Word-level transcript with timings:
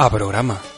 a 0.00 0.08
programa. 0.08 0.69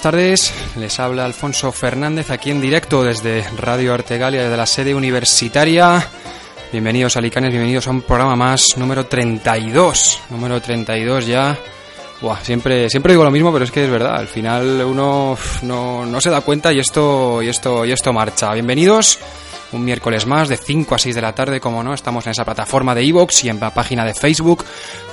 Buenas 0.00 0.14
tardes, 0.14 0.54
les 0.76 0.98
habla 0.98 1.26
Alfonso 1.26 1.70
Fernández 1.72 2.30
aquí 2.30 2.50
en 2.50 2.62
directo 2.62 3.04
desde 3.04 3.44
Radio 3.58 3.92
Artegalia, 3.92 4.44
desde 4.44 4.56
la 4.56 4.64
sede 4.64 4.94
universitaria. 4.94 6.08
Bienvenidos 6.72 7.18
a 7.18 7.20
Licanes, 7.20 7.50
bienvenidos 7.50 7.86
a 7.86 7.90
un 7.90 8.00
programa 8.00 8.34
más, 8.34 8.78
número 8.78 9.04
32, 9.04 10.22
número 10.30 10.58
32 10.58 11.26
ya. 11.26 11.58
Buah, 12.22 12.40
siempre, 12.42 12.88
siempre 12.88 13.12
digo 13.12 13.24
lo 13.24 13.30
mismo, 13.30 13.52
pero 13.52 13.66
es 13.66 13.70
que 13.70 13.84
es 13.84 13.90
verdad, 13.90 14.16
al 14.16 14.28
final 14.28 14.82
uno 14.86 15.36
no, 15.62 16.06
no 16.06 16.20
se 16.22 16.30
da 16.30 16.40
cuenta 16.40 16.72
y 16.72 16.78
esto, 16.78 17.42
y 17.42 17.48
esto, 17.48 17.84
y 17.84 17.92
esto 17.92 18.10
marcha. 18.14 18.54
Bienvenidos 18.54 19.18
un 19.72 19.84
miércoles 19.84 20.26
más 20.26 20.48
de 20.48 20.56
5 20.56 20.94
a 20.94 20.98
6 20.98 21.14
de 21.14 21.22
la 21.22 21.34
tarde, 21.34 21.60
como 21.60 21.82
no, 21.82 21.94
estamos 21.94 22.26
en 22.26 22.32
esa 22.32 22.44
plataforma 22.44 22.94
de 22.94 23.02
Evox 23.02 23.44
y 23.44 23.50
en 23.50 23.60
la 23.60 23.72
página 23.72 24.04
de 24.04 24.14
Facebook 24.14 24.64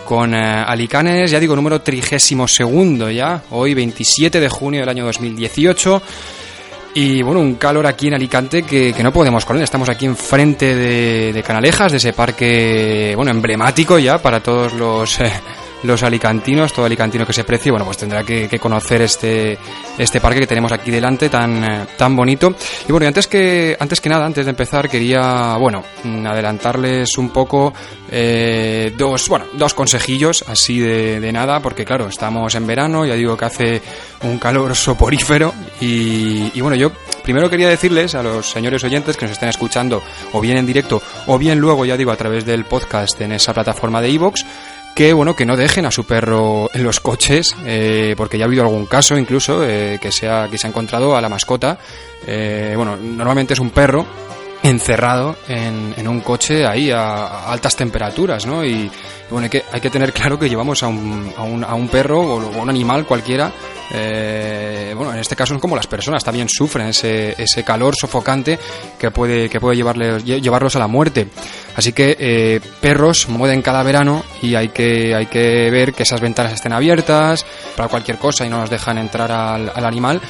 con 0.07 0.33
eh, 0.33 0.63
Alicanes, 0.65 1.29
ya 1.29 1.37
digo, 1.37 1.53
número 1.53 1.81
32 1.81 2.49
segundo 2.49 3.11
ya, 3.11 3.43
hoy 3.51 3.73
27 3.73 4.39
de 4.39 4.47
junio 4.47 4.79
del 4.79 4.87
año 4.87 5.03
2018. 5.03 6.01
Y 6.93 7.21
bueno, 7.21 7.41
un 7.41 7.55
calor 7.55 7.85
aquí 7.85 8.07
en 8.07 8.13
Alicante 8.13 8.63
que, 8.63 8.93
que 8.93 9.03
no 9.03 9.11
podemos 9.11 9.43
con 9.43 9.57
él. 9.57 9.63
Estamos 9.63 9.89
aquí 9.89 10.05
enfrente 10.05 10.73
de, 10.73 11.33
de 11.33 11.43
Canalejas, 11.43 11.91
de 11.91 11.97
ese 11.97 12.13
parque, 12.13 13.13
bueno, 13.17 13.31
emblemático 13.31 13.99
ya 13.99 14.17
para 14.19 14.39
todos 14.39 14.71
los... 14.73 15.19
Eh, 15.19 15.31
los 15.83 16.03
alicantinos, 16.03 16.73
todo 16.73 16.85
alicantino 16.85 17.25
que 17.25 17.33
se 17.33 17.43
precie, 17.43 17.71
bueno, 17.71 17.85
pues 17.85 17.97
tendrá 17.97 18.23
que, 18.23 18.47
conocer 18.59 19.01
este, 19.01 19.57
este 19.97 20.19
parque 20.19 20.39
que 20.39 20.47
tenemos 20.47 20.71
aquí 20.71 20.91
delante 20.91 21.29
tan, 21.29 21.63
eh, 21.63 21.85
tan 21.97 22.15
bonito. 22.15 22.53
Y 22.87 22.91
bueno, 22.91 23.05
y 23.05 23.07
antes 23.07 23.27
que, 23.27 23.77
antes 23.79 24.01
que 24.01 24.09
nada, 24.09 24.25
antes 24.25 24.45
de 24.45 24.51
empezar, 24.51 24.89
quería, 24.89 25.55
bueno, 25.57 25.83
adelantarles 26.25 27.17
un 27.17 27.29
poco 27.29 27.73
eh, 28.09 28.93
dos, 28.97 29.29
bueno, 29.29 29.45
dos 29.53 29.73
consejillos 29.73 30.43
así 30.47 30.79
de, 30.79 31.19
de 31.19 31.31
nada, 31.31 31.59
porque 31.59 31.85
claro, 31.85 32.07
estamos 32.07 32.55
en 32.55 32.65
verano, 32.65 33.05
ya 33.05 33.15
digo 33.15 33.37
que 33.37 33.45
hace 33.45 33.81
un 34.23 34.39
calor 34.39 34.75
soporífero 34.75 35.53
y, 35.79 36.51
y 36.53 36.61
bueno, 36.61 36.75
yo 36.75 36.91
primero 37.23 37.49
quería 37.49 37.69
decirles 37.69 38.15
a 38.15 38.23
los 38.23 38.49
señores 38.49 38.83
oyentes 38.83 39.17
que 39.17 39.25
nos 39.25 39.33
estén 39.33 39.49
escuchando 39.49 40.01
o 40.33 40.41
bien 40.41 40.57
en 40.57 40.65
directo 40.65 41.01
o 41.27 41.37
bien 41.37 41.59
luego, 41.59 41.85
ya 41.85 41.97
digo, 41.97 42.11
a 42.11 42.15
través 42.15 42.45
del 42.45 42.65
podcast 42.65 43.19
en 43.21 43.33
esa 43.33 43.53
plataforma 43.53 44.01
de 44.01 44.09
iVoox, 44.11 44.41
que 44.97 45.13
bueno 45.13 45.35
que 45.35 45.45
no 45.45 45.55
dejen 45.55 45.85
a 45.85 45.91
su 45.91 46.05
perro 46.05 46.71
en 46.73 46.83
los 46.83 46.99
coches 46.99 47.55
eh, 47.67 48.15
porque 48.17 48.39
ya 48.39 48.45
ha 48.45 48.47
habido 48.47 48.63
algún 48.63 48.87
caso 48.87 49.15
incluso 49.15 49.63
eh, 49.63 49.99
que 50.01 50.11
se 50.11 50.27
ha 50.27 50.47
que 50.49 50.57
se 50.57 50.65
ha 50.65 50.71
encontrado 50.71 51.15
a 51.15 51.21
la 51.21 51.29
mascota. 51.29 51.77
Eh, 52.25 52.73
bueno 52.75 52.97
normalmente 52.97 53.53
es 53.53 53.59
un 53.59 53.69
perro 53.69 54.07
encerrado 54.63 55.35
en, 55.47 55.93
en 55.97 56.07
un 56.07 56.21
coche 56.21 56.65
ahí 56.65 56.91
a, 56.91 57.51
altas 57.51 57.75
temperaturas 57.75 58.45
no 58.45 58.65
y, 58.65 58.89
bueno 59.29 59.45
hay 59.45 59.49
que 59.49 59.63
hay 59.71 59.81
que 59.81 59.89
tener 59.89 60.13
claro 60.13 60.37
que 60.39 60.49
llevamos 60.49 60.83
a 60.83 60.87
un, 60.87 61.31
a 61.37 61.43
un, 61.43 61.63
a 61.63 61.73
un 61.75 61.87
perro 61.87 62.21
o 62.21 62.61
un 62.61 62.69
animal 62.69 63.05
cualquiera 63.05 63.51
eh, 63.89 64.93
bueno, 64.95 65.13
en 65.13 65.19
este 65.19 65.35
caso 65.35 65.55
es 65.55 65.61
como 65.61 65.75
las 65.75 65.87
personas 65.87 66.23
también 66.23 66.49
sufren 66.49 66.87
ese, 66.87 67.35
ese 67.41 67.63
calor 67.63 67.95
sofocante 67.95 68.59
que 68.99 69.11
puede, 69.11 69.49
que 69.49 69.59
puede 69.59 69.77
llevarles, 69.77 70.23
llevarlos 70.23 70.75
a 70.75 70.79
la 70.79 70.87
muerte. 70.87 71.27
Así 71.75 71.93
que 71.93 72.17
eh, 72.19 72.59
perros 72.81 73.29
mueren 73.29 73.61
cada 73.61 73.83
verano 73.83 74.23
y 74.41 74.55
hay 74.55 74.69
que, 74.69 75.15
hay 75.15 75.27
que 75.27 75.69
ver 75.71 75.93
que 75.93 76.03
esas 76.03 76.21
ventanas 76.21 76.53
estén 76.53 76.73
abiertas 76.73 77.45
para 77.75 77.89
cualquier 77.89 78.17
cosa 78.17 78.45
y 78.45 78.49
no 78.49 78.57
nos 78.59 78.69
dejan 78.69 78.97
entrar 78.97 79.31
al, 79.31 79.71
al 79.73 79.85
animal 79.85 80.21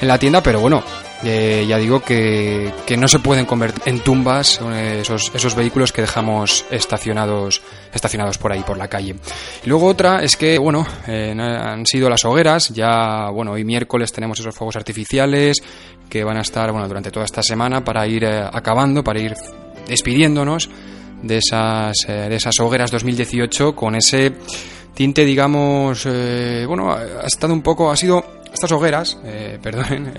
en 0.00 0.08
la 0.08 0.18
tienda, 0.18 0.42
pero 0.42 0.60
bueno, 0.60 0.82
eh, 1.24 1.66
ya 1.68 1.78
digo 1.78 2.00
que, 2.00 2.72
que, 2.86 2.96
no 2.96 3.08
se 3.08 3.18
pueden 3.18 3.44
convertir 3.44 3.82
en 3.86 4.00
tumbas 4.00 4.60
eh, 4.72 4.98
esos, 5.02 5.32
esos 5.34 5.54
vehículos 5.56 5.92
que 5.92 6.02
dejamos 6.02 6.64
estacionados, 6.70 7.60
estacionados 7.92 8.38
por 8.38 8.52
ahí, 8.52 8.62
por 8.62 8.78
la 8.78 8.88
calle. 8.88 9.16
Y 9.64 9.68
luego 9.68 9.86
otra 9.86 10.22
es 10.22 10.36
que, 10.36 10.58
bueno, 10.58 10.86
eh, 11.06 11.34
han 11.38 11.84
sido 11.86 12.08
las 12.08 12.24
hogueras, 12.24 12.68
ya, 12.68 13.30
bueno, 13.30 13.52
hoy 13.52 13.64
miércoles 13.64 14.12
tenemos 14.12 14.38
esos 14.38 14.54
fuegos 14.54 14.76
artificiales 14.76 15.60
que 16.08 16.22
van 16.22 16.36
a 16.36 16.42
estar, 16.42 16.70
bueno, 16.70 16.86
durante 16.86 17.10
toda 17.10 17.24
esta 17.24 17.42
semana 17.42 17.84
para 17.84 18.06
ir 18.06 18.24
eh, 18.24 18.40
acabando, 18.40 19.02
para 19.02 19.20
ir 19.20 19.34
despidiéndonos 19.88 20.70
de 21.22 21.38
esas, 21.38 21.96
eh, 22.06 22.12
de 22.28 22.36
esas 22.36 22.54
hogueras 22.60 22.92
2018 22.92 23.74
con 23.74 23.96
ese 23.96 24.32
tinte, 24.94 25.24
digamos, 25.24 26.04
bueno, 26.66 26.92
ha 26.92 27.26
estado 27.26 27.52
un 27.52 27.62
poco, 27.62 27.90
ha 27.90 27.96
sido, 27.96 28.24
estas 28.52 28.72
hogueras, 28.72 29.16
perdonen, 29.62 30.12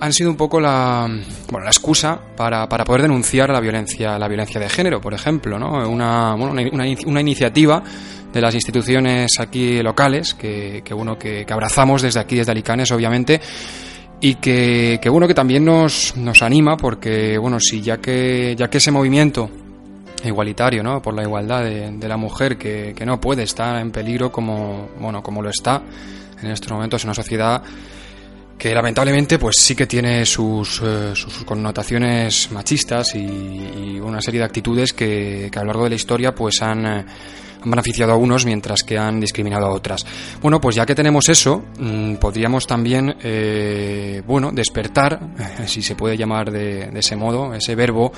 han 0.00 0.12
sido 0.12 0.30
un 0.30 0.36
poco 0.36 0.60
la, 0.60 1.08
bueno, 1.50 1.64
la 1.64 1.70
excusa 1.70 2.18
para, 2.36 2.68
para 2.68 2.84
poder 2.84 3.02
denunciar 3.02 3.50
la 3.50 3.60
violencia, 3.60 4.18
la 4.18 4.28
violencia 4.28 4.60
de 4.60 4.68
género, 4.68 5.00
por 5.00 5.14
ejemplo, 5.14 5.58
¿no? 5.58 5.88
Una, 5.88 6.34
bueno, 6.34 6.52
una, 6.72 6.84
una 7.06 7.20
iniciativa 7.20 7.82
de 8.32 8.40
las 8.40 8.54
instituciones 8.54 9.38
aquí 9.38 9.82
locales 9.82 10.34
que, 10.34 10.82
que 10.84 10.94
bueno, 10.94 11.18
que, 11.18 11.44
que, 11.44 11.52
abrazamos 11.52 12.02
desde 12.02 12.20
aquí, 12.20 12.36
desde 12.36 12.52
Alicanes, 12.52 12.90
obviamente, 12.92 13.40
y 14.20 14.36
que, 14.36 14.98
que 15.02 15.08
bueno, 15.08 15.26
que 15.26 15.34
también 15.34 15.64
nos, 15.64 16.16
nos 16.16 16.42
anima 16.42 16.76
porque, 16.76 17.38
bueno, 17.38 17.58
si 17.60 17.80
ya 17.80 17.98
que, 17.98 18.54
ya 18.56 18.68
que 18.68 18.78
ese 18.78 18.90
movimiento 18.90 19.50
igualitario, 20.24 20.82
¿no? 20.82 21.00
Por 21.00 21.14
la 21.14 21.22
igualdad 21.22 21.64
de, 21.64 21.92
de 21.92 22.08
la 22.08 22.16
mujer 22.16 22.58
que, 22.58 22.92
que 22.96 23.06
no 23.06 23.20
puede 23.20 23.44
estar 23.44 23.80
en 23.80 23.90
peligro 23.90 24.30
como, 24.30 24.90
bueno, 25.00 25.22
como 25.22 25.42
lo 25.42 25.50
está 25.50 25.82
en 26.40 26.50
estos 26.50 26.70
momentos 26.70 27.02
en 27.02 27.08
una 27.08 27.14
sociedad 27.14 27.62
que 28.58 28.74
lamentablemente 28.74 29.38
pues 29.38 29.56
sí 29.60 29.76
que 29.76 29.86
tiene 29.86 30.26
sus, 30.26 30.82
eh, 30.84 31.14
sus 31.14 31.44
connotaciones 31.44 32.50
machistas 32.50 33.14
y, 33.14 34.00
una 34.00 34.20
serie 34.22 34.40
de 34.40 34.46
actitudes 34.46 34.92
que, 34.92 35.48
que, 35.52 35.58
a 35.58 35.62
lo 35.62 35.68
largo 35.68 35.84
de 35.84 35.90
la 35.90 35.96
historia 35.96 36.34
pues 36.34 36.62
han, 36.62 36.86
eh, 36.86 37.04
han, 37.62 37.70
beneficiado 37.70 38.12
a 38.12 38.16
unos 38.16 38.46
mientras 38.46 38.82
que 38.82 38.96
han 38.96 39.20
discriminado 39.20 39.66
a 39.66 39.70
otras. 39.70 40.04
Bueno, 40.40 40.60
pues 40.60 40.76
ya 40.76 40.86
que 40.86 40.94
tenemos 40.94 41.28
eso, 41.28 41.62
mmm, 41.78 42.14
podríamos 42.14 42.66
también, 42.66 43.16
eh, 43.22 44.22
bueno, 44.26 44.50
despertar, 44.50 45.20
si 45.66 45.82
se 45.82 45.94
puede 45.94 46.16
llamar 46.16 46.50
de, 46.50 46.86
de 46.86 47.00
ese 47.00 47.16
modo, 47.16 47.54
ese 47.54 47.74
verbo 47.74 48.12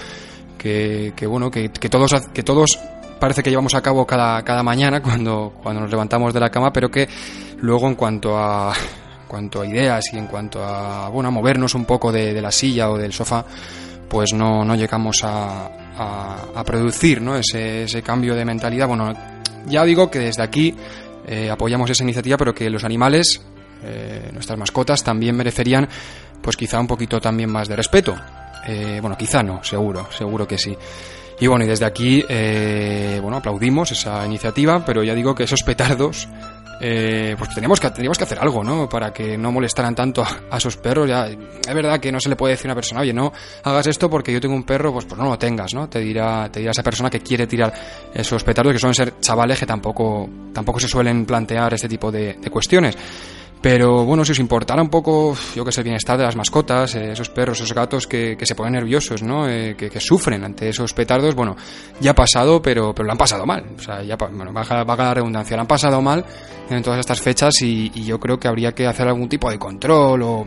que, 0.56 1.12
que 1.16 1.26
bueno, 1.26 1.50
que, 1.50 1.70
que, 1.70 1.88
todos, 1.88 2.14
que 2.32 2.42
todos 2.42 2.78
parece 3.18 3.42
que 3.42 3.50
llevamos 3.50 3.74
a 3.74 3.82
cabo 3.82 4.06
cada, 4.06 4.42
cada 4.44 4.62
mañana 4.62 5.02
cuando, 5.02 5.54
cuando 5.62 5.82
nos 5.82 5.90
levantamos 5.90 6.32
de 6.32 6.40
la 6.40 6.50
cama, 6.50 6.72
pero 6.72 6.88
que 6.90 7.08
luego 7.58 7.88
en 7.88 7.96
cuanto 7.96 8.38
a 8.38 8.72
cuanto 9.30 9.60
a 9.60 9.66
ideas 9.66 10.12
y 10.12 10.18
en 10.18 10.26
cuanto 10.26 10.64
a, 10.64 11.08
bueno, 11.08 11.28
a 11.28 11.30
movernos 11.30 11.76
un 11.76 11.84
poco 11.84 12.10
de, 12.10 12.42
la 12.42 12.50
silla 12.50 12.90
o 12.90 12.98
del 12.98 13.12
sofá, 13.12 13.44
pues 14.08 14.32
no, 14.32 14.64
no 14.64 14.74
llegamos 14.74 15.22
a, 15.22 15.70
a, 16.52 16.64
producir 16.64 17.22
¿no? 17.22 17.36
ese, 17.36 17.84
ese, 17.84 18.02
cambio 18.02 18.34
de 18.34 18.44
mentalidad. 18.44 18.88
Bueno, 18.88 19.12
ya 19.66 19.84
digo 19.84 20.10
que 20.10 20.18
desde 20.18 20.42
aquí 20.42 20.74
eh, 21.28 21.48
apoyamos 21.48 21.88
esa 21.90 22.02
iniciativa, 22.02 22.36
pero 22.36 22.52
que 22.52 22.68
los 22.68 22.82
animales, 22.82 23.40
eh, 23.84 24.30
nuestras 24.32 24.58
mascotas, 24.58 25.04
también 25.04 25.36
merecerían, 25.36 25.88
pues 26.42 26.56
quizá 26.56 26.80
un 26.80 26.88
poquito 26.88 27.20
también 27.20 27.52
más 27.52 27.68
de 27.68 27.76
respeto. 27.76 28.16
Eh, 28.66 28.98
bueno, 29.00 29.16
quizá 29.16 29.44
no, 29.44 29.62
seguro, 29.62 30.08
seguro 30.10 30.48
que 30.48 30.58
sí. 30.58 30.76
Y 31.38 31.46
bueno, 31.46 31.64
y 31.64 31.68
desde 31.68 31.86
aquí, 31.86 32.22
bueno, 33.22 33.38
aplaudimos 33.38 33.92
esa 33.92 34.26
iniciativa, 34.26 34.84
pero 34.84 35.02
ya 35.02 35.14
digo 35.14 35.34
que 35.34 35.44
esos 35.44 35.62
petardos 35.62 36.28
eh, 36.80 37.34
pues 37.36 37.50
teníamos 37.54 37.78
que, 37.78 37.90
teníamos 37.90 38.16
que 38.16 38.24
hacer 38.24 38.38
algo, 38.38 38.64
¿no? 38.64 38.88
Para 38.88 39.12
que 39.12 39.36
no 39.36 39.52
molestaran 39.52 39.94
tanto 39.94 40.22
a, 40.22 40.28
a, 40.50 40.56
esos 40.56 40.76
perros. 40.76 41.08
Ya, 41.08 41.26
es 41.26 41.74
verdad 41.74 42.00
que 42.00 42.10
no 42.10 42.20
se 42.20 42.28
le 42.28 42.36
puede 42.36 42.54
decir 42.54 42.66
a 42.66 42.68
una 42.68 42.74
persona, 42.74 43.00
oye, 43.02 43.12
no 43.12 43.32
hagas 43.62 43.86
esto 43.86 44.08
porque 44.08 44.32
yo 44.32 44.40
tengo 44.40 44.54
un 44.54 44.64
perro, 44.64 44.92
pues, 44.92 45.04
pues 45.04 45.18
no 45.20 45.28
lo 45.28 45.38
tengas, 45.38 45.74
¿no? 45.74 45.88
Te 45.88 46.00
dirá, 46.00 46.50
te 46.50 46.60
dirá 46.60 46.72
esa 46.72 46.82
persona 46.82 47.10
que 47.10 47.20
quiere 47.20 47.46
tirar 47.46 47.72
esos 48.14 48.42
petardos, 48.42 48.72
que 48.72 48.78
suelen 48.78 48.94
ser 48.94 49.20
chavales 49.20 49.58
que 49.58 49.66
tampoco, 49.66 50.28
tampoco 50.52 50.80
se 50.80 50.88
suelen 50.88 51.26
plantear 51.26 51.74
este 51.74 51.88
tipo 51.88 52.10
de 52.10 52.36
cuestiones. 52.50 52.96
Pero 53.60 54.06
bueno, 54.06 54.24
si 54.24 54.32
os 54.32 54.38
importara 54.38 54.80
un 54.80 54.88
poco, 54.88 55.36
yo 55.54 55.64
que 55.64 55.72
sé, 55.72 55.80
el 55.80 55.84
bienestar 55.84 56.16
de 56.16 56.24
las 56.24 56.34
mascotas, 56.34 56.94
eh, 56.94 57.12
esos 57.12 57.28
perros, 57.28 57.58
esos 57.58 57.74
gatos 57.74 58.06
que, 58.06 58.38
se 58.40 58.54
ponen 58.54 58.72
nerviosos, 58.72 59.22
¿no? 59.22 59.46
Eh, 59.48 59.76
que, 59.76 60.00
sufren 60.00 60.42
ante 60.44 60.70
esos 60.70 60.94
petardos, 60.94 61.34
bueno, 61.34 61.56
ya 62.00 62.12
ha 62.12 62.14
pasado, 62.14 62.62
pero, 62.62 62.94
pero 62.94 63.04
lo 63.04 63.12
han 63.12 63.18
pasado 63.18 63.44
mal. 63.44 63.64
O 63.78 63.82
sea, 63.82 64.02
ya, 64.02 64.16
bueno, 64.16 64.50
baja, 64.52 64.82
la 64.82 65.14
redundancia, 65.14 65.56
lo 65.56 65.62
han 65.62 65.68
pasado 65.68 66.00
mal 66.00 66.24
en 66.70 66.82
todas 66.82 67.00
estas 67.00 67.20
fechas 67.20 67.60
y, 67.60 67.90
yo 68.02 68.18
creo 68.18 68.40
que 68.40 68.48
habría 68.48 68.72
que 68.72 68.86
hacer 68.86 69.06
algún 69.06 69.28
tipo 69.28 69.50
de 69.50 69.58
control 69.58 70.22
o, 70.22 70.46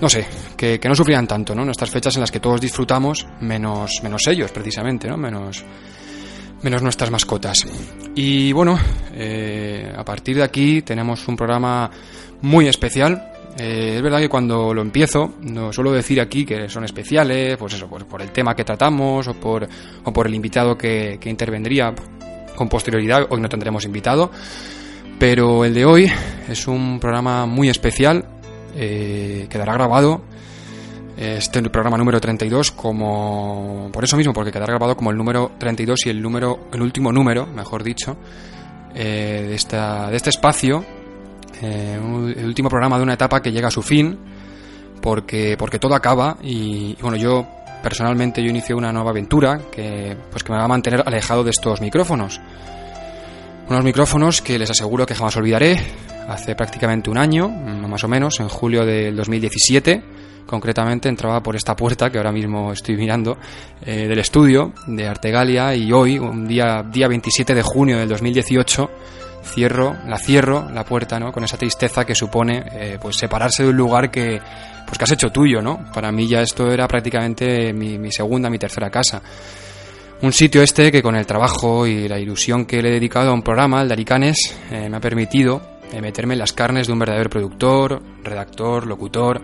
no 0.00 0.08
sé, 0.08 0.26
que, 0.56 0.80
no 0.82 0.94
sufrían 0.94 1.26
tanto, 1.26 1.54
¿no? 1.54 1.62
En 1.62 1.70
estas 1.70 1.90
fechas 1.90 2.14
en 2.16 2.22
las 2.22 2.30
que 2.30 2.40
todos 2.40 2.58
disfrutamos, 2.58 3.26
menos, 3.40 4.00
menos 4.02 4.26
ellos, 4.28 4.50
precisamente, 4.50 5.08
¿no? 5.08 5.18
Menos, 5.18 5.62
menos 6.64 6.82
nuestras 6.82 7.10
mascotas. 7.10 7.66
Y 8.14 8.52
bueno, 8.52 8.78
eh, 9.12 9.92
a 9.94 10.04
partir 10.04 10.36
de 10.36 10.42
aquí 10.42 10.82
tenemos 10.82 11.28
un 11.28 11.36
programa 11.36 11.90
muy 12.40 12.66
especial. 12.66 13.30
Eh, 13.58 13.92
es 13.96 14.02
verdad 14.02 14.18
que 14.18 14.30
cuando 14.30 14.72
lo 14.72 14.80
empiezo, 14.80 15.34
no 15.42 15.72
suelo 15.72 15.92
decir 15.92 16.20
aquí 16.20 16.44
que 16.44 16.68
son 16.68 16.84
especiales, 16.84 17.56
pues 17.58 17.74
eso, 17.74 17.86
por, 17.86 18.22
el 18.22 18.30
tema 18.32 18.56
que 18.56 18.64
tratamos 18.64 19.28
o 19.28 19.34
por, 19.34 19.68
o 20.04 20.12
por 20.12 20.26
el 20.26 20.34
invitado 20.34 20.76
que, 20.76 21.20
intervendría 21.24 21.94
con 22.56 22.68
posterioridad. 22.68 23.26
Hoy 23.28 23.40
no 23.40 23.48
tendremos 23.48 23.84
invitado, 23.84 24.30
pero 25.18 25.64
el 25.64 25.74
de 25.74 25.84
hoy 25.84 26.10
es 26.48 26.66
un 26.66 26.98
programa 26.98 27.44
muy 27.44 27.68
especial. 27.68 28.24
Eh, 28.74 29.46
quedará 29.50 29.74
grabado 29.74 30.22
este 31.16 31.62
programa 31.70 31.96
número 31.96 32.20
32 32.20 32.72
como 32.72 33.88
por 33.92 34.02
eso 34.02 34.16
mismo 34.16 34.32
porque 34.32 34.50
quedará 34.50 34.72
grabado 34.72 34.96
como 34.96 35.10
el 35.10 35.16
número 35.16 35.52
32 35.58 36.06
y 36.06 36.10
el 36.10 36.20
número 36.20 36.68
el 36.72 36.82
último 36.82 37.12
número 37.12 37.46
mejor 37.46 37.84
dicho 37.84 38.16
eh, 38.94 39.46
de 39.48 39.54
esta 39.54 40.10
de 40.10 40.16
este 40.16 40.30
espacio 40.30 40.84
eh, 41.62 41.98
el 42.36 42.44
último 42.44 42.68
programa 42.68 42.96
de 42.96 43.04
una 43.04 43.14
etapa 43.14 43.40
que 43.40 43.52
llega 43.52 43.68
a 43.68 43.70
su 43.70 43.82
fin 43.82 44.18
porque 45.00 45.56
porque 45.58 45.78
todo 45.78 45.94
acaba 45.94 46.36
y, 46.42 46.96
bueno 47.00 47.16
yo 47.16 47.46
personalmente 47.82 48.42
yo 48.42 48.48
inicié 48.48 48.74
una 48.74 48.92
nueva 48.92 49.10
aventura 49.10 49.60
que 49.70 50.16
pues 50.30 50.42
que 50.42 50.52
me 50.52 50.58
va 50.58 50.64
a 50.64 50.68
mantener 50.68 51.02
alejado 51.04 51.44
de 51.44 51.50
estos 51.50 51.82
micrófonos. 51.82 52.40
Unos 53.68 53.84
micrófonos 53.84 54.40
que 54.40 54.58
les 54.58 54.70
aseguro 54.70 55.04
que 55.06 55.14
jamás 55.14 55.36
olvidaré. 55.36 55.78
Hace 56.28 56.54
prácticamente 56.54 57.10
un 57.10 57.18
año 57.18 57.48
más 57.48 58.02
o 58.04 58.08
menos 58.08 58.40
en 58.40 58.48
julio 58.48 58.86
del 58.86 59.14
2017 59.14 60.02
concretamente 60.46 61.08
entraba 61.08 61.42
por 61.42 61.56
esta 61.56 61.74
puerta 61.74 62.10
que 62.10 62.18
ahora 62.18 62.32
mismo 62.32 62.72
estoy 62.72 62.96
mirando 62.96 63.36
eh, 63.84 64.06
del 64.06 64.18
estudio 64.18 64.72
de 64.86 65.06
Artegalia 65.06 65.74
y 65.74 65.92
hoy, 65.92 66.18
un 66.18 66.46
día, 66.46 66.82
día 66.82 67.08
27 67.08 67.54
de 67.54 67.62
junio 67.62 67.98
del 67.98 68.08
2018, 68.08 68.90
cierro, 69.44 69.96
la 70.06 70.18
cierro, 70.18 70.68
la 70.70 70.84
puerta, 70.84 71.18
¿no? 71.18 71.32
Con 71.32 71.44
esa 71.44 71.56
tristeza 71.56 72.04
que 72.04 72.14
supone, 72.14 72.64
eh, 72.72 72.98
pues 73.00 73.16
separarse 73.16 73.62
de 73.62 73.70
un 73.70 73.76
lugar 73.76 74.10
que, 74.10 74.40
pues 74.86 74.98
que 74.98 75.04
has 75.04 75.12
hecho 75.12 75.30
tuyo, 75.30 75.60
¿no? 75.60 75.90
Para 75.92 76.10
mí 76.10 76.28
ya 76.28 76.40
esto 76.42 76.70
era 76.70 76.88
prácticamente 76.88 77.72
mi, 77.72 78.10
segunda, 78.10 78.50
mi 78.50 78.58
tercera 78.58 78.90
casa. 78.90 79.22
Un 80.22 80.32
sitio 80.32 80.62
este 80.62 80.90
que 80.90 81.02
con 81.02 81.16
el 81.16 81.26
trabajo 81.26 81.86
y 81.86 82.08
la 82.08 82.18
ilusión 82.18 82.64
que 82.64 82.80
le 82.80 82.88
he 82.88 82.92
dedicado 82.92 83.30
a 83.30 83.34
un 83.34 83.42
programa, 83.42 83.82
el 83.82 83.88
de 83.88 83.94
Aricanes, 83.94 84.58
eh, 84.70 84.88
me 84.88 84.96
ha 84.96 85.00
permitido 85.00 85.74
meterme 86.00 86.34
en 86.34 86.40
las 86.40 86.52
carnes 86.52 86.88
de 86.88 86.92
un 86.92 86.98
verdadero 86.98 87.30
productor, 87.30 88.02
redactor, 88.24 88.86
locutor, 88.86 89.40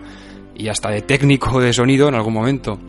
y 0.61 0.69
hasta 0.69 0.89
de 0.89 1.01
técnico 1.01 1.59
de 1.59 1.73
sonido 1.73 2.07
en 2.07 2.15
algún 2.15 2.33
momento. 2.33 2.79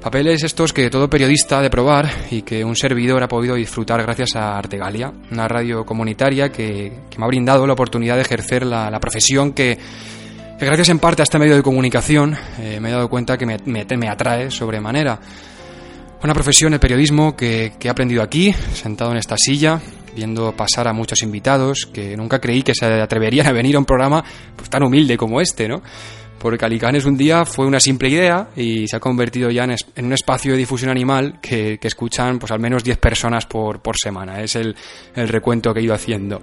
Papeles 0.00 0.42
estos 0.42 0.72
que 0.72 0.90
todo 0.90 1.08
periodista 1.08 1.62
de 1.62 1.70
probar 1.70 2.10
y 2.30 2.42
que 2.42 2.62
un 2.62 2.76
servidor 2.76 3.22
ha 3.22 3.28
podido 3.28 3.54
disfrutar 3.54 4.02
gracias 4.02 4.36
a 4.36 4.58
Artegalia, 4.58 5.10
una 5.30 5.48
radio 5.48 5.84
comunitaria 5.84 6.52
que, 6.52 6.92
me 7.16 7.24
ha 7.24 7.26
brindado 7.26 7.66
la 7.66 7.72
oportunidad 7.72 8.16
de 8.16 8.20
ejercer 8.20 8.66
la, 8.66 9.00
profesión 9.00 9.52
que, 9.52 9.78
gracias 10.60 10.90
en 10.90 10.98
parte 10.98 11.22
a 11.22 11.24
este 11.24 11.38
medio 11.38 11.56
de 11.56 11.62
comunicación 11.62 12.36
eh, 12.60 12.78
me 12.80 12.90
he 12.90 12.92
dado 12.92 13.08
cuenta 13.08 13.38
que 13.38 13.46
me, 13.46 13.56
me, 13.64 14.08
atrae 14.08 14.50
sobremanera. 14.50 15.18
Una 16.22 16.34
profesión, 16.34 16.74
el 16.74 16.80
periodismo, 16.80 17.34
que, 17.34 17.72
que 17.78 17.88
he 17.88 17.90
aprendido 17.90 18.22
aquí, 18.22 18.52
sentado 18.74 19.10
en 19.10 19.18
esta 19.18 19.36
silla, 19.38 19.80
viendo 20.14 20.52
pasar 20.52 20.86
a 20.86 20.92
muchos 20.92 21.22
invitados 21.22 21.88
que 21.92 22.16
nunca 22.16 22.40
creí 22.40 22.62
que 22.62 22.74
se 22.74 22.86
atreverían 22.86 23.46
a 23.46 23.52
venir 23.52 23.76
a 23.76 23.78
un 23.78 23.84
programa 23.84 24.24
pues, 24.56 24.70
tan 24.70 24.82
humilde 24.82 25.16
como 25.16 25.40
este, 25.40 25.68
¿no? 25.68 25.82
Porque 26.44 26.58
Calicanes 26.58 27.06
un 27.06 27.16
día 27.16 27.46
fue 27.46 27.64
una 27.64 27.80
simple 27.80 28.10
idea 28.10 28.48
y 28.54 28.86
se 28.86 28.96
ha 28.96 29.00
convertido 29.00 29.50
ya 29.50 29.64
en, 29.64 30.04
un 30.04 30.12
espacio 30.12 30.52
de 30.52 30.58
difusión 30.58 30.90
animal 30.90 31.38
que, 31.40 31.78
escuchan 31.80 32.38
pues 32.38 32.52
al 32.52 32.60
menos 32.60 32.84
10 32.84 32.98
personas 32.98 33.46
por, 33.46 33.80
semana. 33.96 34.42
Es 34.42 34.54
el, 34.54 34.76
recuento 35.14 35.72
que 35.72 35.80
he 35.80 35.84
ido 35.84 35.94
haciendo. 35.94 36.42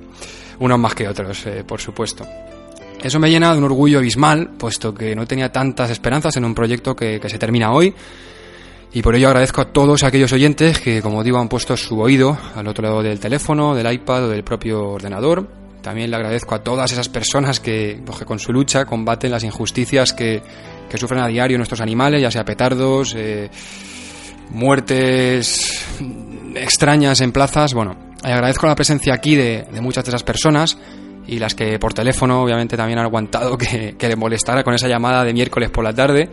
Unos 0.57 0.79
más 0.79 0.95
que 0.95 1.07
otros, 1.07 1.45
eh, 1.45 1.63
por 1.63 1.79
supuesto. 1.79 2.25
Eso 3.03 3.19
me 3.19 3.29
llena 3.29 3.51
de 3.51 3.59
un 3.59 3.65
orgullo 3.65 3.99
abismal, 3.99 4.49
puesto 4.57 4.91
que 4.91 5.15
no 5.15 5.27
tenía 5.27 5.51
tantas 5.51 5.91
esperanzas 5.91 6.35
en 6.35 6.45
un 6.45 6.55
proyecto 6.55 6.95
que 6.95 7.21
se 7.23 7.37
termina 7.37 7.71
hoy. 7.71 7.93
Y 8.93 9.03
por 9.03 9.13
ello 9.13 9.27
agradezco 9.27 9.61
a 9.61 9.65
todos 9.65 10.01
aquellos 10.01 10.33
oyentes 10.33 10.79
que, 10.79 11.03
como 11.03 11.23
digo, 11.23 11.37
han 11.37 11.47
puesto 11.47 11.77
su 11.77 11.99
oído 11.99 12.35
al 12.55 12.67
otro 12.67 12.81
lado 12.81 13.03
del 13.03 13.19
teléfono, 13.19 13.75
del 13.75 13.93
iPad 13.93 14.23
o 14.23 14.29
del 14.29 14.43
propio 14.43 14.83
ordenador 14.83 15.61
también 15.81 16.09
le 16.09 16.15
agradezco 16.15 16.55
a 16.55 16.63
todas 16.63 16.91
esas 16.91 17.09
personas 17.09 17.59
que, 17.59 18.01
pues, 18.05 18.19
con 18.19 18.39
su 18.39 18.53
lucha 18.53 18.85
combaten 18.85 19.31
las 19.31 19.43
injusticias 19.43 20.13
que, 20.13 20.41
sufren 20.95 21.21
a 21.21 21.27
diario 21.27 21.57
nuestros 21.57 21.81
animales, 21.81 22.21
ya 22.21 22.29
sea 22.29 22.43
petardos, 22.43 23.15
eh, 23.15 23.49
muertes 24.49 25.85
extrañas 26.55 27.21
en 27.21 27.31
plazas. 27.31 27.73
Bueno, 27.73 27.95
agradezco 28.23 28.67
la 28.67 28.75
presencia 28.75 29.13
aquí 29.13 29.35
de, 29.35 29.65
muchas 29.81 30.03
de 30.03 30.09
esas 30.09 30.23
personas 30.23 30.77
y 31.27 31.39
las 31.39 31.55
que 31.55 31.79
por 31.79 31.93
teléfono 31.93 32.41
obviamente 32.41 32.75
también 32.75 32.99
han 32.99 33.05
aguantado 33.05 33.57
que, 33.57 33.95
le 33.99 34.15
molestara 34.15 34.63
con 34.63 34.73
esa 34.73 34.87
llamada 34.87 35.23
de 35.23 35.33
miércoles 35.33 35.69
por 35.69 35.83
la 35.83 35.93
tarde 35.93 36.29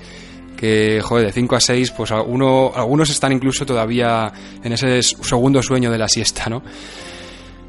que, 0.57 1.01
joder, 1.01 1.27
de 1.27 1.33
5 1.33 1.55
a 1.55 1.61
6, 1.61 1.93
pues 1.93 2.11
uno, 2.27 2.73
algunos 2.75 3.09
están 3.11 3.31
incluso 3.31 3.65
todavía 3.65 4.33
en 4.61 4.73
ese 4.73 5.01
segundo 5.03 5.63
sueño 5.63 5.89
de 5.89 5.99
la 5.99 6.09
siesta, 6.09 6.51
¿no? 6.51 6.65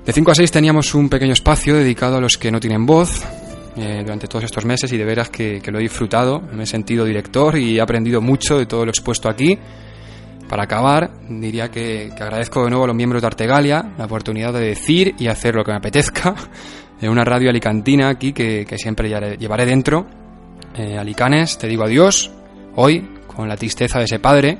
De 0.09 0.13
5 0.13 0.31
a 0.31 0.33
6 0.33 0.49
teníamos 0.49 0.95
un 0.95 1.07
pequeño 1.07 1.33
espacio 1.33 1.75
dedicado 1.75 2.17
a 2.17 2.19
los 2.19 2.35
que 2.35 2.49
no 2.49 2.59
tienen 2.59 2.83
voz 2.83 3.23
eh, 3.77 4.01
durante 4.01 4.27
todos 4.27 4.43
estos 4.43 4.65
meses 4.65 4.91
y 4.91 4.97
de 4.97 5.05
veras 5.05 5.29
que, 5.29 5.61
lo 5.67 5.77
he 5.77 5.83
disfrutado, 5.83 6.41
me 6.51 6.63
he 6.63 6.65
sentido 6.65 7.05
director 7.05 7.55
y 7.55 7.77
he 7.77 7.79
aprendido 7.79 8.19
mucho 8.19 8.57
de 8.57 8.65
todo 8.65 8.85
lo 8.85 8.89
expuesto 8.89 9.29
aquí. 9.29 9.55
Para 10.49 10.63
acabar, 10.63 11.11
diría 11.29 11.69
que, 11.69 12.09
agradezco 12.19 12.63
de 12.63 12.71
nuevo 12.71 12.85
a 12.85 12.87
los 12.87 12.95
miembros 12.95 13.21
de 13.21 13.27
Artegalia 13.27 13.93
la 13.99 14.05
oportunidad 14.05 14.51
de 14.51 14.61
decir 14.61 15.13
y 15.19 15.27
hacer 15.27 15.53
lo 15.53 15.63
que 15.63 15.73
me 15.73 15.77
apetezca 15.77 16.33
en 17.01 17.07
una 17.07 17.23
radio 17.23 17.51
alicantina 17.51 18.09
aquí 18.09 18.33
que, 18.33 18.65
siempre 18.79 19.09
llevaré 19.37 19.67
dentro. 19.67 20.07
Eh, 20.73 20.97
Alicanes, 20.97 21.59
te 21.59 21.67
digo 21.67 21.83
adiós, 21.83 22.31
hoy, 22.77 23.07
con 23.27 23.47
la 23.47 23.57
tristeza 23.57 23.99
de 23.99 24.05
ese 24.05 24.17
padre 24.17 24.57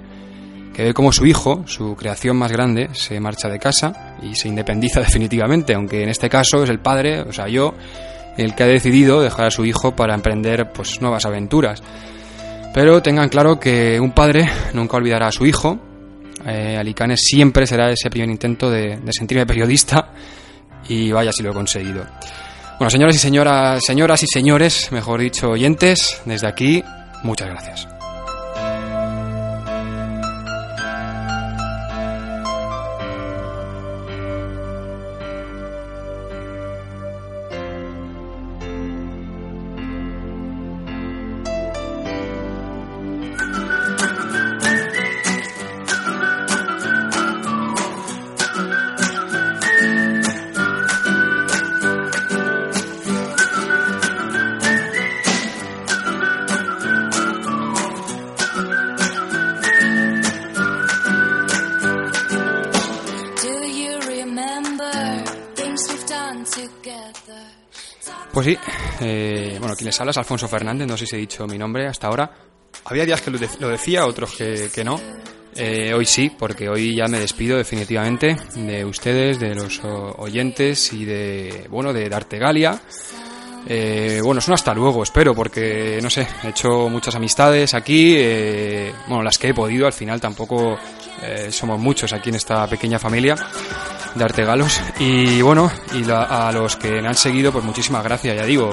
que 0.74 0.84
ve 0.84 0.94
como 0.94 1.12
su 1.12 1.26
hijo, 1.26 1.64
su 1.68 1.96
creación 1.96 2.38
más 2.38 2.52
grande, 2.52 2.90
se 2.94 3.20
marcha 3.20 3.50
de 3.50 3.60
casa 3.60 4.16
y 4.22 4.36
se 4.36 4.48
independiza 4.48 5.00
definitivamente, 5.02 5.74
aunque 5.74 6.04
en 6.04 6.10
este 6.10 6.30
caso 6.30 6.64
es 6.64 6.70
el 6.70 6.80
padre, 6.80 7.22
o 7.22 7.34
sea, 7.34 7.48
yo, 7.48 7.74
el 8.38 8.56
que 8.56 8.64
ha 8.64 8.68
decidido 8.68 9.22
dejar 9.22 9.48
a 9.48 9.52
su 9.52 9.66
hijo 9.66 9.96
para 9.96 10.14
emprender 10.14 10.72
pues 10.72 11.02
nuevas 11.02 11.26
aventuras. 11.26 11.84
Pero 12.74 13.02
tengan 13.02 13.30
claro 13.30 13.60
que 13.60 14.00
un 14.00 14.12
padre 14.12 14.48
nunca 14.74 14.98
olvidará 14.98 15.28
a 15.28 15.32
su 15.32 15.46
hijo. 15.46 15.80
Eh, 16.46 16.78
Alicanes 16.80 17.22
siempre 17.24 17.66
será 17.66 17.92
ese 17.92 18.10
primer 18.10 18.30
intento 18.30 18.70
de, 18.70 18.98
de 18.98 19.12
sentirme 19.12 19.46
periodista 19.46 20.12
y 20.88 21.12
vaya 21.12 21.32
si 21.34 21.44
lo 21.44 21.52
he 21.52 21.54
conseguido. 21.54 22.06
Bueno, 22.80 22.90
señoras 22.90 23.16
y 23.16 23.20
señoras, 23.20 23.84
señoras 23.86 24.24
y 24.24 24.28
señores, 24.28 24.90
mejor 24.94 25.20
dicho, 25.20 25.50
oyentes, 25.50 26.22
desde 26.24 26.48
aquí, 26.48 26.82
muchas 27.24 27.50
gracias. 27.50 27.99
Eh, 70.00 70.00
bueno, 70.00 70.00
quien 70.00 70.00
les 70.00 70.00
habla 70.00 70.12
es 70.12 70.18
Alfonso 70.18 70.48
Fernández, 70.48 70.88
no 70.88 70.98
sé 70.98 71.06
si 71.06 71.16
he 71.16 71.20
dicho 71.20 71.48
mi 71.48 71.58
nombre 71.58 71.88
hasta 71.88 72.08
ahora. 72.08 72.32
Había 72.86 73.06
días 73.06 73.22
que 73.22 73.32
lo, 73.32 73.70
decía, 73.70 74.06
otros 74.06 74.36
que, 74.36 74.84
no. 74.84 75.00
Eh, 75.56 75.94
hoy 75.94 76.06
sí, 76.06 76.32
porque 76.38 76.70
hoy 76.70 76.96
ya 76.96 77.08
me 77.08 77.20
despido 77.20 77.58
definitivamente 77.58 78.38
de 78.56 78.86
ustedes, 78.86 79.40
de 79.40 79.56
los 79.56 79.82
oyentes 79.84 80.94
y 80.94 81.06
de, 81.06 81.68
bueno, 81.70 81.94
de 81.94 82.08
Dartegalia. 82.08 82.80
Eh, 83.68 84.20
bueno, 84.24 84.40
es 84.40 84.48
un 84.48 84.54
hasta 84.54 84.74
luego, 84.74 85.04
espero, 85.04 85.34
porque, 85.34 86.00
no 86.02 86.10
sé, 86.10 86.28
he 86.44 86.50
hecho 86.50 86.90
muchas 86.90 87.16
amistades 87.16 87.74
aquí, 87.74 88.14
eh, 88.16 88.94
bueno, 89.08 89.24
las 89.24 89.38
que 89.38 89.50
he 89.50 89.54
podido, 89.54 89.86
al 89.86 89.94
final 89.94 90.22
tampoco 90.22 90.78
eh, 91.22 91.52
somos 91.52 91.80
muchos 91.80 92.14
aquí 92.14 92.30
en 92.30 92.36
esta 92.36 92.66
pequeña 92.68 93.00
familia 93.00 93.36
de 94.16 94.24
Artegalos. 94.24 94.82
Y 95.00 95.42
bueno, 95.42 95.72
y 95.94 96.10
a 96.10 96.52
los 96.54 96.76
que 96.78 97.02
me 97.02 97.08
han 97.08 97.16
seguido, 97.16 97.52
pues 97.52 97.64
muchísimas 97.64 98.04
gracias, 98.04 98.36
ya 98.36 98.46
digo, 98.46 98.72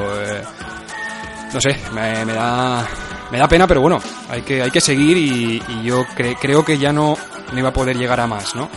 no 1.53 1.61
sé, 1.61 1.77
me, 1.93 2.25
da 2.33 2.87
me 3.31 3.39
da 3.39 3.49
pena, 3.49 3.67
pero 3.67 3.81
bueno, 3.81 4.01
hay 4.29 4.43
que, 4.43 4.63
hay 4.63 4.71
que 4.71 4.81
seguir 4.81 5.17
y, 5.17 5.63
yo 5.85 6.05
creo 6.15 6.65
que 6.65 6.79
ya 6.79 6.93
no, 6.93 7.17
no 7.53 7.59
iba 7.59 7.69
a 7.69 7.73
poder 7.73 7.97
llegar 7.97 8.21
a 8.21 8.27
más, 8.27 8.55
¿no? 8.55 8.69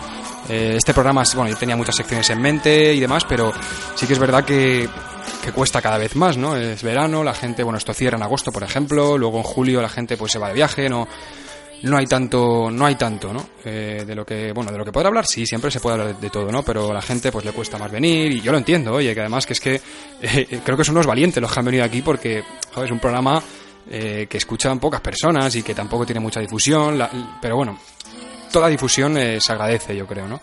este 0.47 0.95
programa, 0.95 1.21
bueno, 1.35 1.51
yo 1.51 1.57
tenía 1.57 1.75
muchas 1.75 1.95
secciones 1.95 2.27
en 2.31 2.41
mente 2.41 2.91
y 2.95 2.99
demás, 2.99 3.23
pero 3.29 3.53
sí 3.93 4.07
que 4.07 4.13
es 4.13 4.19
verdad 4.19 4.43
que 4.43 4.89
que 5.43 5.51
cuesta 5.51 5.81
cada 5.81 5.97
vez 5.97 6.15
más, 6.15 6.37
¿no? 6.37 6.55
Es 6.55 6.83
verano, 6.83 7.23
la 7.23 7.33
gente, 7.33 7.63
bueno, 7.63 7.77
esto 7.77 7.93
cierra 7.93 8.17
en 8.17 8.23
agosto, 8.23 8.51
por 8.51 8.63
ejemplo, 8.63 9.17
luego 9.17 9.37
en 9.37 9.43
julio 9.43 9.81
la 9.81 9.89
gente 9.89 10.17
pues 10.17 10.31
se 10.31 10.39
va 10.39 10.49
de 10.49 10.55
viaje, 10.55 10.89
no 10.89 11.07
no 11.83 11.97
hay 11.97 12.05
tanto, 12.05 12.69
no 12.71 12.85
hay 12.85 12.95
tanto, 12.95 13.31
¿no? 13.31 13.49
Eh, 13.63 14.03
de 14.05 14.15
lo 14.15 14.25
que, 14.25 14.51
bueno, 14.51 14.71
de 14.71 14.77
lo 14.77 14.85
que 14.85 14.91
poder 14.91 15.07
hablar, 15.07 15.25
sí, 15.25 15.45
siempre 15.45 15.71
se 15.71 15.79
puede 15.79 15.99
hablar 15.99 16.19
de, 16.19 16.29
todo, 16.29 16.51
¿no? 16.51 16.63
Pero 16.63 16.91
a 16.91 16.93
la 16.93 17.01
gente 17.01 17.31
pues 17.31 17.45
le 17.45 17.51
cuesta 17.51 17.77
más 17.77 17.91
venir 17.91 18.31
y 18.31 18.41
yo 18.41 18.51
lo 18.51 18.57
entiendo, 18.57 18.93
oye, 18.93 19.13
que 19.13 19.21
además 19.21 19.45
que 19.45 19.53
es 19.53 19.59
que 19.59 19.75
eh, 20.21 20.61
creo 20.63 20.77
que 20.77 20.83
son 20.83 20.95
unos 20.95 21.07
valientes 21.07 21.41
los 21.41 21.51
que 21.51 21.59
han 21.59 21.65
venido 21.65 21.83
aquí 21.83 22.01
porque, 22.01 22.39
es 22.39 22.91
un 22.91 22.99
programa 22.99 23.41
eh, 23.89 24.27
que 24.29 24.37
escuchan 24.37 24.79
pocas 24.79 25.01
personas 25.01 25.55
y 25.55 25.63
que 25.63 25.73
tampoco 25.73 26.05
tiene 26.05 26.19
mucha 26.19 26.39
difusión, 26.39 27.01
pero 27.41 27.55
bueno, 27.55 27.79
toda 28.51 28.67
difusión 28.67 29.15
se 29.15 29.51
agradece, 29.51 29.95
yo 29.95 30.05
creo, 30.05 30.27
¿no? 30.27 30.41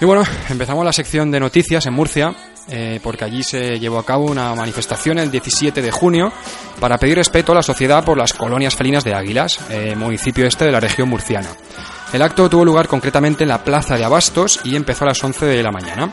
Y 0.00 0.04
bueno, 0.04 0.22
empezamos 0.48 0.84
la 0.84 0.92
sección 0.92 1.30
de 1.30 1.40
noticias 1.40 1.84
en 1.86 1.92
Murcia, 1.92 2.32
eh, 2.68 3.00
porque 3.02 3.24
allí 3.24 3.42
se 3.42 3.80
llevó 3.80 3.98
a 3.98 4.06
cabo 4.06 4.26
una 4.26 4.54
manifestación 4.54 5.18
el 5.18 5.30
17 5.30 5.82
de 5.82 5.90
junio 5.90 6.32
para 6.78 6.98
pedir 6.98 7.16
respeto 7.16 7.50
a 7.50 7.56
la 7.56 7.62
sociedad 7.62 8.04
por 8.04 8.16
las 8.16 8.32
colonias 8.32 8.76
felinas 8.76 9.02
de 9.02 9.14
Águilas, 9.14 9.58
eh, 9.70 9.96
municipio 9.96 10.46
este 10.46 10.66
de 10.66 10.72
la 10.72 10.78
región 10.78 11.08
murciana. 11.08 11.48
El 12.12 12.22
acto 12.22 12.48
tuvo 12.48 12.64
lugar 12.64 12.86
concretamente 12.86 13.42
en 13.42 13.48
la 13.48 13.64
plaza 13.64 13.96
de 13.96 14.04
Abastos 14.04 14.60
y 14.64 14.76
empezó 14.76 15.04
a 15.04 15.08
las 15.08 15.22
11 15.22 15.46
de 15.46 15.62
la 15.62 15.72
mañana. 15.72 16.12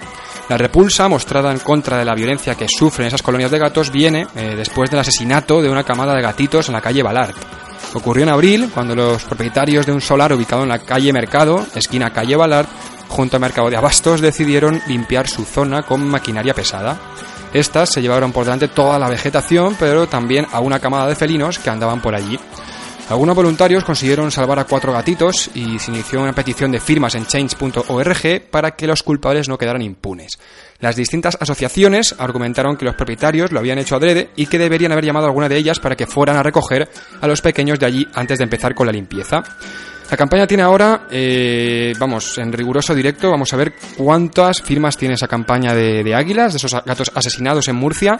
La 0.49 0.57
repulsa 0.57 1.07
mostrada 1.07 1.51
en 1.51 1.59
contra 1.59 1.97
de 1.97 2.05
la 2.05 2.15
violencia 2.15 2.55
que 2.55 2.67
sufren 2.67 3.07
esas 3.07 3.21
colonias 3.21 3.51
de 3.51 3.59
gatos 3.59 3.91
viene 3.91 4.27
eh, 4.35 4.55
después 4.57 4.89
del 4.89 4.99
asesinato 4.99 5.61
de 5.61 5.69
una 5.69 5.83
camada 5.83 6.15
de 6.15 6.21
gatitos 6.21 6.67
en 6.67 6.73
la 6.73 6.81
calle 6.81 7.03
Balart. 7.03 7.35
Ocurrió 7.93 8.23
en 8.23 8.29
abril, 8.29 8.69
cuando 8.73 8.93
los 8.93 9.23
propietarios 9.23 9.85
de 9.85 9.93
un 9.93 10.01
solar 10.01 10.33
ubicado 10.33 10.63
en 10.63 10.69
la 10.69 10.79
calle 10.79 11.13
Mercado, 11.13 11.65
esquina 11.75 12.11
calle 12.11 12.35
Balart, 12.35 12.67
junto 13.07 13.37
al 13.37 13.41
mercado 13.41 13.69
de 13.69 13.77
abastos, 13.77 14.21
decidieron 14.21 14.81
limpiar 14.87 15.27
su 15.27 15.45
zona 15.45 15.83
con 15.83 16.05
maquinaria 16.07 16.53
pesada. 16.53 16.99
Estas 17.53 17.89
se 17.89 18.01
llevaron 18.01 18.31
por 18.31 18.43
delante 18.43 18.67
toda 18.67 18.99
la 18.99 19.09
vegetación, 19.09 19.75
pero 19.79 20.07
también 20.07 20.45
a 20.51 20.59
una 20.59 20.79
camada 20.79 21.07
de 21.07 21.15
felinos 21.15 21.59
que 21.59 21.69
andaban 21.69 22.01
por 22.01 22.13
allí. 22.13 22.37
Algunos 23.07 23.35
voluntarios 23.35 23.83
consiguieron 23.83 24.31
salvar 24.31 24.57
a 24.57 24.63
cuatro 24.63 24.91
gatitos 24.91 25.51
y 25.53 25.77
se 25.77 25.91
inició 25.91 26.21
una 26.21 26.33
petición 26.33 26.71
de 26.71 26.79
firmas 26.79 27.13
en 27.13 27.27
change.org 27.27 28.49
para 28.49 28.71
que 28.71 28.87
los 28.87 29.03
culpables 29.03 29.47
no 29.47 29.59
quedaran 29.59 29.83
impunes. 29.83 30.39
Las 30.79 30.95
distintas 30.95 31.37
asociaciones 31.39 32.15
argumentaron 32.17 32.77
que 32.77 32.85
los 32.85 32.95
propietarios 32.95 33.51
lo 33.51 33.59
habían 33.59 33.77
hecho 33.77 33.95
adrede 33.95 34.31
y 34.35 34.47
que 34.47 34.57
deberían 34.57 34.91
haber 34.91 35.05
llamado 35.05 35.27
a 35.27 35.29
alguna 35.29 35.47
de 35.47 35.55
ellas 35.55 35.79
para 35.79 35.95
que 35.95 36.07
fueran 36.07 36.35
a 36.35 36.43
recoger 36.43 36.89
a 37.21 37.27
los 37.27 37.41
pequeños 37.41 37.79
de 37.79 37.85
allí 37.85 38.07
antes 38.15 38.39
de 38.39 38.43
empezar 38.43 38.73
con 38.73 38.87
la 38.87 38.91
limpieza. 38.91 39.43
La 40.09 40.17
campaña 40.17 40.45
tiene 40.45 40.63
ahora, 40.63 41.07
eh, 41.09 41.93
vamos, 41.99 42.37
en 42.37 42.53
riguroso 42.53 42.93
directo, 42.93 43.31
vamos 43.31 43.51
a 43.53 43.57
ver 43.57 43.73
cuántas 43.97 44.61
firmas 44.61 44.97
tiene 44.97 45.15
esa 45.15 45.27
campaña 45.27 45.73
de, 45.73 46.13
águilas, 46.13 46.53
de 46.53 46.57
esos 46.57 46.73
gatos 46.85 47.11
asesinados 47.15 47.67
en 47.67 47.75
Murcia. 47.75 48.17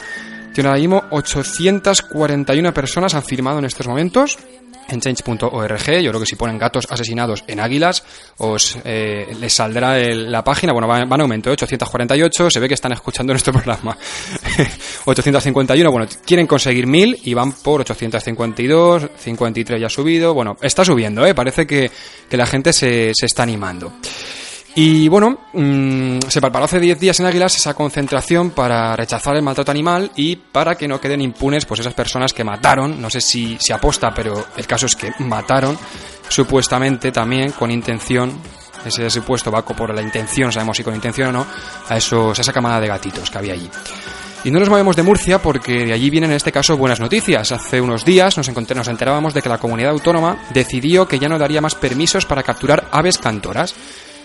Tiene 0.54 0.70
ahora 0.70 0.80
mismo 0.80 1.04
841 1.12 2.74
personas 2.74 3.14
han 3.14 3.24
firmado 3.24 3.60
en 3.60 3.66
estos 3.66 3.88
momentos 3.88 4.38
en 4.88 5.02
change.org. 5.02 6.02
Yo 6.02 6.12
creo 6.12 6.20
que 6.20 6.26
si 6.26 6.36
ponen 6.36 6.58
gatos 6.58 6.88
asesinados 6.90 7.44
en 7.48 7.60
águilas, 7.60 8.04
os 8.38 8.78
eh, 8.84 9.28
les 9.40 9.54
saldrá 9.54 9.98
la 9.98 10.44
página. 10.44 10.74
Bueno, 10.74 10.88
van, 10.88 11.12
a 11.12 11.24
aumento, 11.24 11.52
848. 11.52 12.48
¿eh? 12.48 12.52
Se 12.52 12.60
ve 12.60 12.68
que 12.68 12.74
están 12.74 12.94
escuchando 12.94 13.34
nuestro 13.34 13.54
programa. 13.54 13.98
851. 15.06 15.92
Bueno, 15.92 16.08
quieren 16.26 16.48
conseguir 16.48 16.88
1000 16.88 17.22
y 17.24 17.34
van 17.34 17.52
por 17.54 17.82
852. 17.82 19.10
53 19.18 19.80
ya 19.80 19.88
ha 19.88 19.90
subido. 19.90 20.34
Bueno, 20.34 20.58
está 20.62 20.84
subiendo, 20.86 21.26
¿eh? 21.26 21.34
Parece 21.34 21.66
que, 21.66 21.92
que 22.30 22.38
la 22.38 22.46
gente 22.46 22.74
se, 22.74 23.12
se 23.14 23.26
está 23.26 23.44
animando. 23.44 23.94
Y 24.78 25.08
bueno, 25.08 25.40
mm, 25.54 26.20
se 26.28 26.42
preparó 26.42 26.66
hace 26.66 26.82
10 26.82 27.00
días 27.00 27.20
en 27.22 27.26
Águilas 27.26 27.56
esa 27.56 27.74
concentración 27.74 28.52
para 28.52 28.94
rechazar 28.94 29.34
el 29.38 29.42
maltrato 29.42 29.72
animal 29.72 30.12
y 30.18 30.36
para 30.36 30.76
que 30.76 30.86
no 30.86 31.00
queden 31.00 31.22
impunes 31.22 31.66
pues 31.66 31.80
esas 31.80 31.94
personas 31.94 32.34
que 32.34 32.44
mataron, 32.44 33.02
no 33.02 33.10
sé 33.10 33.22
si 33.22 33.58
se 33.58 33.72
aposta, 33.72 34.14
pero 34.14 34.48
el 34.58 34.68
caso 34.68 34.86
es 34.88 34.98
que 34.98 35.14
mataron 35.20 35.78
supuestamente 36.28 37.14
también 37.14 37.54
con 37.54 37.72
intención, 37.72 38.38
ese 38.84 39.10
supuesto 39.10 39.50
vaco 39.50 39.74
por 39.74 39.96
la 39.96 40.02
intención, 40.02 40.52
sabemos 40.52 40.76
si 40.76 40.84
con 40.84 40.94
intención 40.94 41.30
o 41.30 41.32
no, 41.32 41.48
a, 41.88 41.96
esos, 41.96 42.38
a 42.38 42.42
esa 42.42 42.52
camada 42.52 42.82
de 42.82 42.88
gatitos 42.88 43.32
que 43.32 43.38
había 43.38 43.54
allí. 43.54 43.70
Y 44.46 44.52
no 44.52 44.60
nos 44.60 44.70
movemos 44.70 44.96
de 44.96 45.02
Murcia 45.02 45.42
porque 45.42 45.88
de 45.88 45.94
allí 45.94 46.12
vienen 46.12 46.30
en 46.30 46.36
este 46.36 46.52
caso 46.52 46.78
buenas 46.78 47.00
noticias. 47.00 47.52
Hace 47.52 47.82
unos 47.82 48.06
días 48.06 48.38
nos, 48.38 48.48
nos 48.48 48.88
enterábamos 48.88 49.34
de 49.34 49.42
que 49.42 49.50
la 49.50 49.58
comunidad 49.58 49.90
autónoma 49.90 50.38
decidió 50.54 51.08
que 51.08 51.18
ya 51.18 51.28
no 51.28 51.40
daría 51.40 51.62
más 51.62 51.74
permisos 51.74 52.28
para 52.28 52.44
capturar 52.44 52.88
aves 52.92 53.18
cantoras. 53.18 53.74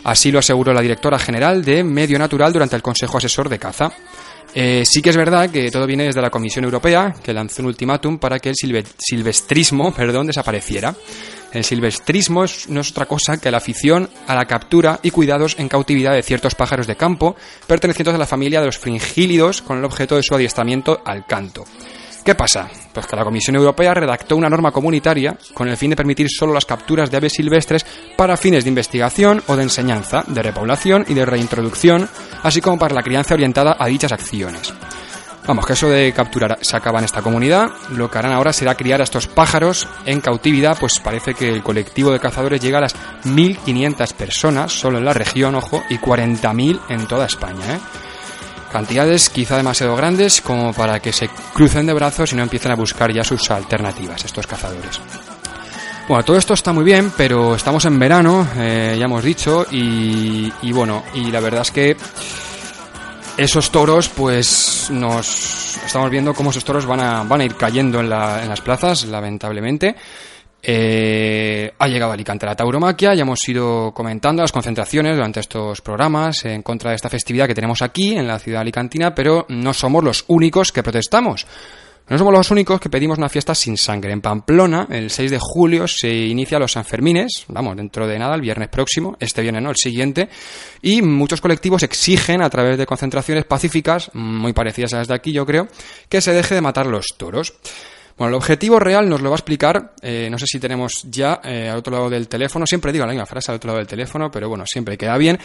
Así 0.04 0.30
lo 0.30 0.38
aseguró 0.38 0.74
la 0.74 0.82
directora 0.82 1.18
general 1.18 1.64
de 1.64 1.82
Medio 1.84 2.18
Natural 2.18 2.52
durante 2.52 2.76
el 2.76 2.82
Consejo 2.82 3.16
Asesor 3.16 3.48
de 3.48 3.58
Caza. 3.58 3.92
Eh, 4.54 4.84
sí 4.84 5.00
que 5.00 5.10
es 5.10 5.16
verdad 5.16 5.48
que 5.50 5.70
todo 5.70 5.86
viene 5.86 6.04
desde 6.04 6.20
la 6.20 6.30
Comisión 6.30 6.64
Europea, 6.64 7.14
que 7.22 7.32
lanzó 7.32 7.62
un 7.62 7.66
ultimátum 7.66 8.18
para 8.18 8.38
que 8.38 8.50
el 8.50 8.56
silvestrismo 8.56 9.92
perdón, 9.96 10.26
desapareciera. 10.26 10.94
El 11.52 11.64
silvestrismo 11.64 12.44
no 12.68 12.80
es 12.80 12.90
otra 12.90 13.06
cosa 13.06 13.38
que 13.38 13.50
la 13.50 13.58
afición 13.58 14.08
a 14.28 14.36
la 14.36 14.44
captura 14.44 15.00
y 15.02 15.10
cuidados 15.10 15.56
en 15.58 15.68
cautividad 15.68 16.14
de 16.14 16.22
ciertos 16.22 16.54
pájaros 16.54 16.86
de 16.86 16.94
campo 16.94 17.34
pertenecientes 17.66 18.14
a 18.14 18.18
la 18.18 18.26
familia 18.26 18.60
de 18.60 18.66
los 18.66 18.78
fringílidos 18.78 19.60
con 19.60 19.78
el 19.78 19.84
objeto 19.84 20.14
de 20.14 20.22
su 20.22 20.34
adiestramiento 20.34 21.02
al 21.04 21.26
canto. 21.26 21.64
¿Qué 22.24 22.34
pasa? 22.34 22.68
Pues 22.92 23.06
que 23.06 23.16
la 23.16 23.24
Comisión 23.24 23.56
Europea 23.56 23.94
redactó 23.94 24.36
una 24.36 24.50
norma 24.50 24.72
comunitaria 24.72 25.36
con 25.54 25.68
el 25.68 25.76
fin 25.76 25.90
de 25.90 25.96
permitir 25.96 26.28
solo 26.28 26.52
las 26.52 26.66
capturas 26.66 27.10
de 27.10 27.16
aves 27.16 27.32
silvestres 27.32 27.86
para 28.16 28.36
fines 28.36 28.64
de 28.64 28.68
investigación 28.70 29.42
o 29.46 29.56
de 29.56 29.62
enseñanza, 29.62 30.22
de 30.26 30.42
repoblación 30.42 31.06
y 31.08 31.14
de 31.14 31.24
reintroducción, 31.24 32.08
así 32.42 32.60
como 32.60 32.78
para 32.78 32.94
la 32.94 33.02
crianza 33.02 33.34
orientada 33.34 33.76
a 33.78 33.86
dichas 33.86 34.12
acciones. 34.12 34.74
Vamos, 35.46 35.66
que 35.66 35.72
eso 35.72 35.88
de 35.88 36.12
capturar 36.12 36.58
se 36.60 36.76
acaba 36.76 36.98
en 36.98 37.06
esta 37.06 37.22
comunidad. 37.22 37.70
Lo 37.96 38.10
que 38.10 38.18
harán 38.18 38.32
ahora 38.32 38.52
será 38.52 38.74
criar 38.74 39.00
a 39.00 39.04
estos 39.04 39.26
pájaros 39.26 39.88
en 40.04 40.20
cautividad, 40.20 40.78
pues 40.78 41.00
parece 41.00 41.34
que 41.34 41.48
el 41.48 41.62
colectivo 41.62 42.12
de 42.12 42.20
cazadores 42.20 42.60
llega 42.60 42.78
a 42.78 42.82
las 42.82 42.94
1.500 43.24 44.12
personas 44.14 44.72
solo 44.72 44.98
en 44.98 45.06
la 45.06 45.14
región, 45.14 45.54
ojo, 45.54 45.82
y 45.88 45.96
40.000 45.96 46.80
en 46.90 47.06
toda 47.06 47.26
España, 47.26 47.74
¿eh? 47.74 47.78
Cantidades 48.70 49.28
quizá 49.30 49.56
demasiado 49.56 49.96
grandes 49.96 50.40
como 50.40 50.72
para 50.72 51.00
que 51.00 51.12
se 51.12 51.28
crucen 51.52 51.86
de 51.86 51.92
brazos 51.92 52.32
y 52.32 52.36
no 52.36 52.42
empiecen 52.42 52.70
a 52.70 52.76
buscar 52.76 53.12
ya 53.12 53.24
sus 53.24 53.50
alternativas, 53.50 54.24
estos 54.24 54.46
cazadores. 54.46 55.00
Bueno, 56.06 56.24
todo 56.24 56.36
esto 56.36 56.54
está 56.54 56.72
muy 56.72 56.84
bien, 56.84 57.12
pero 57.16 57.54
estamos 57.54 57.84
en 57.84 57.98
verano, 57.98 58.46
eh, 58.56 58.96
ya 58.98 59.04
hemos 59.04 59.22
dicho, 59.22 59.66
y, 59.70 60.50
bueno, 60.72 61.04
y 61.14 61.30
la 61.30 61.40
verdad 61.40 61.62
es 61.62 61.70
que 61.70 61.96
esos 63.36 63.70
toros, 63.70 64.08
pues 64.08 64.88
nos 64.90 65.76
estamos 65.86 66.10
viendo 66.10 66.34
cómo 66.34 66.50
esos 66.50 66.64
toros 66.64 66.86
van 66.86 67.00
a, 67.00 67.22
van 67.22 67.40
a 67.40 67.44
ir 67.44 67.54
cayendo 67.54 68.00
en, 68.00 68.06
en 68.06 68.48
las 68.48 68.60
plazas, 68.60 69.04
lamentablemente. 69.04 69.96
Eh, 70.62 71.72
ha 71.78 71.88
llegado 71.88 72.12
Alicante 72.12 72.44
la 72.44 72.54
tauromaquia, 72.54 73.14
ya 73.14 73.22
hemos 73.22 73.48
ido 73.48 73.92
comentando 73.94 74.42
las 74.42 74.52
concentraciones 74.52 75.16
durante 75.16 75.40
estos 75.40 75.80
programas 75.80 76.44
en 76.44 76.62
contra 76.62 76.90
de 76.90 76.96
esta 76.96 77.08
festividad 77.08 77.46
que 77.46 77.54
tenemos 77.54 77.80
aquí 77.82 78.16
en 78.16 78.26
la 78.26 78.38
ciudad 78.38 78.60
alicantina, 78.60 79.14
pero 79.14 79.46
no 79.48 79.72
somos 79.72 80.04
los 80.04 80.24
únicos 80.28 80.72
que 80.72 80.82
protestamos. 80.82 81.46
No 82.10 82.18
somos 82.18 82.34
los 82.34 82.50
únicos 82.50 82.80
que 82.80 82.90
pedimos 82.90 83.18
una 83.18 83.28
fiesta 83.28 83.54
sin 83.54 83.76
sangre. 83.76 84.12
En 84.12 84.20
Pamplona, 84.20 84.88
el 84.90 85.10
6 85.10 85.30
de 85.30 85.38
julio, 85.40 85.86
se 85.86 86.12
inicia 86.12 86.58
los 86.58 86.72
Sanfermines, 86.72 87.44
vamos, 87.46 87.76
dentro 87.76 88.04
de 88.08 88.18
nada, 88.18 88.34
el 88.34 88.40
viernes 88.40 88.68
próximo, 88.68 89.16
este 89.20 89.42
viernes 89.42 89.62
no, 89.62 89.70
el 89.70 89.76
siguiente, 89.76 90.28
y 90.82 91.02
muchos 91.02 91.40
colectivos 91.40 91.84
exigen, 91.84 92.42
a 92.42 92.50
través 92.50 92.76
de 92.78 92.84
concentraciones 92.84 93.44
pacíficas, 93.44 94.10
muy 94.12 94.52
parecidas 94.52 94.92
a 94.94 94.98
las 94.98 95.06
de 95.06 95.14
aquí, 95.14 95.32
yo 95.32 95.46
creo, 95.46 95.68
que 96.08 96.20
se 96.20 96.32
deje 96.32 96.56
de 96.56 96.60
matar 96.60 96.86
los 96.86 97.06
toros. 97.16 97.54
Bueno, 98.20 98.36
el 98.36 98.36
objetivo 98.36 98.78
real 98.78 99.08
nos 99.08 99.22
lo 99.22 99.30
va 99.30 99.36
a 99.36 99.38
explicar, 99.38 99.94
eh, 100.02 100.28
no 100.30 100.38
sé 100.38 100.44
si 100.46 100.60
tenemos 100.60 101.06
ya 101.10 101.40
eh, 101.42 101.70
al 101.70 101.78
otro 101.78 101.90
lado 101.90 102.10
del 102.10 102.28
teléfono, 102.28 102.66
siempre 102.66 102.92
digo 102.92 103.06
la 103.06 103.12
misma 103.12 103.24
frase 103.24 103.50
al 103.50 103.56
otro 103.56 103.68
lado 103.68 103.78
del 103.78 103.86
teléfono, 103.86 104.30
pero 104.30 104.46
bueno, 104.46 104.64
siempre 104.66 104.98
queda 104.98 105.16
bien. 105.16 105.38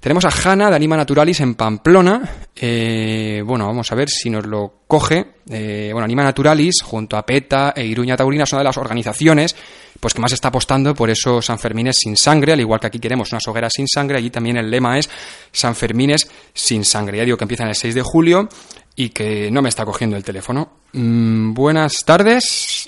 Tenemos 0.00 0.24
a 0.24 0.30
Hanna 0.30 0.68
de 0.68 0.74
Anima 0.74 0.96
Naturalis 0.96 1.38
en 1.38 1.54
Pamplona. 1.54 2.48
Eh, 2.56 3.44
bueno, 3.46 3.66
vamos 3.66 3.92
a 3.92 3.94
ver 3.94 4.10
si 4.10 4.28
nos 4.28 4.44
lo 4.44 4.82
coge. 4.88 5.34
bueno, 5.46 6.02
Anima 6.02 6.24
Naturalis, 6.24 6.82
junto 6.82 7.16
a 7.16 7.24
PETA 7.24 7.72
e 7.76 7.86
Iruña 7.86 8.16
Taurina, 8.16 8.44
son 8.44 8.56
una 8.56 8.62
de 8.62 8.70
las 8.70 8.78
organizaciones 8.78 9.54
pues 10.00 10.12
que 10.12 10.20
más 10.20 10.32
está 10.32 10.48
apostando 10.48 10.94
por 10.94 11.08
esos 11.08 11.46
Sanfermines 11.46 11.96
sin 11.96 12.16
sangre, 12.16 12.52
al 12.52 12.60
igual 12.60 12.80
que 12.80 12.88
aquí 12.88 12.98
queremos 12.98 13.32
unas 13.32 13.46
hogueras 13.46 13.72
sin 13.74 13.86
sangre, 13.88 14.18
allí 14.18 14.30
también 14.30 14.56
el 14.56 14.68
lema 14.68 14.98
es 14.98 15.08
Sanfermines 15.52 16.28
sin 16.52 16.84
sangre. 16.84 17.18
Ya 17.18 17.24
digo 17.24 17.36
que 17.36 17.44
empiezan 17.44 17.68
el 17.68 17.76
6 17.76 17.94
de 17.94 18.02
julio 18.02 18.48
y 18.96 19.10
que 19.10 19.50
no 19.50 19.60
me 19.60 19.68
está 19.68 19.84
cogiendo 19.84 20.16
el 20.16 20.24
teléfono. 20.24 20.78
Mm, 20.94 21.52
buenas 21.52 21.98
tardes. 22.04 22.86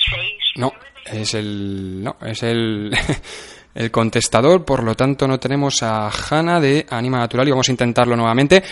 No, 0.56 0.72
es 1.04 1.34
el 1.34 2.02
no, 2.02 2.16
es 2.26 2.42
el 2.42 2.96
el 3.74 3.90
contestador, 3.90 4.64
por 4.64 4.82
lo 4.82 4.96
tanto 4.96 5.28
no 5.28 5.38
tenemos 5.38 5.82
a 5.82 6.10
Hanna 6.10 6.58
de 6.60 6.86
Anima 6.88 7.18
Natural 7.18 7.46
y 7.46 7.50
vamos 7.50 7.68
a 7.68 7.72
intentarlo 7.72 8.16
nuevamente. 8.16 8.62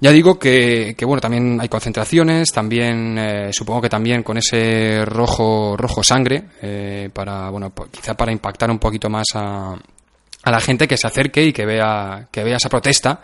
Ya 0.00 0.10
digo 0.10 0.38
que, 0.38 0.96
bueno, 1.02 1.20
también 1.20 1.58
hay 1.60 1.68
concentraciones, 1.68 2.50
también 2.50 3.16
eh, 3.16 3.50
supongo 3.52 3.82
que 3.82 3.88
también 3.88 4.22
con 4.22 4.36
ese 4.36 5.04
rojo 5.04 5.76
rojo 5.76 6.02
sangre 6.02 6.50
eh, 6.60 7.10
para 7.12 7.48
bueno 7.50 7.72
quizá 7.90 8.14
para 8.14 8.32
impactar 8.32 8.70
un 8.70 8.78
poquito 8.78 9.08
más 9.08 9.26
a, 9.34 9.72
a 10.42 10.50
la 10.50 10.60
gente 10.60 10.88
que 10.88 10.96
se 10.96 11.06
acerque 11.06 11.44
y 11.44 11.52
que 11.52 11.64
vea 11.64 12.28
que 12.30 12.42
vea 12.42 12.56
esa 12.56 12.68
protesta 12.68 13.22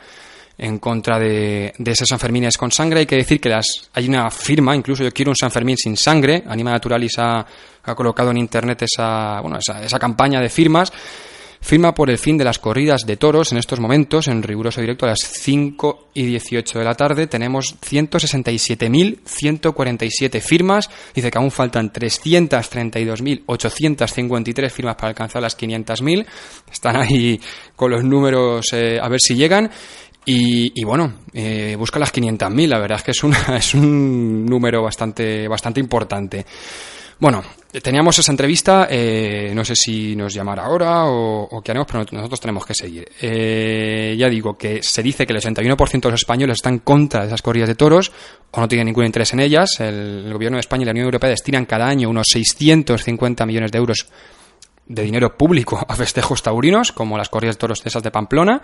en 0.61 0.79
contra 0.79 1.19
de, 1.19 1.73
de 1.79 1.91
esos 1.91 2.07
Sanfermines 2.07 2.59
con 2.59 2.71
sangre. 2.71 3.01
Hay 3.01 3.07
que 3.07 3.17
decir 3.17 3.41
que 3.41 3.49
las, 3.49 3.67
hay 3.95 4.09
una 4.09 4.31
firma, 4.31 4.77
incluso 4.77 5.03
yo 5.03 5.11
quiero 5.11 5.31
un 5.31 5.37
Sanfermín 5.37 5.79
sin 5.79 5.97
sangre. 5.97 6.45
Anima 6.47 6.71
Naturalis 6.71 7.19
ha, 7.19 7.47
ha 7.83 7.95
colocado 7.95 8.31
en 8.31 8.37
internet 8.37 8.83
esa, 8.83 9.41
bueno, 9.41 9.59
esa, 9.59 9.83
esa 9.83 9.99
campaña 9.99 10.41
de 10.41 10.51
firmas 10.51 10.93
firma 11.61 11.95
por 11.95 12.11
el 12.11 12.19
fin 12.19 12.37
de 12.39 12.45
las 12.45 12.59
corridas 12.59 13.07
de 13.07 13.17
toros 13.17 13.53
en 13.53 13.59
estos 13.59 13.79
momentos, 13.81 14.27
en 14.29 14.43
riguroso 14.43 14.81
directo 14.81 15.07
a 15.07 15.11
las 15.11 15.21
5 15.21 16.09
y 16.15 16.25
18 16.25 16.79
de 16.79 16.85
la 16.85 16.95
tarde. 16.95 17.27
Tenemos 17.27 17.77
167.147 17.81 20.41
firmas. 20.41 20.89
Dice 21.15 21.31
que 21.31 21.39
aún 21.39 21.51
faltan 21.51 21.93
332.853 21.93 24.71
firmas 24.71 24.97
para 24.97 25.09
alcanzar 25.09 25.43
las 25.43 25.59
500.000. 25.59 26.25
Están 26.73 26.97
ahí 26.97 27.39
con 27.77 27.91
los 27.91 28.03
números 28.05 28.73
eh, 28.73 28.99
a 29.01 29.09
ver 29.09 29.21
si 29.21 29.35
llegan. 29.35 29.71
Y, 30.33 30.85
bueno, 30.85 31.13
eh, 31.33 31.75
busca 31.77 31.99
las 31.99 32.15
500.000, 32.15 32.69
la 32.69 32.79
verdad 32.79 32.99
es 32.99 33.03
que 33.03 33.11
es, 33.11 33.25
una, 33.25 33.39
es 33.57 33.75
un 33.75 34.47
número 34.47 34.81
bastante, 34.81 35.49
bastante 35.49 35.81
importante. 35.81 36.47
Bueno, 37.19 37.43
teníamos 37.83 38.19
esa 38.19 38.31
entrevista, 38.31 38.87
eh, 38.89 39.51
no 39.55 39.65
sé 39.65 39.75
si 39.75 40.15
nos 40.15 40.33
llamará 40.33 40.65
ahora 40.65 41.05
o, 41.07 41.61
qué 41.63 41.73
haremos, 41.73 41.89
pero 41.91 42.07
nosotros 42.13 42.41
tenemos 42.41 42.65
que 42.65 42.75
seguir. 42.75 43.11
Eh, 43.21 44.15
ya 44.17 44.29
digo 44.29 44.57
que 44.57 44.83
se 44.83 45.03
dice 45.03 45.27
que 45.27 45.33
el 45.33 45.41
81% 45.41 46.01
de 46.01 46.11
los 46.11 46.21
españoles 46.21 46.55
están 46.59 46.79
contra 46.79 47.25
esas 47.25 47.43
corridas 47.43 47.69
de 47.69 47.75
toros 47.75 48.13
o 48.53 48.61
no 48.61 48.69
tienen 48.69 48.87
ningún 48.87 49.05
interés 49.05 49.33
en 49.33 49.41
ellas. 49.41 49.81
El, 49.81 50.27
el 50.27 50.33
gobierno 50.33 50.57
de 50.57 50.61
España 50.61 50.83
y 50.83 50.87
la 50.87 50.93
Unión 50.93 51.07
Europea 51.07 51.31
destinan 51.31 51.67
cada 51.67 51.89
año 51.89 52.09
unos 52.09 52.29
650 52.31 53.45
millones 53.45 53.73
de 53.73 53.79
euros 53.79 54.07
de 54.91 55.05
dinero 55.05 55.37
público 55.37 55.79
a 55.89 55.95
festejos 55.95 56.43
taurinos, 56.43 56.91
como 56.91 57.17
las 57.17 57.29
corridas 57.29 57.55
de 57.55 57.61
toros 57.61 57.83
esas 57.85 58.03
de 58.03 58.11
Pamplona, 58.11 58.61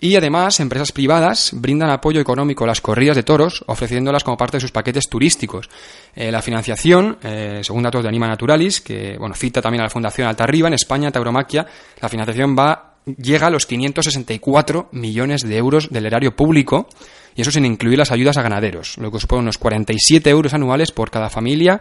y 0.00 0.16
además 0.16 0.58
empresas 0.58 0.90
privadas 0.90 1.50
brindan 1.52 1.90
apoyo 1.90 2.18
económico 2.18 2.64
a 2.64 2.66
las 2.66 2.80
corridas 2.80 3.14
de 3.14 3.22
toros, 3.22 3.62
ofreciéndolas 3.66 4.24
como 4.24 4.38
parte 4.38 4.56
de 4.56 4.62
sus 4.62 4.72
paquetes 4.72 5.08
turísticos. 5.08 5.68
Eh, 6.14 6.32
la 6.32 6.40
financiación, 6.40 7.18
eh, 7.22 7.60
según 7.62 7.82
datos 7.82 8.02
de 8.02 8.08
Anima 8.08 8.26
Naturalis, 8.26 8.80
que 8.80 9.16
bueno, 9.18 9.34
cita 9.34 9.60
también 9.60 9.82
a 9.82 9.84
la 9.84 9.90
Fundación 9.90 10.26
Altarriba, 10.26 10.68
en 10.68 10.74
España, 10.74 11.12
Tauromaquia, 11.12 11.66
la 12.00 12.08
financiación 12.08 12.56
va 12.58 12.94
llega 13.18 13.46
a 13.46 13.50
los 13.50 13.66
564 13.66 14.88
millones 14.92 15.42
de 15.42 15.56
euros 15.56 15.90
del 15.90 16.06
erario 16.06 16.34
público, 16.34 16.88
y 17.36 17.42
eso 17.42 17.52
sin 17.52 17.66
incluir 17.66 17.98
las 17.98 18.10
ayudas 18.10 18.38
a 18.38 18.42
ganaderos, 18.42 18.96
lo 18.98 19.12
que 19.12 19.20
supone 19.20 19.42
unos 19.42 19.58
47 19.58 20.28
euros 20.30 20.54
anuales 20.54 20.90
por 20.90 21.10
cada 21.10 21.28
familia 21.28 21.80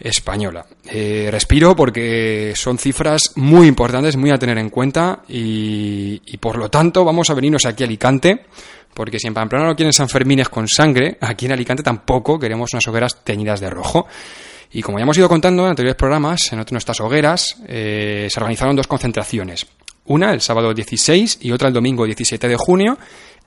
española. 0.00 0.66
Eh, 0.84 1.28
respiro 1.30 1.74
porque 1.74 2.52
son 2.54 2.78
cifras 2.78 3.32
muy 3.36 3.66
importantes, 3.66 4.16
muy 4.16 4.30
a 4.30 4.38
tener 4.38 4.58
en 4.58 4.70
cuenta 4.70 5.22
y, 5.28 6.36
por 6.38 6.58
lo 6.58 6.68
tanto 6.70 7.04
vamos 7.04 7.30
a 7.30 7.34
venirnos 7.34 7.64
aquí 7.64 7.82
a 7.82 7.86
Alicante 7.86 8.46
porque 8.94 9.18
si 9.18 9.26
en 9.26 9.34
Pamplona 9.34 9.66
no 9.66 9.76
quieren 9.76 9.92
Sanfermines 9.92 10.48
con 10.48 10.66
sangre, 10.66 11.18
aquí 11.20 11.46
en 11.46 11.52
Alicante 11.52 11.82
tampoco 11.82 12.38
queremos 12.38 12.72
unas 12.72 12.86
hogueras 12.88 13.22
teñidas 13.22 13.60
de 13.60 13.68
rojo. 13.68 14.06
Y 14.72 14.80
como 14.80 14.98
ya 14.98 15.02
hemos 15.02 15.18
ido 15.18 15.28
contando 15.28 15.64
en 15.64 15.70
anteriores 15.70 15.96
programas, 15.96 16.50
en 16.52 16.64
nuestras 16.70 16.98
hogueras 17.00 17.56
eh, 17.68 18.26
se 18.30 18.40
organizaron 18.40 18.74
dos 18.74 18.86
concentraciones. 18.86 19.66
Una 20.06 20.32
el 20.32 20.40
sábado 20.40 20.72
16 20.72 21.40
y 21.42 21.52
otra 21.52 21.68
el 21.68 21.74
domingo 21.74 22.06
17 22.06 22.48
de 22.48 22.56
junio. 22.56 22.96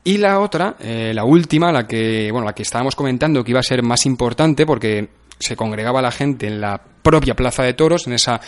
Y 0.04 0.18
la 0.18 0.40
otra, 0.40 0.76
eh, 0.80 1.14
la 1.14 1.24
última, 1.26 1.72
la 1.72 1.88
que, 1.88 2.30
bueno, 2.32 2.46
la 2.46 2.54
que 2.54 2.64
estábamos 2.64 2.96
comentando 2.96 3.44
que 3.44 3.52
iba 3.52 3.60
a 3.60 3.64
ser 3.64 3.82
más 3.82 4.06
importante 4.06 4.66
porque 4.66 5.10
se 5.40 5.56
congregaba 5.56 6.02
la 6.02 6.12
gente 6.12 6.48
en 6.48 6.62
la 6.62 6.80
propia 7.02 7.36
Plaza 7.36 7.64
de 7.64 7.74
Toros, 7.74 8.08
en 8.08 8.14
esa 8.14 8.40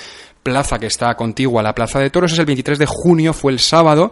plaza 0.44 0.78
que 0.78 0.88
está 0.88 1.16
contigua 1.16 1.62
a 1.62 1.64
la 1.64 1.74
Plaza 1.74 2.00
de 2.00 2.10
Toros, 2.10 2.34
es 2.34 2.40
el 2.40 2.46
23 2.46 2.78
de 2.78 2.86
junio, 2.86 3.34
fue 3.34 3.52
el 3.52 3.60
sábado, 3.60 4.12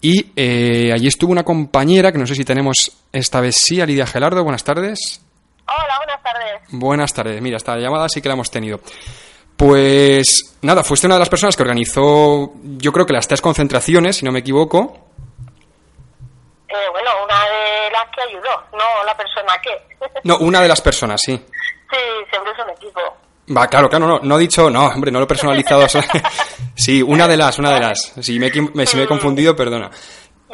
y 0.00 0.32
eh, 0.36 0.92
allí 0.92 1.08
estuvo 1.08 1.32
una 1.32 1.44
compañera, 1.44 2.12
que 2.12 2.18
no 2.18 2.26
sé 2.26 2.34
si 2.34 2.44
tenemos 2.44 2.76
esta 3.12 3.40
vez 3.40 3.56
sí, 3.58 3.80
a 3.80 3.86
Lidia 3.86 4.06
Gelardo, 4.06 4.42
buenas 4.44 4.62
tardes. 4.64 5.20
Hola, 5.66 5.96
buenas 5.98 6.22
tardes. 6.22 6.60
Buenas 6.70 7.14
tardes, 7.14 7.40
mira, 7.40 7.56
esta 7.56 7.76
llamada 7.76 8.08
sí 8.08 8.20
que 8.20 8.28
la 8.28 8.34
hemos 8.34 8.50
tenido. 8.50 8.80
Pues 9.56 10.56
nada, 10.62 10.82
fuiste 10.82 11.06
una 11.06 11.14
de 11.14 11.20
las 11.20 11.28
personas 11.28 11.56
que 11.56 11.62
organizó, 11.62 12.52
yo 12.62 12.92
creo 12.92 13.06
que 13.06 13.12
las 13.12 13.28
tres 13.28 13.40
concentraciones, 13.40 14.16
si 14.16 14.24
no 14.24 14.32
me 14.32 14.40
equivoco. 14.40 15.08
Eh, 16.68 16.88
bueno, 16.90 17.10
una 17.24 17.44
de 17.44 17.90
las 17.92 18.04
que 18.14 18.22
ayudó, 18.22 18.62
no 18.72 19.04
la 19.06 19.16
persona 19.16 19.52
que. 19.62 19.70
no, 20.24 20.38
una 20.38 20.60
de 20.60 20.68
las 20.68 20.80
personas, 20.80 21.20
sí. 21.24 21.40
Es 21.94 22.64
un 22.64 22.70
equipo. 22.70 23.00
Va, 23.56 23.66
claro, 23.66 23.88
claro, 23.88 24.06
no, 24.06 24.20
no 24.20 24.36
he 24.36 24.40
dicho, 24.40 24.70
no, 24.70 24.86
hombre, 24.86 25.10
no 25.10 25.18
lo 25.18 25.24
he 25.24 25.28
personalizado. 25.28 25.86
sí, 26.74 27.02
una 27.02 27.28
de 27.28 27.36
las, 27.36 27.58
una 27.58 27.74
de 27.74 27.80
las. 27.80 28.14
Si 28.20 28.38
me, 28.38 28.50
si 28.50 28.96
me 28.96 29.02
he 29.02 29.06
confundido, 29.06 29.54
perdona. 29.54 29.90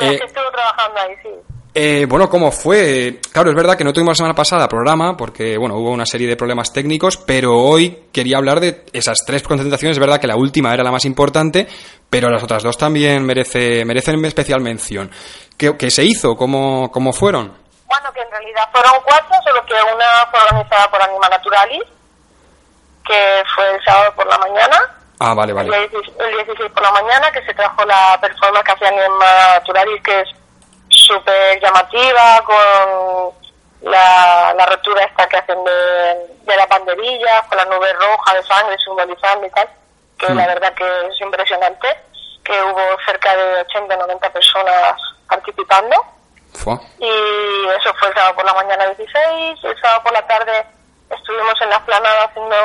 Eh, 0.00 0.18
estuvo 0.24 0.50
trabajando 0.50 1.00
ahí, 1.00 1.14
sí. 1.22 1.28
Eh, 1.72 2.06
bueno, 2.08 2.28
¿cómo 2.28 2.50
fue? 2.50 3.20
Claro, 3.30 3.50
es 3.50 3.56
verdad 3.56 3.76
que 3.76 3.84
no 3.84 3.92
tuvimos 3.92 4.12
la 4.12 4.16
semana 4.16 4.34
pasada 4.34 4.66
programa 4.66 5.16
porque, 5.16 5.56
bueno, 5.56 5.76
hubo 5.76 5.92
una 5.92 6.04
serie 6.04 6.26
de 6.26 6.36
problemas 6.36 6.72
técnicos, 6.72 7.16
pero 7.16 7.56
hoy 7.56 8.06
quería 8.10 8.38
hablar 8.38 8.58
de 8.58 8.86
esas 8.92 9.24
tres 9.24 9.44
concentraciones. 9.44 9.96
Es 9.96 10.00
verdad 10.00 10.20
que 10.20 10.26
la 10.26 10.36
última 10.36 10.74
era 10.74 10.82
la 10.82 10.90
más 10.90 11.04
importante, 11.04 11.68
pero 12.08 12.28
las 12.28 12.42
otras 12.42 12.64
dos 12.64 12.76
también 12.76 13.24
merece, 13.24 13.84
merecen 13.84 14.24
especial 14.24 14.60
mención. 14.60 15.12
¿Qué, 15.56 15.76
qué 15.76 15.92
se 15.92 16.04
hizo? 16.04 16.34
¿Cómo, 16.34 16.90
¿Cómo 16.90 17.12
fueron? 17.12 17.52
Bueno, 17.90 18.12
que 18.12 18.20
en 18.20 18.30
realidad 18.30 18.68
fueron 18.70 19.02
cuatro, 19.02 19.34
solo 19.42 19.66
que 19.66 19.74
una 19.74 20.24
fue 20.30 20.40
organizada 20.40 20.88
por 20.92 21.02
Anima 21.02 21.28
Naturalis, 21.28 21.82
que 23.04 23.42
fue 23.52 23.68
el 23.68 23.84
sábado 23.84 24.14
por 24.14 24.28
la 24.28 24.38
mañana. 24.38 24.78
Ah, 25.18 25.34
vale, 25.34 25.52
vale. 25.52 25.76
El 25.76 25.90
16, 25.90 26.70
por 26.70 26.82
la 26.84 26.92
mañana, 26.92 27.32
que 27.32 27.44
se 27.44 27.52
trajo 27.52 27.84
la 27.84 28.16
performance 28.20 28.64
que 28.64 28.72
hacía 28.72 28.88
Anima 28.88 29.26
Naturalis, 29.54 30.02
que 30.04 30.20
es 30.20 30.28
súper 30.88 31.60
llamativa, 31.60 32.44
con 32.44 33.34
la, 33.90 34.54
la 34.56 34.66
rotura 34.66 35.02
esta 35.02 35.26
que 35.26 35.38
hacen 35.38 35.58
de, 35.64 36.36
de 36.42 36.56
las 36.56 36.68
banderillas, 36.68 37.42
con 37.48 37.58
la 37.58 37.64
nube 37.64 37.92
roja 37.94 38.34
de 38.34 38.42
sangre 38.44 38.78
simbolizando 38.78 39.48
y 39.48 39.50
tal, 39.50 39.68
que 40.16 40.26
la 40.26 40.44
mm. 40.44 40.46
verdad 40.46 40.74
que 40.74 40.84
es 41.08 41.20
impresionante, 41.20 41.88
que 42.44 42.62
hubo 42.62 43.02
cerca 43.04 43.34
de 43.34 43.62
80 43.62 43.96
90 43.96 44.30
personas 44.30 44.94
participando. 45.28 46.19
Y 46.98 47.68
eso 47.78 47.94
fue 47.94 48.08
el 48.08 48.14
sábado 48.14 48.34
por 48.34 48.44
la 48.44 48.54
mañana 48.54 48.86
16. 48.86 49.64
El 49.64 49.80
sábado 49.80 50.02
por 50.02 50.12
la 50.12 50.26
tarde 50.26 50.66
estuvimos 51.10 51.54
en 51.60 51.70
la 51.70 51.76
esplanada 51.76 52.24
haciendo 52.24 52.56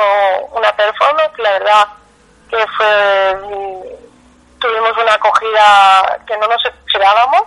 una 0.52 0.72
performance. 0.76 1.38
La 1.38 1.52
verdad 1.52 1.88
que 2.50 2.66
fue. 2.76 4.06
Tuvimos 4.60 4.92
una 4.96 5.14
acogida 5.14 6.18
que 6.26 6.36
no 6.38 6.46
nos 6.46 6.64
esperábamos. 6.64 7.42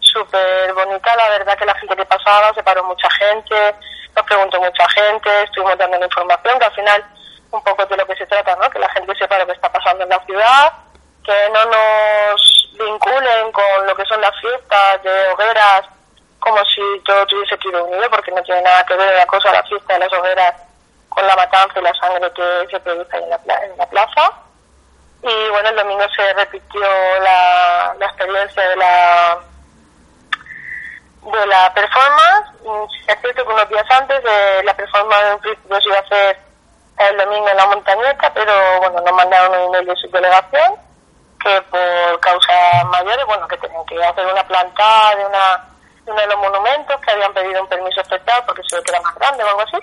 Súper 0.00 0.74
bonita. 0.74 1.16
La 1.16 1.28
verdad 1.30 1.56
que 1.58 1.66
la 1.66 1.74
gente 1.74 1.96
que 1.96 2.04
pasaba, 2.04 2.52
se 2.54 2.62
paró 2.62 2.84
mucha 2.84 3.08
gente. 3.10 3.74
Nos 4.14 4.24
preguntó 4.26 4.60
mucha 4.60 4.88
gente. 4.90 5.42
Estuvimos 5.44 5.78
dando 5.78 5.98
la 5.98 6.06
información 6.06 6.58
que 6.58 6.64
al 6.64 6.74
final 6.74 7.04
un 7.52 7.62
poco 7.64 7.84
de 7.86 7.96
lo 7.96 8.06
que 8.06 8.16
se 8.16 8.26
trata, 8.26 8.54
¿no? 8.56 8.70
Que 8.70 8.78
la 8.78 8.88
gente 8.90 9.14
sepa 9.16 9.38
lo 9.38 9.46
que 9.46 9.52
está 9.52 9.70
pasando 9.70 10.04
en 10.04 10.10
la 10.10 10.24
ciudad. 10.24 10.72
Que 11.24 11.50
no 11.52 11.64
nos 11.66 12.59
vinculen 12.84 13.52
con 13.52 13.86
lo 13.86 13.94
que 13.94 14.04
son 14.06 14.20
las 14.20 14.38
fiestas 14.40 15.02
de 15.02 15.28
hogueras 15.32 15.82
como 16.40 16.64
si 16.64 16.80
todo 17.04 17.26
tuviese 17.26 17.56
que 17.58 17.68
ir 17.68 17.76
unido, 17.76 18.10
porque 18.10 18.32
no 18.32 18.42
tiene 18.42 18.62
nada 18.62 18.84
que 18.86 18.96
ver 18.96 19.14
la 19.14 19.26
cosa, 19.26 19.52
la 19.52 19.62
fiesta 19.62 19.92
de 19.92 20.00
las 20.00 20.12
hogueras, 20.12 20.54
con 21.10 21.26
la 21.26 21.36
matanza 21.36 21.78
y 21.78 21.82
la 21.82 21.94
sangre 21.94 22.32
que 22.32 22.66
se 22.70 22.80
produce 22.80 23.16
en 23.16 23.30
la, 23.30 23.36
en 23.64 23.76
la 23.76 23.86
plaza. 23.86 24.32
Y 25.22 25.48
bueno, 25.50 25.68
el 25.68 25.76
domingo 25.76 26.04
se 26.16 26.32
repitió 26.32 26.80
la, 27.20 27.94
la 27.98 28.06
experiencia 28.06 28.68
de 28.70 28.76
la 28.76 29.38
de 31.20 31.46
la 31.46 31.74
performance. 31.74 32.48
Es 33.06 33.20
cierto 33.20 33.44
que 33.44 33.52
unos 33.52 33.68
días 33.68 33.84
antes 33.90 34.22
de 34.22 34.62
la 34.64 34.74
performance 34.74 35.32
en 35.32 35.38
principio 35.40 35.80
se 35.82 35.88
iba 35.88 35.98
a 35.98 36.00
hacer 36.00 36.38
el 36.96 37.16
domingo 37.18 37.48
en 37.48 37.56
la 37.56 37.66
montañeta, 37.66 38.32
pero 38.32 38.52
bueno, 38.78 39.00
nos 39.02 39.12
mandaron 39.12 39.60
un 39.60 39.74
email 39.74 39.86
de 39.86 39.96
su 39.96 40.10
delegación 40.10 40.89
que 41.42 41.62
por 41.62 42.20
causas 42.20 42.84
mayores, 42.86 43.26
bueno, 43.26 43.48
que 43.48 43.56
tenían 43.58 43.84
que 43.86 44.02
hacer 44.02 44.26
una 44.26 44.46
planta 44.46 45.14
de 45.16 45.26
una 45.26 45.66
uno 46.06 46.20
de 46.20 46.26
los 46.26 46.38
monumentos 46.38 47.00
que 47.00 47.10
habían 47.10 47.32
pedido 47.34 47.62
un 47.62 47.68
permiso 47.68 48.00
especial 48.00 48.42
porque 48.46 48.62
se 48.68 48.76
ve 48.76 48.82
que 48.82 48.90
era 48.90 49.02
más 49.02 49.14
grande 49.14 49.44
o 49.44 49.48
algo 49.48 49.60
así 49.60 49.78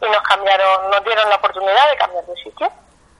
y 0.00 0.08
nos 0.08 0.22
cambiaron, 0.22 0.90
nos 0.90 1.04
dieron 1.04 1.28
la 1.28 1.36
oportunidad 1.36 1.90
de 1.90 1.96
cambiar 1.96 2.24
de 2.24 2.36
sitio. 2.36 2.72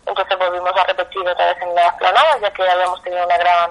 Entonces 0.07 0.38
volvimos 0.38 0.73
a 0.77 0.85
repetir 0.85 1.29
otra 1.29 1.47
vez 1.47 1.62
en 1.62 1.75
la 1.75 1.88
esplanada 1.88 2.38
ya 2.38 2.51
que 2.53 2.69
habíamos 2.69 3.03
tenido 3.03 3.25
una 3.27 3.37
gran 3.37 3.71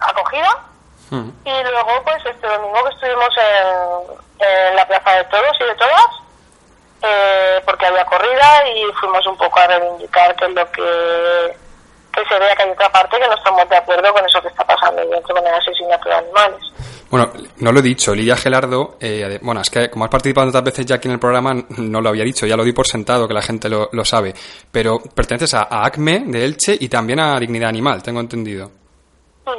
acogida 0.00 0.66
Mm. 1.10 1.30
Y 1.44 1.62
luego, 1.62 2.02
pues 2.04 2.24
este 2.26 2.46
domingo 2.46 2.84
que 2.84 2.94
estuvimos 2.94 3.28
en, 3.36 4.46
en 4.46 4.76
la 4.76 4.86
Plaza 4.86 5.12
de 5.12 5.24
Todos 5.24 5.56
y 5.60 5.64
de 5.64 5.74
Todas, 5.76 6.06
eh, 7.02 7.62
porque 7.64 7.86
había 7.86 8.04
corrida 8.06 8.68
y 8.68 8.92
fuimos 8.98 9.24
un 9.26 9.36
poco 9.36 9.60
a 9.60 9.66
reivindicar 9.68 10.34
que 10.34 10.44
es 10.46 10.50
lo 10.50 10.72
que, 10.72 11.56
que 12.16 12.24
se 12.34 12.38
vea 12.38 12.54
que 12.56 12.62
hay 12.62 12.70
otra 12.70 12.90
parte 12.90 13.18
que 13.18 13.26
no 13.28 13.34
estamos 13.34 13.68
de 13.68 13.76
acuerdo 13.76 14.12
con 14.12 14.24
eso 14.24 14.40
que 14.42 14.48
está 14.48 14.64
pasando 14.64 15.00
dentro 15.06 15.34
con 15.34 15.46
el 15.46 15.54
asesinato 15.54 16.08
de 16.08 16.14
animales. 16.14 16.60
Bueno, 17.10 17.30
no 17.58 17.70
lo 17.72 17.78
he 17.78 17.82
dicho, 17.82 18.14
Lidia 18.14 18.34
Gelardo, 18.36 18.96
eh, 19.00 19.38
bueno, 19.42 19.60
es 19.60 19.70
que 19.70 19.88
como 19.88 20.04
has 20.06 20.10
participado 20.10 20.46
tantas 20.48 20.64
veces 20.64 20.86
ya 20.86 20.96
aquí 20.96 21.06
en 21.06 21.14
el 21.14 21.20
programa, 21.20 21.54
no 21.76 22.00
lo 22.00 22.08
había 22.08 22.24
dicho, 22.24 22.46
ya 22.46 22.56
lo 22.56 22.64
di 22.64 22.72
por 22.72 22.86
sentado, 22.86 23.28
que 23.28 23.34
la 23.34 23.42
gente 23.42 23.68
lo, 23.68 23.88
lo 23.92 24.04
sabe, 24.04 24.34
pero 24.72 24.98
perteneces 25.14 25.54
a, 25.54 25.68
ACME 25.70 26.24
de 26.26 26.44
Elche 26.44 26.76
y 26.80 26.88
también 26.88 27.20
a 27.20 27.38
Dignidad 27.38 27.68
Animal, 27.68 28.02
tengo 28.02 28.18
entendido. 28.20 28.70
Sí. 29.44 29.52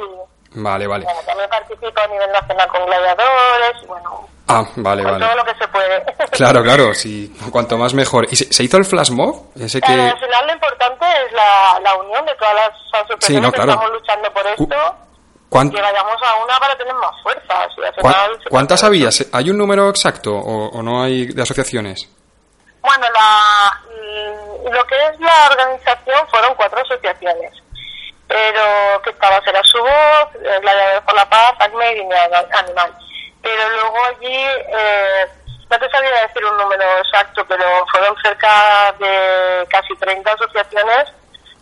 Vale, 0.56 0.86
vale. 0.86 1.04
Bueno, 1.04 1.20
también 1.26 1.48
participo 1.48 1.86
a 2.00 2.06
nivel 2.08 2.30
nacional 2.32 2.68
con 2.68 2.84
gladiadores, 2.86 3.86
bueno, 3.86 4.28
Ah, 4.50 4.64
vale, 4.76 5.02
con 5.02 5.12
vale. 5.12 5.26
todo 5.26 5.36
lo 5.36 5.44
que 5.44 5.54
se 5.58 5.68
puede. 5.68 6.00
Claro, 6.38 6.62
claro, 6.62 6.94
sí, 6.94 7.32
cuanto 7.52 7.76
más 7.76 7.92
mejor. 7.94 8.26
¿Y 8.30 8.36
se, 8.36 8.52
se 8.52 8.62
hizo 8.64 8.76
el 8.78 8.84
flash 8.84 9.10
mob? 9.10 9.50
Ese 9.60 9.80
que... 9.80 9.92
al 9.92 10.18
final 10.18 10.46
lo 10.46 10.52
importante 10.54 11.06
es 11.26 11.32
la, 11.32 11.78
la 11.82 11.94
unión 11.96 12.24
de 12.26 12.34
todas 12.36 12.54
las 12.54 12.68
asociaciones 12.92 13.24
Sí, 13.26 13.40
no, 13.40 13.52
que 13.52 13.60
estamos 13.60 13.90
luchando 13.92 14.32
por 14.32 14.46
esto, 14.46 14.96
¿Cuán- 15.48 15.70
que 15.70 15.80
vayamos 15.80 16.16
a 16.22 16.44
una 16.44 16.58
para 16.58 16.76
tener 16.76 16.94
más 16.94 17.22
fuerza. 17.22 17.68
Si 17.74 17.82
al 17.82 17.94
cuán- 17.94 18.14
final 18.14 18.42
se 18.42 18.48
¿Cuántas 18.50 18.80
de 18.80 18.86
había? 18.86 19.08
eso. 19.08 19.24
¿Se- 19.24 19.30
¿Hay 19.36 19.50
un 19.50 19.58
número 19.58 19.88
exacto 19.88 20.34
o, 20.34 20.68
o 20.68 20.82
no 20.82 21.02
hay 21.02 21.26
de 21.26 21.42
asociaciones? 21.42 22.08
Bueno, 22.82 23.06
la, 23.12 23.72
mm, 23.88 24.72
lo 24.72 24.84
que 24.84 24.94
es 25.06 25.20
la 25.20 25.48
organización 25.50 26.28
fueron 26.30 26.54
cuatro 26.54 26.80
asociaciones, 26.80 27.52
pero 28.26 29.02
que 29.02 29.10
estaba 29.10 29.40
Será 29.42 29.62
su 29.64 29.78
voz, 29.78 30.34
eh, 30.42 30.58
Gladiadores 30.60 31.00
por 31.02 31.14
la 31.14 31.28
Paz, 31.28 31.54
ACME 31.58 31.92
y 31.96 32.00
Animal. 32.00 32.98
Pero 33.42 33.62
luego 33.70 33.96
allí, 34.10 34.34
eh, 34.34 35.26
no 35.70 35.78
te 35.78 35.90
sabría 35.90 36.26
decir 36.26 36.44
un 36.44 36.56
número 36.56 36.84
exacto, 36.98 37.44
pero 37.46 37.64
fueron 37.90 38.16
cerca 38.22 38.92
de 38.98 39.66
casi 39.70 39.94
30 39.96 40.32
asociaciones 40.32 41.12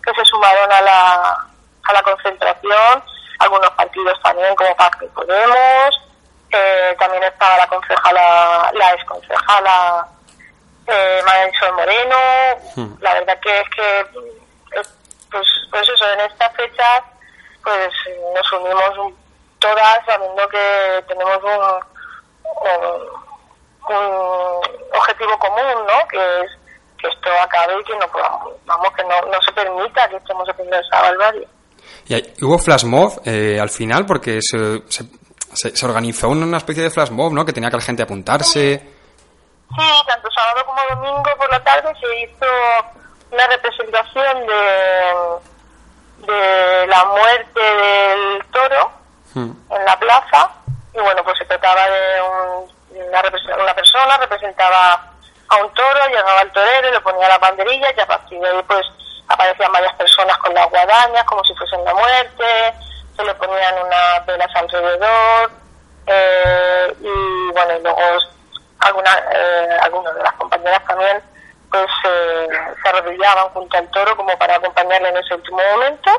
que 0.05 0.15
se 0.15 0.25
sumaron 0.25 0.71
a 0.73 0.81
la, 0.81 1.47
a 1.85 1.93
la 1.93 2.03
concentración, 2.03 3.03
algunos 3.41 3.71
partidos 3.71 4.21
también 4.23 4.55
como 4.55 4.77
Pacto 4.77 5.05
y 5.05 5.09
Podemos, 5.09 6.03
eh, 6.51 6.97
también 6.99 7.23
estaba 7.25 7.57
la 7.59 7.67
concejala, 7.67 8.71
la 8.73 8.93
exconcejala 8.95 10.07
eh, 10.87 11.21
Marisol 11.27 11.73
Moreno, 11.75 12.17
Hmm. 12.77 12.95
la 13.01 13.15
verdad 13.15 13.39
que 13.41 13.61
es 13.61 13.69
que 13.71 14.07
pues, 15.33 15.49
pues 15.71 15.89
eso, 15.89 16.09
en 16.13 16.21
esta 16.21 16.49
fecha 16.51 17.03
pues 17.65 17.89
nos 18.35 18.53
unimos 18.53 18.99
un- 18.99 19.19
todas 19.59 19.99
sabiendo 20.07 20.49
que 20.49 21.05
tenemos 21.09 21.39
un, 21.43 21.51
un, 22.45 23.26
un 23.95 24.97
objetivo 24.97 25.39
común, 25.39 25.87
¿no? 25.87 26.09
Que 26.09 26.41
es 26.43 26.51
que 26.99 27.09
esto 27.09 27.29
acabe 27.43 27.79
y 27.81 27.85
que 27.85 27.97
no 27.99 28.09
podamos, 28.09 28.53
vamos, 28.65 28.89
que 28.97 29.03
no, 29.05 29.21
no 29.31 29.43
se 29.43 29.53
permita 29.53 30.09
que 30.09 30.17
estemos 30.17 30.49
haciendo 30.49 30.77
esa 30.77 31.03
barbarie. 31.03 31.47
¿Y 32.09 32.45
hubo 32.45 32.59
flash 32.59 32.85
mob 32.85 33.21
eh, 33.25 33.59
al 33.61 33.69
final? 33.71 34.07
Porque 34.07 34.39
se, 34.41 34.83
se, 34.89 35.05
se- 35.53 35.77
se 35.77 35.87
organizó 35.87 36.29
una 36.29 36.57
especie 36.57 36.83
de 36.85 36.91
flash 36.91 37.11
mob, 37.11 37.33
¿no? 37.33 37.45
Que 37.45 37.53
tenía 37.53 37.71
que 37.71 37.77
la 37.77 37.83
gente 37.83 38.03
apuntarse. 38.03 38.83
Sí, 39.77 39.83
tanto 40.07 40.29
sábado 40.31 40.65
como 40.67 40.81
domingo 40.89 41.31
por 41.37 41.51
la 41.51 41.63
tarde 41.63 41.93
se 42.01 42.21
hizo 42.23 42.47
una 43.33 43.47
representación 43.49 44.47
de, 44.47 46.33
de 46.33 46.87
la 46.87 47.05
muerte 47.07 47.61
del 47.61 48.45
toro 48.53 48.91
Hmm. 49.35 49.51
en 49.71 49.85
la 49.85 49.99
plaza 49.99 50.51
y 50.95 50.99
bueno, 51.01 51.23
pues 51.23 51.37
se 51.39 51.45
trataba 51.45 51.85
de 51.91 52.23
un- 52.23 52.76
una, 53.01 53.75
persona, 53.75 54.17
representaba 54.19 55.13
a 55.49 55.57
un 55.57 55.73
toro, 55.75 56.09
llegaba 56.09 56.43
el 56.43 56.53
torero, 56.53 56.91
le 56.91 57.01
ponía 57.01 57.29
la 57.29 57.39
banderilla 57.39 57.93
y 57.97 58.01
a 58.01 58.07
partir 58.07 58.41
de 58.41 58.49
ahí 58.49 58.63
pues 58.67 58.87
aparecían 59.29 59.73
varias 59.73 59.95
personas 59.95 60.37
con 60.39 60.55
las 60.55 60.69
guadañas 60.71 61.25
como 61.25 61.45
si 61.45 61.55
fuesen 61.55 61.85
la 61.85 61.95
muerte, 61.95 62.75
se 63.17 63.25
le 63.25 63.35
ponían 63.35 63.75
unas 63.85 64.27
velas 64.27 64.51
alrededor 64.55 65.51
eh, 66.07 66.97
y 67.01 67.53
bueno, 67.53 67.77
y 67.79 67.83
luego 67.83 68.03
algunas 68.81 69.17
eh, 69.33 69.77
algunas 69.83 70.15
de 70.15 70.23
las 70.23 70.33
compañeras 70.35 70.85
también 70.87 71.23
pues 71.71 71.87
eh, 72.05 72.49
se 72.83 72.89
arrodillaban 72.89 73.49
junto 73.51 73.77
al 73.77 73.91
toro 73.91 74.17
como 74.17 74.37
para 74.39 74.57
acompañarle 74.57 75.09
en 75.09 75.17
ese 75.17 75.35
último 75.35 75.59
momento. 75.73 76.11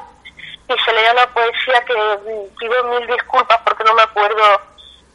Y 0.67 0.77
se 0.83 0.91
leía 0.91 1.13
una 1.13 1.27
poesía 1.27 1.81
que 1.85 1.93
mm, 1.93 2.57
pido 2.57 2.83
mil 2.85 3.07
disculpas 3.07 3.57
porque 3.63 3.83
no 3.85 3.93
me 3.93 4.01
acuerdo 4.01 4.61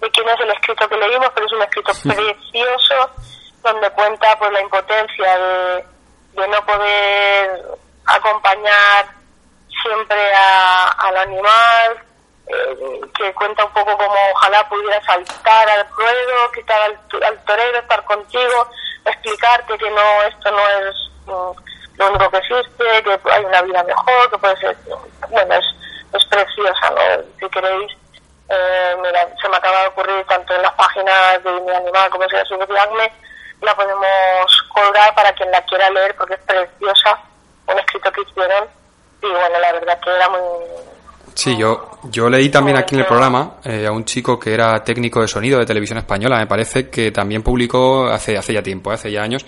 de 0.03 0.11
quién 0.11 0.29
es 0.29 0.41
el 0.41 0.51
escrito 0.51 0.89
que 0.89 0.97
leímos, 0.99 1.31
pero 1.35 1.47
es 1.47 1.53
un 1.53 1.63
escrito 1.63 1.93
precioso 2.03 3.11
donde 3.63 3.89
cuenta 3.93 4.37
pues 4.39 4.53
la 4.53 4.61
impotencia 4.61 5.39
de, 5.39 5.85
de 6.33 6.49
no 6.49 6.67
poder 6.67 7.63
acompañar 8.07 9.07
siempre 9.83 10.35
a- 10.35 10.89
al 10.99 11.17
animal, 11.17 12.03
eh, 12.49 13.01
que 13.17 13.33
cuenta 13.35 13.65
un 13.65 13.73
poco 13.73 13.97
como 13.97 14.15
ojalá 14.35 14.69
pudiera 14.69 15.01
saltar 15.05 15.69
al 15.71 15.87
ruedo, 15.91 16.53
quitar 16.53 16.81
al, 16.83 16.99
al 17.25 17.45
torero, 17.45 17.79
estar 17.79 18.05
contigo, 18.05 18.69
explicarte 19.07 19.79
que 19.79 19.91
no, 19.91 20.23
esto 20.25 20.51
no 20.51 20.69
es 20.69 20.97
mm, 21.27 21.99
lo 21.99 22.09
único 22.11 22.31
que 22.31 22.39
existe, 22.39 22.85
que 23.05 23.21
hay 23.31 23.45
una 23.45 23.63
vida 23.63 23.83
mejor, 23.85 24.31
que 24.31 24.39
puede 24.39 24.57
ser, 24.57 24.77
bueno, 25.31 25.55
es, 25.55 25.65
es 26.15 26.25
preciosa, 26.27 26.91
¿no? 26.91 27.23
Si 27.39 27.49
queréis, 27.49 27.93
eh, 28.53 28.97
mira, 29.03 29.27
se 29.41 29.49
me 29.49 29.57
acaba 29.57 29.83
de 29.83 29.89
ocurrir 29.89 30.25
tanto 30.27 30.55
en 30.55 30.63
las 30.63 30.73
páginas 30.75 31.43
de 31.43 31.53
mi 31.61 31.71
animal 31.71 32.11
como 32.11 32.29
sea 32.29 32.45
su 32.45 32.55
Acme, 32.55 33.11
la 33.63 33.75
podemos 33.75 34.69
colgar 34.75 35.15
para 35.15 35.33
quien 35.33 35.51
la 35.51 35.63
quiera 35.63 35.91
leer 35.91 36.15
porque 36.17 36.35
es 36.35 36.41
preciosa, 36.41 37.19
un 37.67 37.79
escrito 37.79 38.13
que 38.13 38.23
hicieron. 38.23 38.69
Y 39.23 39.27
bueno, 39.27 39.59
la 39.61 39.73
verdad 39.73 40.01
que 40.01 40.11
era 40.11 40.29
muy... 40.29 40.41
Sí, 41.35 41.57
yo, 41.57 41.99
yo 42.05 42.29
leí 42.29 42.51
también 42.51 42.77
aquí 42.77 42.95
en 42.95 43.01
el 43.01 43.07
programa 43.07 43.55
eh, 43.65 43.87
a 43.87 43.93
un 43.93 44.05
chico 44.05 44.39
que 44.39 44.53
era 44.53 44.85
técnico 44.85 45.23
de 45.23 45.29
sonido 45.29 45.59
de 45.59 45.65
televisión 45.65 45.99
española, 45.99 46.37
me 46.37 46.47
parece 46.47 46.91
que 46.91 47.11
también 47.11 47.43
publicó 47.43 48.07
hace, 48.07 48.37
hace 48.37 48.53
ya 48.53 48.63
tiempo, 48.63 48.91
hace 48.91 49.11
ya 49.11 49.23
años, 49.23 49.47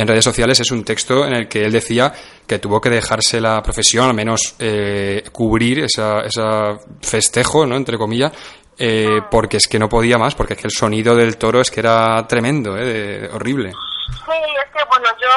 en 0.00 0.08
redes 0.08 0.24
sociales 0.24 0.58
es 0.60 0.70
un 0.70 0.84
texto 0.84 1.24
en 1.24 1.34
el 1.34 1.48
que 1.48 1.64
él 1.64 1.72
decía 1.72 2.12
que 2.46 2.58
tuvo 2.58 2.80
que 2.80 2.90
dejarse 2.90 3.40
la 3.40 3.62
profesión, 3.62 4.06
al 4.08 4.14
menos 4.14 4.56
eh, 4.58 5.22
cubrir 5.32 5.80
esa, 5.84 6.20
esa 6.20 6.78
festejo, 7.00 7.64
¿no? 7.66 7.76
entre 7.76 7.96
comillas, 7.96 8.32
eh, 8.78 9.20
porque 9.30 9.58
es 9.58 9.68
que 9.68 9.78
no 9.78 9.88
podía 9.88 10.18
más, 10.18 10.34
porque 10.34 10.54
es 10.54 10.60
que 10.60 10.66
el 10.66 10.72
sonido 10.72 11.14
del 11.14 11.36
toro 11.38 11.60
es 11.60 11.70
que 11.70 11.80
era 11.80 12.26
tremendo, 12.26 12.76
¿eh? 12.76 12.84
de- 12.84 13.28
horrible. 13.32 13.70
Sí, 13.70 14.32
es 14.32 14.72
que 14.72 14.84
bueno, 14.90 15.08
yo 15.20 15.28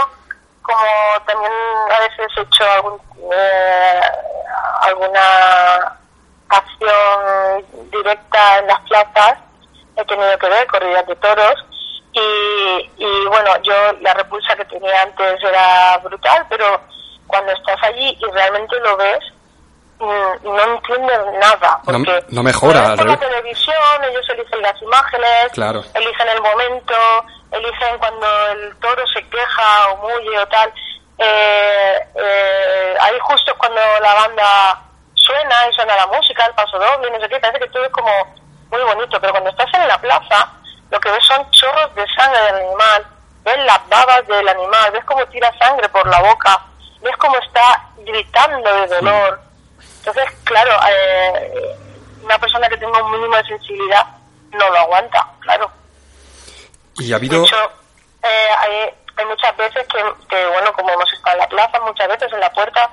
como 0.63 1.25
también 1.25 1.51
a 1.95 1.99
veces 1.99 2.27
he 2.37 2.41
hecho 2.41 2.63
algún, 2.75 2.99
eh, 3.31 4.01
alguna 4.81 5.97
acción 6.49 7.89
directa 7.91 8.59
en 8.59 8.67
las 8.67 8.79
plazas, 8.81 9.39
he 9.95 10.03
tenido 10.05 10.37
que 10.39 10.49
ver 10.49 10.67
corridas 10.67 11.07
de 11.07 11.15
toros 11.17 11.53
y, 12.19 12.91
y 13.03 13.25
bueno, 13.27 13.51
yo 13.63 13.73
la 14.01 14.13
repulsa 14.13 14.55
que 14.55 14.65
tenía 14.65 15.01
antes 15.01 15.41
era 15.43 15.97
brutal, 15.99 16.45
pero 16.49 16.81
cuando 17.27 17.51
estás 17.51 17.77
allí 17.83 18.17
y 18.19 18.31
realmente 18.31 18.79
lo 18.79 18.97
ves, 18.97 19.19
mm, 19.99 20.43
no 20.43 20.63
entiendes 20.75 21.19
nada. 21.39 21.79
Porque 21.83 22.23
no 22.29 22.43
mejora, 22.43 22.95
por 22.95 23.05
la 23.07 23.17
televisión, 23.17 23.75
ellos 24.09 24.25
eligen 24.29 24.61
las 24.61 24.81
imágenes, 24.81 25.51
Claro. 25.53 25.83
eligen 25.93 26.27
el 26.29 26.41
momento, 26.41 26.95
eligen 27.51 27.97
cuando 27.99 28.27
el 28.51 28.75
toro 28.77 29.05
se 29.07 29.21
queja 29.29 29.89
o 29.91 29.97
mulle 29.97 30.39
o 30.39 30.47
tal. 30.47 30.71
Eh, 31.19 32.07
eh, 32.15 32.95
ahí 33.01 33.17
justo 33.21 33.53
cuando 33.57 33.81
la 34.01 34.13
banda 34.13 34.81
suena 35.15 35.67
y 35.69 35.73
suena 35.73 35.95
la 35.95 36.07
música, 36.07 36.45
el 36.45 36.53
paso 36.53 36.77
doble, 36.77 37.09
no 37.11 37.19
sé 37.19 37.27
qué, 37.29 37.39
parece 37.39 37.59
que 37.59 37.69
todo 37.71 37.83
es 37.85 37.91
como 37.91 38.11
muy 38.69 38.81
bonito, 38.81 39.19
pero 39.19 39.31
cuando 39.33 39.49
estás 39.49 39.73
en 39.73 39.87
la 39.87 39.97
plaza, 39.99 40.51
lo 40.89 40.99
que 40.99 41.11
ves 41.11 41.25
son 41.25 41.49
chorros 41.51 41.93
de 41.95 42.05
sangre 42.15 42.41
del 42.41 42.55
animal, 42.55 43.07
ves 43.43 43.57
las 43.65 43.89
babas 43.89 44.27
del 44.27 44.47
animal, 44.47 44.91
ves 44.91 45.05
cómo 45.05 45.25
tira 45.27 45.51
sangre 45.57 45.87
por 45.89 46.07
la 46.07 46.21
boca, 46.21 46.65
ves 47.01 47.15
cómo 47.17 47.37
está 47.39 47.83
gritando 47.97 48.73
de 48.81 48.87
dolor. 48.87 49.41
Entonces, 49.99 50.25
claro, 50.43 50.71
eh, 50.89 51.75
una 52.23 52.37
persona 52.39 52.69
que 52.69 52.77
tenga 52.77 53.03
un 53.03 53.11
mínimo 53.11 53.35
de 53.35 53.43
sensibilidad 53.45 54.05
no 54.51 54.69
lo 54.69 54.77
aguanta, 54.79 55.27
claro. 55.39 55.69
Y 56.99 57.05
ha 57.05 57.07
De 57.07 57.15
habido... 57.15 57.43
hecho, 57.43 57.71
eh, 58.23 58.49
hay, 58.59 58.93
hay 59.17 59.25
muchas 59.25 59.55
veces 59.57 59.85
que, 59.87 60.03
que, 60.29 60.45
bueno, 60.47 60.71
como 60.73 60.89
hemos 60.91 61.11
estado 61.13 61.35
en 61.35 61.39
la 61.41 61.49
plaza, 61.49 61.79
muchas 61.81 62.07
veces 62.07 62.31
en 62.31 62.39
la 62.39 62.51
puerta, 62.51 62.89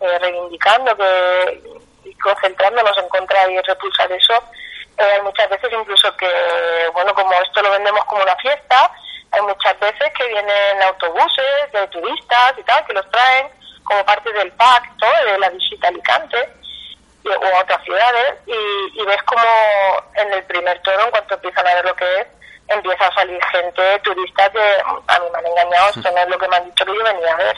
eh, 0.00 0.18
reivindicando 0.20 0.96
que, 0.96 1.62
y 2.04 2.14
concentrándonos 2.14 2.96
en 2.98 3.08
contra 3.08 3.50
y 3.50 3.58
repulsar 3.60 4.10
eso, 4.12 4.34
eh, 4.98 5.12
hay 5.14 5.22
muchas 5.22 5.48
veces 5.48 5.70
incluso 5.72 6.16
que, 6.16 6.28
bueno, 6.92 7.14
como 7.14 7.32
esto 7.34 7.62
lo 7.62 7.70
vendemos 7.70 8.04
como 8.06 8.22
una 8.22 8.36
fiesta, 8.36 8.90
hay 9.30 9.42
muchas 9.42 9.78
veces 9.78 10.10
que 10.16 10.26
vienen 10.28 10.82
autobuses 10.82 11.72
de 11.72 11.86
turistas 11.88 12.54
y 12.56 12.62
tal, 12.64 12.84
que 12.86 12.94
los 12.94 13.10
traen 13.10 13.48
como 13.84 14.04
parte 14.04 14.32
del 14.32 14.52
pack, 14.52 14.96
todo 14.98 15.32
de 15.32 15.38
la 15.38 15.50
visita 15.50 15.86
a 15.86 15.90
Alicante, 15.90 16.52
y 17.24 17.28
o 17.28 17.56
a 17.56 17.60
otras 17.60 17.82
ciudades 17.84 18.34
y, 18.46 19.04
ves 19.04 19.22
como 19.24 19.42
en 20.14 20.32
el 20.32 20.44
primer 20.44 20.80
toro, 20.82 21.04
en 21.04 21.10
cuanto 21.10 21.34
empiezan 21.34 21.66
a 21.66 21.74
ver 21.74 21.84
lo 21.84 21.96
que 21.96 22.20
es, 22.20 22.26
empieza 22.68 23.06
a 23.06 23.14
salir 23.14 23.40
gente, 23.52 23.98
turistas 24.00 24.50
que 24.50 24.58
a 24.58 25.20
mí 25.20 25.26
me 25.32 25.38
han 25.38 25.46
engañado, 25.46 25.88
esto 25.88 26.10
no 26.10 26.18
es 26.18 26.28
lo 26.28 26.38
que 26.38 26.48
me 26.48 26.56
han 26.56 26.64
dicho 26.64 26.84
que 26.84 26.94
yo 26.94 27.04
venía 27.04 27.32
a 27.32 27.36
ver. 27.36 27.56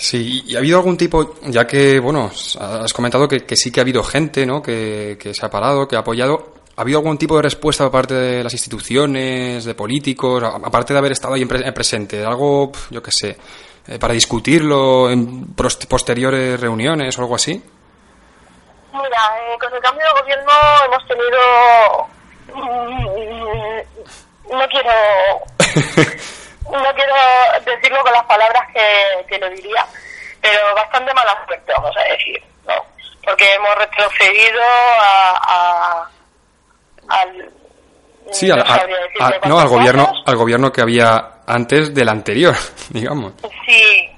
Sí, 0.00 0.42
y 0.46 0.56
ha 0.56 0.60
habido 0.60 0.78
algún 0.78 0.96
tipo, 0.96 1.34
ya 1.42 1.66
que, 1.66 2.00
bueno, 2.00 2.30
has 2.58 2.92
comentado 2.94 3.28
que, 3.28 3.54
sí 3.54 3.70
que 3.70 3.80
ha 3.80 3.82
habido 3.82 4.02
gente, 4.02 4.46
¿no? 4.46 4.62
Que, 4.62 5.18
que, 5.20 5.34
se 5.34 5.44
ha 5.44 5.50
parado, 5.50 5.86
que 5.86 5.94
ha 5.94 5.98
apoyado. 5.98 6.54
¿Ha 6.74 6.80
habido 6.80 7.00
algún 7.00 7.18
tipo 7.18 7.36
de 7.36 7.42
respuesta 7.42 7.84
por 7.84 7.92
parte 7.92 8.14
de 8.14 8.42
las 8.42 8.54
instituciones, 8.54 9.62
de 9.62 9.74
políticos, 9.74 10.42
aparte 10.42 10.94
de 10.94 10.98
haber 10.98 11.12
estado 11.12 11.34
ahí 11.34 11.42
en, 11.42 11.74
presente? 11.74 12.24
Algo, 12.24 12.72
yo 12.88 13.02
qué 13.02 13.10
sé, 13.10 13.36
eh, 13.88 13.98
para 13.98 14.14
discutirlo 14.14 15.10
en 15.10 15.54
posteriores 15.54 16.58
reuniones 16.58 17.18
o 17.18 17.20
algo 17.20 17.34
así? 17.34 17.62
Mira, 18.92 19.02
eh, 19.04 19.58
con 19.60 19.74
el 19.74 19.82
cambio 19.82 20.06
de 20.06 20.20
gobierno 20.22 20.52
hemos 20.86 21.06
tenido... 21.06 22.08
Mm, 22.54 23.80
no 24.50 24.66
quiero... 24.70 26.24
no 26.68 26.94
quiero 26.94 27.14
decirlo 27.64 28.02
con 28.02 28.12
las 28.12 28.24
palabras 28.24 28.62
que, 28.72 29.24
que 29.28 29.38
lo 29.38 29.48
diría, 29.50 29.84
pero 30.40 30.74
bastante 30.74 31.12
mala 31.14 31.44
suerte, 31.46 31.72
vamos 31.76 31.96
a 31.96 32.02
decir, 32.02 32.42
¿no? 32.66 32.74
Porque 33.24 33.54
hemos 33.54 33.74
retrocedido 33.76 34.62
a, 35.00 36.08
al 37.08 37.50
Sí, 38.32 38.48
no, 39.44 39.58
al 39.58 39.68
gobierno, 39.68 40.12
al 40.24 40.36
gobierno 40.36 40.72
que 40.72 40.80
había 40.80 41.40
antes 41.46 41.92
del 41.94 42.08
anterior, 42.08 42.54
digamos. 42.90 43.32
Sí, 43.66 44.08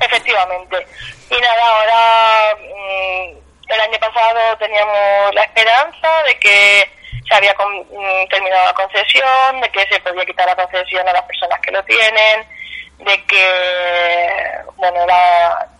efectivamente. 0.00 0.86
Y 1.30 1.40
nada, 1.40 1.62
ahora 1.66 2.56
mm, 2.60 3.72
el 3.72 3.80
año 3.80 3.98
pasado 3.98 4.56
teníamos 4.58 5.34
la 5.34 5.42
esperanza 5.44 6.22
de 6.26 6.38
que 6.38 6.90
se 7.28 7.34
había 7.34 7.52
mm, 7.54 8.28
terminado 8.28 8.64
la 8.64 8.74
concesión, 8.74 9.60
de 9.60 9.68
que 9.70 9.86
se 9.88 10.00
podía 10.00 10.24
quitar 10.24 10.46
la 10.46 10.56
concesión 10.56 11.08
a 11.08 11.12
las 11.12 11.22
personas 11.22 11.60
que 11.60 11.70
lo 11.70 11.82
tienen, 11.84 12.46
de 12.98 13.24
que, 13.24 14.60
bueno, 14.76 15.00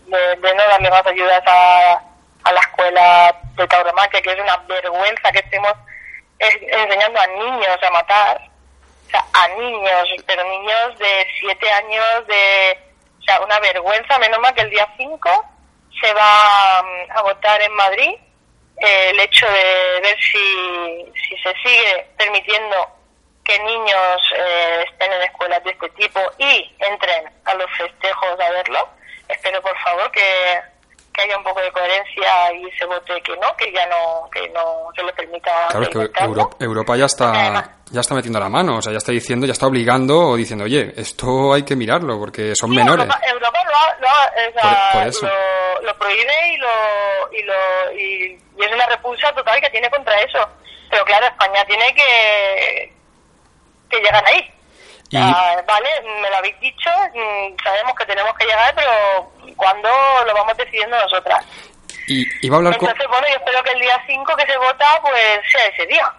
de, 0.07 0.55
no 0.55 0.69
darle 0.69 0.91
más 0.91 1.07
ayudas 1.07 1.43
a, 1.47 2.01
a 2.45 2.53
la 2.53 2.61
escuela 2.61 3.37
de 3.57 3.67
tauromaquia, 3.67 4.23
que 4.23 4.33
es 4.33 4.41
una 4.41 4.57
vergüenza 4.69 5.33
que 5.33 5.39
estemos 5.39 5.73
enseñando 6.39 7.21
a 7.21 7.27
niños 7.27 7.79
a 7.83 7.91
matar, 7.91 8.41
o 9.07 9.11
sea, 9.11 9.25
a 9.33 9.49
niños, 9.49 10.09
pero 10.27 10.45
niños 10.45 10.99
de 10.99 11.27
siete 11.41 11.71
años, 11.71 12.27
de, 12.27 12.79
o 13.21 13.23
sea, 13.23 13.41
una 13.41 13.59
vergüenza, 13.61 14.19
menos 14.19 14.39
mal 14.41 14.55
que 14.55 14.63
el 14.63 14.71
día 14.71 14.87
5 14.97 15.45
se 16.01 16.13
va 16.13 16.83
mm, 16.83 17.19
a 17.19 17.23
votar 17.23 17.61
en 17.63 17.73
Madrid 17.73 18.15
eh, 18.79 19.11
el 19.11 19.21
hecho 19.21 19.47
de 19.47 20.01
ver 20.03 20.17
si, 20.21 21.13
si 21.15 21.37
se 21.43 21.53
sigue 21.63 22.07
permitiendo 22.19 22.89
que 23.45 23.59
niños 23.61 24.33
eh, 24.37 24.85
estén 24.91 25.13
en 25.13 25.23
escuelas 25.23 25.63
de 25.65 25.71
este 25.71 25.89
tipo 25.91 26.21
y 26.39 26.75
entren 26.81 27.31
a 27.45 27.55
los 27.55 27.71
festejos 27.77 28.41
a 28.41 28.51
verlo. 28.51 28.89
Espero, 29.29 29.63
por 29.63 29.77
favor, 29.79 30.11
que, 30.11 30.61
que 31.17 31.23
haya 31.23 31.39
un 31.39 31.45
poco 31.45 31.61
de 31.61 31.73
coherencia 31.73 32.53
y 32.53 32.71
se 32.77 32.85
vote 32.85 33.21
que 33.23 33.37
no, 33.37 33.57
que 33.57 33.73
ya 33.73 33.87
no, 33.87 34.29
que 34.31 34.49
no 34.51 34.89
se 34.95 35.03
le 35.03 35.13
permita. 35.15 35.69
Claro, 35.71 35.89
que 35.89 36.65
Europa, 36.65 36.97
ya 36.97 37.07
está, 37.07 37.79
ya 37.91 38.01
está 38.01 38.15
metiendo 38.15 38.39
la 38.39 38.51
mano, 38.51 38.77
o 38.77 38.83
sea, 38.83 38.93
ya 38.93 38.99
está 38.99 39.13
diciendo, 39.13 39.47
ya 39.47 39.53
está 39.53 39.67
obligando 39.67 40.19
o 40.29 40.37
diciendo, 40.37 40.65
oye, 40.65 40.93
esto 40.97 41.55
hay 41.55 41.63
que 41.63 41.75
mirarlo 41.75 42.19
porque 42.19 42.55
son 42.55 42.71
menores. 42.71 43.07
Europa, 43.33 43.59
lo, 45.23 45.83
lo, 45.83 45.99
prohíbe 45.99 46.55
y 46.55 46.57
lo, 46.59 47.33
y, 47.33 47.43
lo 47.43 47.93
y, 47.93 48.39
es 48.59 48.73
una 48.73 48.87
repulsa 48.87 49.33
total 49.33 49.61
que 49.61 49.71
tiene 49.71 49.89
contra 49.91 50.19
eso. 50.21 50.47
Pero 50.91 51.05
claro, 51.05 51.27
España 51.27 51.65
tiene 51.65 51.95
que, 51.95 52.93
que 53.89 54.01
llegar 54.01 54.25
ahí. 54.27 54.53
Vale, 55.13 55.89
me 56.21 56.31
lo 56.31 56.37
habéis 56.37 56.59
dicho, 56.61 56.91
mm, 57.15 57.57
sabemos 57.63 57.95
que 57.97 58.07
tenemos 58.07 58.35
que 58.35 58.45
llegar, 58.45 58.75
pero 58.75 59.55
cuando 59.57 59.89
lo 60.27 60.35
vamos 60.35 60.57
decidiendo 60.57 60.99
nosotras. 60.99 61.45
Y 62.09 62.25
iba 62.47 62.57
a 62.57 62.59
hablar 62.59 62.75
Entonces, 62.75 63.07
bueno, 63.09 63.27
yo 63.29 63.37
espero 63.37 63.63
que 63.63 63.73
el 63.73 63.81
día 63.81 64.01
5 64.07 64.33
que 64.37 64.47
se 64.47 64.59
vota, 64.59 64.87
pues 65.03 65.41
sea 65.51 65.67
ese 65.67 65.87
día. 65.87 66.13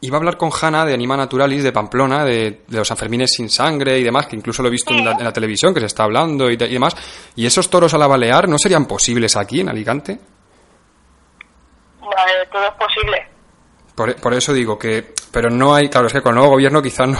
Iba 0.00 0.16
a 0.16 0.18
hablar 0.18 0.36
con 0.36 0.50
Hanna 0.50 0.84
de 0.84 0.94
Anima 0.94 1.16
Naturalis 1.16 1.64
de 1.64 1.72
Pamplona, 1.72 2.24
de, 2.24 2.62
los 2.68 2.86
Sanfermines 2.86 3.32
sin 3.32 3.50
sangre 3.50 3.98
y 3.98 4.04
demás, 4.04 4.26
que 4.26 4.36
incluso 4.36 4.62
lo 4.62 4.68
he 4.68 4.70
visto 4.70 4.94
en, 4.94 5.04
la, 5.04 5.32
televisión, 5.32 5.74
que 5.74 5.80
se 5.80 5.86
está 5.86 6.04
hablando 6.04 6.48
y, 6.50 6.56
demás. 6.56 6.94
¿Y 7.34 7.46
esos 7.46 7.68
toros 7.68 7.92
a 7.94 7.98
la 7.98 8.06
balear 8.06 8.48
no 8.48 8.58
serían 8.58 8.86
posibles 8.86 9.36
aquí, 9.36 9.60
en 9.60 9.68
Alicante? 9.68 10.18
Vale, 12.00 12.46
todo 12.50 12.64
es 12.64 12.74
posible. 12.74 13.37
Por, 13.98 14.34
eso 14.34 14.52
digo 14.52 14.78
que... 14.78 15.12
Pero 15.32 15.50
no 15.50 15.74
hay... 15.74 15.88
Claro, 15.88 16.06
es 16.06 16.12
que 16.12 16.22
con 16.22 16.30
el 16.30 16.36
nuevo 16.36 16.52
gobierno 16.52 16.80
quizás 16.80 17.08
no, 17.08 17.18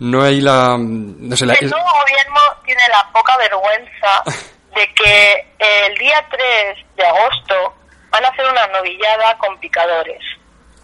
no 0.00 0.22
hay 0.22 0.40
la... 0.40 0.76
No 0.78 1.36
sé, 1.36 1.44
el 1.44 1.70
nuevo 1.70 1.90
gobierno 2.00 2.40
tiene 2.64 2.82
la 2.88 3.10
poca 3.12 3.36
vergüenza 3.36 4.22
de 4.76 4.94
que 4.94 5.46
el 5.58 5.98
día 5.98 6.24
3 6.30 6.86
de 6.96 7.04
agosto 7.04 7.74
van 8.10 8.24
a 8.24 8.28
hacer 8.28 8.46
una 8.48 8.66
novillada 8.68 9.36
con 9.38 9.58
picadores, 9.58 10.22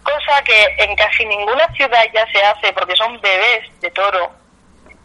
cosa 0.03 0.41
que 0.43 0.75
en 0.77 0.95
casi 0.95 1.25
ninguna 1.25 1.67
ciudad 1.73 2.03
ya 2.13 2.25
se 2.31 2.43
hace 2.43 2.73
porque 2.73 2.95
son 2.95 3.19
bebés 3.21 3.63
de 3.81 3.89
toro 3.91 4.31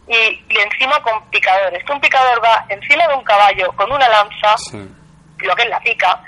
y, 0.07 0.43
encima 0.59 1.01
con 1.01 1.29
picadores. 1.29 1.83
Que 1.85 1.93
un 1.93 2.01
picador 2.01 2.43
va 2.43 2.65
encima 2.69 3.07
de 3.07 3.15
un 3.15 3.23
caballo 3.23 3.71
con 3.75 3.91
una 3.91 4.07
lanza, 4.09 4.55
lo 5.39 5.55
que 5.55 5.63
es 5.63 5.69
la 5.69 5.79
pica, 5.79 6.21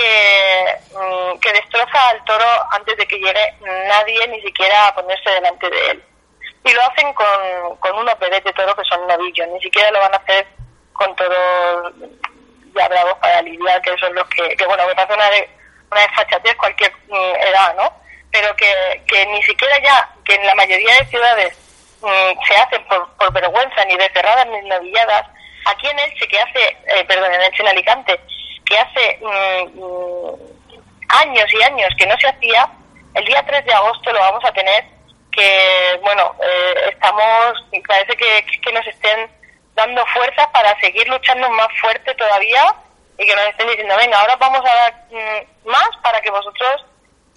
que, 0.00 0.96
mm, 0.96 1.38
que 1.40 1.52
destroza 1.52 2.08
al 2.08 2.24
toro 2.24 2.46
antes 2.72 2.96
de 2.96 3.06
que 3.06 3.18
llegue 3.18 3.54
nadie 3.60 4.28
ni 4.28 4.40
siquiera 4.40 4.88
a 4.88 4.94
ponerse 4.94 5.30
delante 5.30 5.68
de 5.68 5.90
él. 5.90 6.04
Y 6.64 6.72
lo 6.72 6.82
hacen 6.82 7.12
con, 7.14 7.76
con 7.78 7.98
unos 7.98 8.18
bebés 8.18 8.44
de 8.44 8.52
toro 8.52 8.74
que 8.74 8.84
son 8.84 9.06
novillos, 9.06 9.48
ni 9.48 9.60
siquiera 9.60 9.90
lo 9.90 10.00
van 10.00 10.14
a 10.14 10.18
hacer 10.18 10.46
con 10.92 11.14
todo 11.16 11.92
ya 12.76 12.88
bravos 12.88 13.14
para 13.20 13.42
lidiar, 13.42 13.80
que 13.82 13.96
son 13.98 14.14
los 14.14 14.26
que, 14.28 14.48
que 14.56 14.66
bueno, 14.66 14.86
me 14.86 14.94
pasa 14.94 15.14
una, 15.14 15.28
una 15.90 16.00
desfachatez 16.02 16.54
cualquier 16.56 16.92
mm, 17.08 17.34
edad, 17.48 17.74
¿no? 17.76 17.92
Pero 18.30 18.54
que, 18.56 19.02
que 19.06 19.26
ni 19.26 19.42
siquiera 19.42 19.78
ya, 19.82 20.08
que 20.24 20.34
en 20.34 20.46
la 20.46 20.54
mayoría 20.54 20.96
de 20.96 21.06
ciudades 21.06 21.58
mm, 22.00 22.44
se 22.46 22.54
hacen 22.56 22.84
por, 22.86 23.10
por 23.16 23.32
vergüenza, 23.32 23.84
ni 23.86 23.96
de 23.96 24.10
cerradas 24.10 24.46
ni 24.46 24.68
novilladas, 24.68 25.26
aquí 25.66 25.88
en 25.88 25.98
Elche, 25.98 26.28
que 26.28 26.38
hace, 26.38 26.76
eh, 26.86 27.04
perdón, 27.08 27.32
en 27.34 27.42
Elche, 27.42 27.62
en 27.62 27.68
Alicante, 27.68 28.20
que 28.70 28.78
hace 28.78 29.18
mm, 29.20 30.34
años 31.08 31.44
y 31.52 31.62
años 31.64 31.88
que 31.98 32.06
no 32.06 32.16
se 32.18 32.28
hacía, 32.28 32.70
el 33.14 33.24
día 33.24 33.44
3 33.44 33.64
de 33.64 33.72
agosto 33.72 34.12
lo 34.12 34.20
vamos 34.20 34.44
a 34.44 34.52
tener, 34.52 34.84
que, 35.32 35.98
bueno, 36.02 36.34
eh, 36.40 36.90
estamos, 36.92 37.64
parece 37.86 38.16
que, 38.16 38.46
que 38.62 38.72
nos 38.72 38.86
estén 38.86 39.28
dando 39.74 40.04
fuerzas 40.06 40.46
para 40.52 40.78
seguir 40.80 41.08
luchando 41.08 41.50
más 41.50 41.68
fuerte 41.80 42.14
todavía 42.14 42.74
y 43.18 43.26
que 43.26 43.34
nos 43.34 43.46
estén 43.46 43.68
diciendo, 43.68 43.96
venga, 43.96 44.20
ahora 44.20 44.36
vamos 44.36 44.60
a 44.60 44.74
dar 44.74 44.94
mm, 45.10 45.68
más 45.68 45.88
para 46.02 46.20
que 46.20 46.30
vosotros 46.30 46.86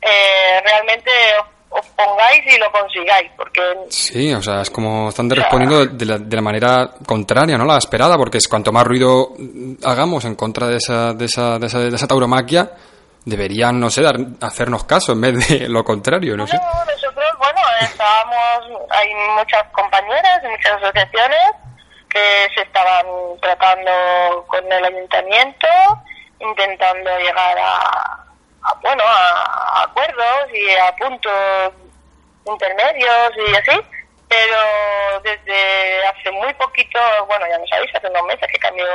eh, 0.02 0.62
realmente 0.64 1.12
pongáis 1.96 2.44
y 2.46 2.58
lo 2.60 2.72
consigáis. 2.72 3.32
porque 3.36 3.62
Sí, 3.90 4.34
o 4.34 4.42
sea, 4.42 4.62
es 4.62 4.70
como 4.70 5.10
están 5.10 5.30
respondiendo 5.30 5.86
de 5.86 6.06
la, 6.06 6.18
de 6.18 6.36
la 6.36 6.42
manera 6.42 6.92
contraria, 7.06 7.58
¿no? 7.58 7.66
La 7.66 7.78
esperada, 7.78 8.18
porque 8.18 8.38
es 8.38 8.48
cuanto 8.48 8.72
más 8.72 8.86
ruido 8.86 9.30
hagamos 9.84 10.26
en 10.26 10.36
contra 10.36 10.68
de 10.68 10.78
esa, 10.78 11.14
de 11.14 11.26
esa, 11.26 11.60
de 11.60 11.68
esa, 11.68 11.80
de 11.80 11.96
esa 11.96 12.08
tauromaquia, 12.08 12.72
deberían, 13.26 13.80
no 13.80 13.90
sé, 13.90 14.02
dar, 14.02 14.16
hacernos 14.42 14.84
caso 14.84 15.14
en 15.14 15.22
vez 15.22 15.48
de 15.48 15.70
lo 15.70 15.84
contrario, 15.84 16.36
no, 16.36 16.46
sé. 16.48 16.58
nosotros, 16.58 17.32
bueno, 17.38 17.60
estábamos, 17.82 18.82
hay 18.90 19.14
muchas 19.38 19.64
compañeras, 19.72 20.42
muchas 20.44 20.74
asociaciones 20.82 21.52
que 22.10 22.48
se 22.54 22.62
estaban 22.62 23.06
tratando 23.42 24.46
con 24.48 24.72
el 24.72 24.86
ayuntamiento, 24.86 25.68
intentando 26.40 27.10
llegar 27.18 27.58
a, 27.58 28.24
bueno 28.82 29.04
a, 29.06 29.84
acuerdos 29.84 30.50
y 30.54 30.70
a 30.72 30.96
puntos 30.96 31.74
intermedios 32.46 33.32
y 33.48 33.56
así, 33.56 33.82
pero 34.28 35.22
desde 35.24 36.06
hace 36.08 36.32
muy 36.32 36.54
poquito, 36.56 37.00
bueno 37.28 37.46
ya 37.48 37.58
no 37.58 37.68
sabéis, 37.68 37.96
hace 37.96 38.08
unos 38.08 38.26
meses 38.26 38.48
que 38.52 38.60
cambió 38.60 38.86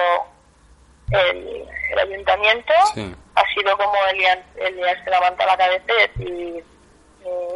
el, 1.10 1.68
ayuntamiento, 1.98 2.72
ha 3.34 3.54
sido 3.54 3.76
como 3.76 3.94
Elian, 4.10 4.42
Elian 4.56 5.04
se 5.04 5.10
levanta 5.10 5.46
la 5.46 5.56
cabeza 5.56 5.92
y 6.18 6.62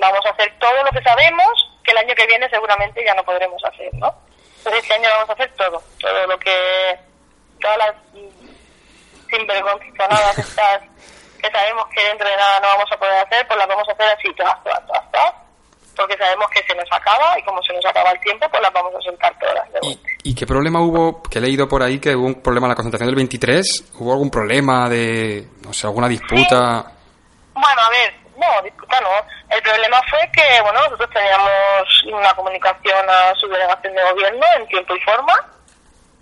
vamos 0.01 0.25
a 0.27 0.31
hacer 0.31 0.53
todo 0.59 0.83
lo 0.83 0.91
que 0.91 1.03
sabemos 1.03 1.79
que 1.85 1.91
el 1.93 1.99
año 1.99 2.15
que 2.15 2.27
viene 2.27 2.49
seguramente 2.49 3.05
ya 3.05 3.15
no 3.15 3.25
podremos 3.25 3.63
hacer, 3.65 3.93
¿no? 3.95 4.15
Entonces 4.59 4.83
este 4.83 4.95
año 4.95 5.09
vamos 5.15 5.31
a 5.31 5.33
hacer 5.33 5.53
todo, 5.57 5.83
todo 6.01 6.27
lo 6.27 6.39
que, 6.39 6.99
todas 7.61 7.79
las 7.79 7.95
sinvergonzonadas 9.29 10.39
estas 10.39 10.83
que 11.43 11.51
sabemos 11.51 11.85
que 11.95 12.05
dentro 12.05 12.29
de 12.29 12.37
nada 12.37 12.61
no 12.61 12.69
vamos 12.69 12.93
a 12.93 12.97
poder 12.97 13.15
hacer, 13.15 13.47
pues 13.47 13.59
las 13.59 13.69
vamos 13.69 13.89
a 13.89 13.93
hacer 13.93 14.07
así, 14.17 14.33
todas, 14.35 14.63
todas, 14.63 14.87
todas, 14.87 15.11
todas. 15.11 15.35
porque 15.97 16.17
sabemos 16.17 16.49
que 16.51 16.63
se 16.63 16.75
nos 16.75 16.91
acaba 16.93 17.39
y 17.39 17.43
como 17.43 17.61
se 17.63 17.73
nos 17.73 17.85
acaba 17.85 18.13
el 18.13 18.21
tiempo, 18.21 18.49
pues 18.49 18.63
las 18.63 18.73
vamos 18.73 18.95
a 18.95 19.01
soltar 19.01 19.37
todas. 19.39 19.69
¿Y, 20.23 20.35
qué 20.35 20.47
problema 20.47 20.81
hubo? 20.81 21.21
Que 21.23 21.39
he 21.39 21.43
leído 21.43 21.69
por 21.69 21.83
ahí 21.83 21.99
que 21.99 22.15
hubo 22.15 22.27
un 22.27 22.41
problema 22.41 22.67
en 22.67 22.71
la 22.71 22.77
concentración 22.77 23.09
del 23.09 23.17
23. 23.17 23.93
¿Hubo 23.99 24.13
algún 24.13 24.31
problema 24.31 24.89
de, 24.89 25.49
no 25.65 25.73
sé, 25.73 25.87
alguna 25.89 26.09
disputa? 26.09 26.87
Bueno, 27.55 27.83
a 27.83 27.91
ver, 27.91 28.15
no, 28.37 28.63
disputa 28.63 29.01
no. 29.01 29.11
El 29.55 29.63
problema 29.63 30.01
fue 30.09 30.21
que, 30.33 30.61
bueno, 30.63 30.81
nosotros 30.85 31.11
teníamos 31.13 32.05
una 32.07 32.33
comunicación 32.35 33.11
a 33.11 33.35
su 33.35 33.49
delegación 33.49 33.95
de 33.95 34.03
gobierno 34.03 34.47
en 34.57 34.67
tiempo 34.69 34.95
y 34.95 35.01
forma, 35.01 35.35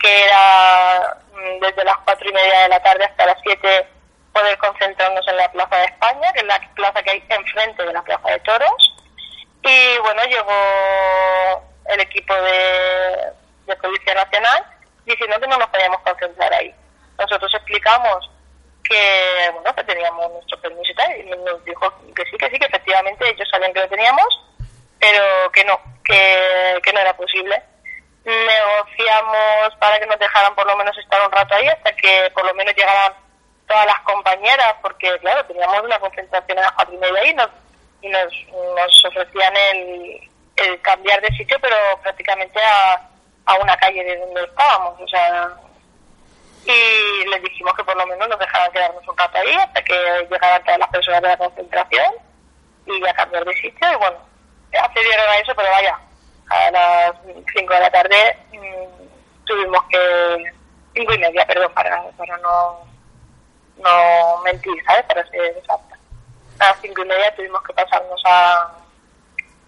que 0.01 0.25
era 0.25 1.17
mm, 1.35 1.61
desde 1.61 1.85
las 1.85 1.97
cuatro 1.99 2.29
y 2.29 2.33
media 2.33 2.63
de 2.63 2.69
la 2.71 2.83
tarde 2.83 3.05
hasta 3.05 3.27
las 3.27 3.37
siete 3.43 3.87
poder 4.33 4.57
concentrarnos 4.59 5.27
en 5.29 5.37
la 5.37 5.51
Plaza 5.53 5.77
de 5.77 5.85
España, 5.85 6.33
que 6.33 6.41
es 6.41 6.47
la 6.47 6.61
plaza 6.75 7.03
que 7.03 7.11
hay 7.11 7.25
enfrente 7.29 7.85
de 7.85 7.93
la 7.93 8.03
Plaza 8.03 8.31
de 8.31 8.41
Toros. 8.41 8.97
Y 9.63 9.99
bueno, 9.99 10.23
llegó 10.25 11.63
el 11.89 12.01
equipo 12.01 12.35
de, 12.35 13.33
de 13.67 13.77
Policía 13.77 14.15
Nacional 14.15 14.65
diciendo 15.05 15.41
que 15.41 15.47
no 15.49 15.59
nos 15.59 15.69
podíamos 15.69 16.01
concentrar 16.01 16.53
ahí. 16.55 16.75
Nosotros 17.19 17.53
explicamos 17.55 18.31
que 18.91 19.51
bueno 19.53 19.75
que 19.75 19.85
teníamos 19.85 20.33
nuestro 20.33 20.61
permiso 20.61 20.91
y 20.91 20.95
tal 20.95 21.17
y 21.17 21.23
nos 21.31 21.65
dijo 21.65 21.93
que 22.15 22.25
sí 22.25 22.37
que 22.37 22.51
sí 22.51 22.59
que 22.59 22.67
efectivamente 22.67 23.29
ellos 23.29 23.49
sabían 23.49 23.73
que 23.73 23.81
lo 23.81 23.89
teníamos 23.89 24.27
pero 24.99 25.51
que 25.53 25.65
no 25.65 25.79
que, 26.05 26.81
que 26.83 26.93
no 26.93 27.01
era 27.01 27.17
posible 27.17 27.63
negociamos 28.25 29.77
para 29.79 29.99
que 30.01 30.07
nos 30.07 30.19
dejaran 30.19 30.55
por 30.55 30.67
lo 30.67 30.77
menos 30.77 30.97
estar 30.99 31.25
un 31.25 31.33
rato 31.33 31.55
ahí 31.55 31.69
hasta 31.69 31.93
que 31.93 32.31
por 32.35 32.45
lo 32.45 32.55
menos 32.55 32.75
llegaran 32.75 33.13
todas 33.71 33.87
las 33.87 34.01
compañeras 34.01 34.75
porque 34.83 35.17
claro 35.21 35.45
teníamos 35.47 35.83
una 35.83 35.99
concentración 36.01 36.59
a 36.59 36.63
las 36.63 36.73
cuatro 36.73 36.95
y 36.95 36.99
media 36.99 37.25
y 37.25 37.35
nos 37.35 37.49
y 38.03 38.09
nos, 38.09 38.33
nos 38.77 39.05
ofrecían 39.05 39.55
el, 39.57 40.29
cambiar 40.83 41.21
de 41.23 41.29
sitio 41.37 41.57
pero 41.61 41.77
prácticamente 42.03 42.61
a, 42.61 43.01
a 43.47 43.55
una 43.57 43.77
calle 43.77 44.03
de 44.03 44.17
donde 44.19 44.43
estábamos 44.43 45.01
o 45.01 45.09
sea 45.09 45.51
y 46.67 47.29
les 47.29 47.43
dijimos 47.43 47.73
que 47.75 47.85
por 47.85 47.97
lo 47.97 48.07
menos 48.07 48.29
nos 48.29 48.39
dejaran 48.39 48.73
quedarnos 48.73 49.07
un 49.09 49.17
rato 49.17 49.39
ahí 49.39 49.55
hasta 49.55 49.83
que 49.83 50.27
llegaran 50.31 50.65
todas 50.65 50.81
las 50.81 50.89
personas 50.91 51.23
de 51.23 51.29
la 51.29 51.37
concentración 51.37 52.15
y 52.87 53.01
ya 53.01 53.15
cambiar 53.15 53.45
de 53.45 53.55
sitio 53.55 53.93
y 53.93 53.97
bueno, 53.97 54.19
accedieron 54.79 55.29
a 55.29 55.39
eso, 55.39 55.53
pero 55.55 55.71
vaya, 55.71 55.99
a 56.51 56.71
las 56.71 57.13
5 57.55 57.75
de 57.75 57.81
la 57.81 57.91
tarde 57.91 58.37
mm, 58.53 59.47
tuvimos 59.47 59.83
que, 59.91 60.53
5 60.95 61.15
y 61.15 61.19
media, 61.19 61.47
perdón, 61.47 61.73
para, 61.73 62.03
para 62.11 62.37
no, 62.39 62.90
no 63.79 64.43
mentir, 64.43 64.75
¿sabes? 64.87 65.05
Para 65.05 65.27
ser 65.29 65.57
exacta. 65.57 65.99
A 66.59 66.67
las 66.67 66.81
5 66.83 67.03
y 67.03 67.05
media 67.07 67.35
tuvimos 67.35 67.63
que 67.63 67.73
pasarnos 67.73 68.23
a, 68.27 68.71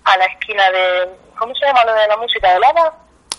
a 0.05 0.17
la 0.17 0.25
esquina 0.27 0.71
de, 0.71 1.09
¿cómo 1.39 1.55
se 1.55 1.67
llama 1.67 1.85
lo 1.85 1.95
de 1.95 2.09
la 2.09 2.17
música? 2.17 2.55
¿El 2.55 2.65
ADA? 2.65 2.93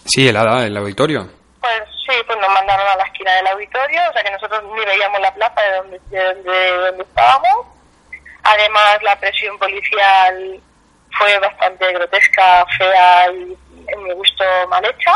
Sí, 0.06 0.28
el 0.28 0.38
ADA, 0.38 0.65
el 0.65 0.78
auditorio. 0.78 1.30
Pues 1.60 1.84
sí, 2.06 2.15
pues 2.28 2.38
nos 2.39 2.49
mandaron 2.49 2.88
a 2.88 2.97
la 2.97 3.04
esquina 3.04 3.32
del 3.36 3.47
auditorio, 3.47 4.02
o 4.10 4.13
sea 4.13 4.23
que 4.23 4.32
nosotros 4.32 4.63
ni 4.76 4.86
veíamos 4.86 5.19
la 5.21 5.34
plaza 5.34 5.62
de 5.62 5.78
donde, 5.78 6.02
de 6.10 6.78
donde, 6.78 7.04
estábamos. 7.04 7.67
Además, 8.43 8.97
la 9.02 9.15
presión 9.17 9.58
policial 9.58 10.60
fue 11.17 11.39
bastante 11.39 11.93
grotesca, 11.93 12.65
fea 12.78 13.32
y, 13.32 13.58
en 13.88 14.04
mi 14.04 14.13
gusto, 14.13 14.43
mal 14.69 14.84
hecha. 14.84 15.12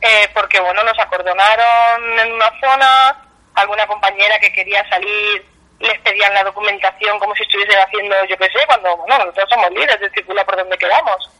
Eh, 0.00 0.28
porque, 0.32 0.60
bueno, 0.60 0.82
nos 0.84 0.98
acordonaron 0.98 2.18
en 2.18 2.32
una 2.32 2.50
zona, 2.60 3.25
alguna 3.56 3.86
compañera 3.86 4.38
que 4.38 4.52
quería 4.52 4.88
salir 4.88 5.44
les 5.78 5.98
pedían 6.00 6.32
la 6.32 6.44
documentación 6.44 7.18
como 7.18 7.34
si 7.34 7.42
estuviesen 7.42 7.78
haciendo, 7.78 8.14
yo 8.24 8.36
qué 8.38 8.46
sé, 8.46 8.64
cuando, 8.66 8.96
bueno, 8.96 9.18
nosotros 9.18 9.48
somos 9.50 9.70
libres 9.72 10.00
de 10.00 10.10
circular 10.10 10.46
por 10.46 10.56
donde 10.56 10.78
queramos. 10.78 11.30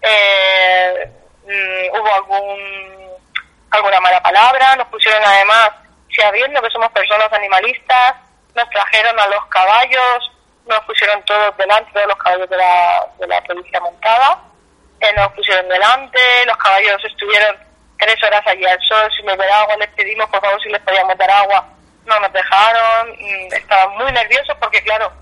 Eh, 0.00 1.10
mm, 1.44 1.98
hubo 1.98 2.14
algún 2.14 3.06
alguna 3.70 4.00
mala 4.00 4.22
palabra, 4.22 4.76
nos 4.76 4.86
pusieron 4.88 5.22
además, 5.24 5.70
sabiendo 6.16 6.62
que 6.62 6.70
somos 6.70 6.90
personas 6.92 7.30
animalistas, 7.32 8.14
nos 8.54 8.70
trajeron 8.70 9.18
a 9.20 9.26
los 9.26 9.44
caballos, 9.46 10.32
nos 10.66 10.80
pusieron 10.80 11.22
todos 11.24 11.54
delante, 11.58 11.92
todos 11.92 12.06
los 12.06 12.16
caballos 12.16 12.48
de 12.48 12.56
la, 12.56 13.06
de 13.18 13.26
la 13.26 13.40
policía 13.42 13.80
montada, 13.80 14.38
eh, 15.00 15.12
nos 15.14 15.32
pusieron 15.32 15.68
delante, 15.68 16.18
los 16.46 16.56
caballos 16.56 17.04
estuvieron 17.04 17.65
tres 17.98 18.22
horas 18.22 18.42
allí 18.46 18.64
al 18.64 18.80
sol, 18.82 19.10
si 19.16 19.22
me 19.22 19.36
daba 19.36 19.62
agua 19.62 19.76
les 19.76 19.88
pedimos 19.90 20.28
por 20.30 20.40
favor 20.40 20.60
si 20.62 20.68
les 20.68 20.80
podíamos 20.82 21.16
dar 21.18 21.30
agua, 21.30 21.66
no 22.04 22.20
nos 22.20 22.32
dejaron, 22.32 23.14
estaban 23.52 23.96
muy 23.98 24.12
nerviosos 24.12 24.56
porque 24.60 24.82
claro, 24.82 25.12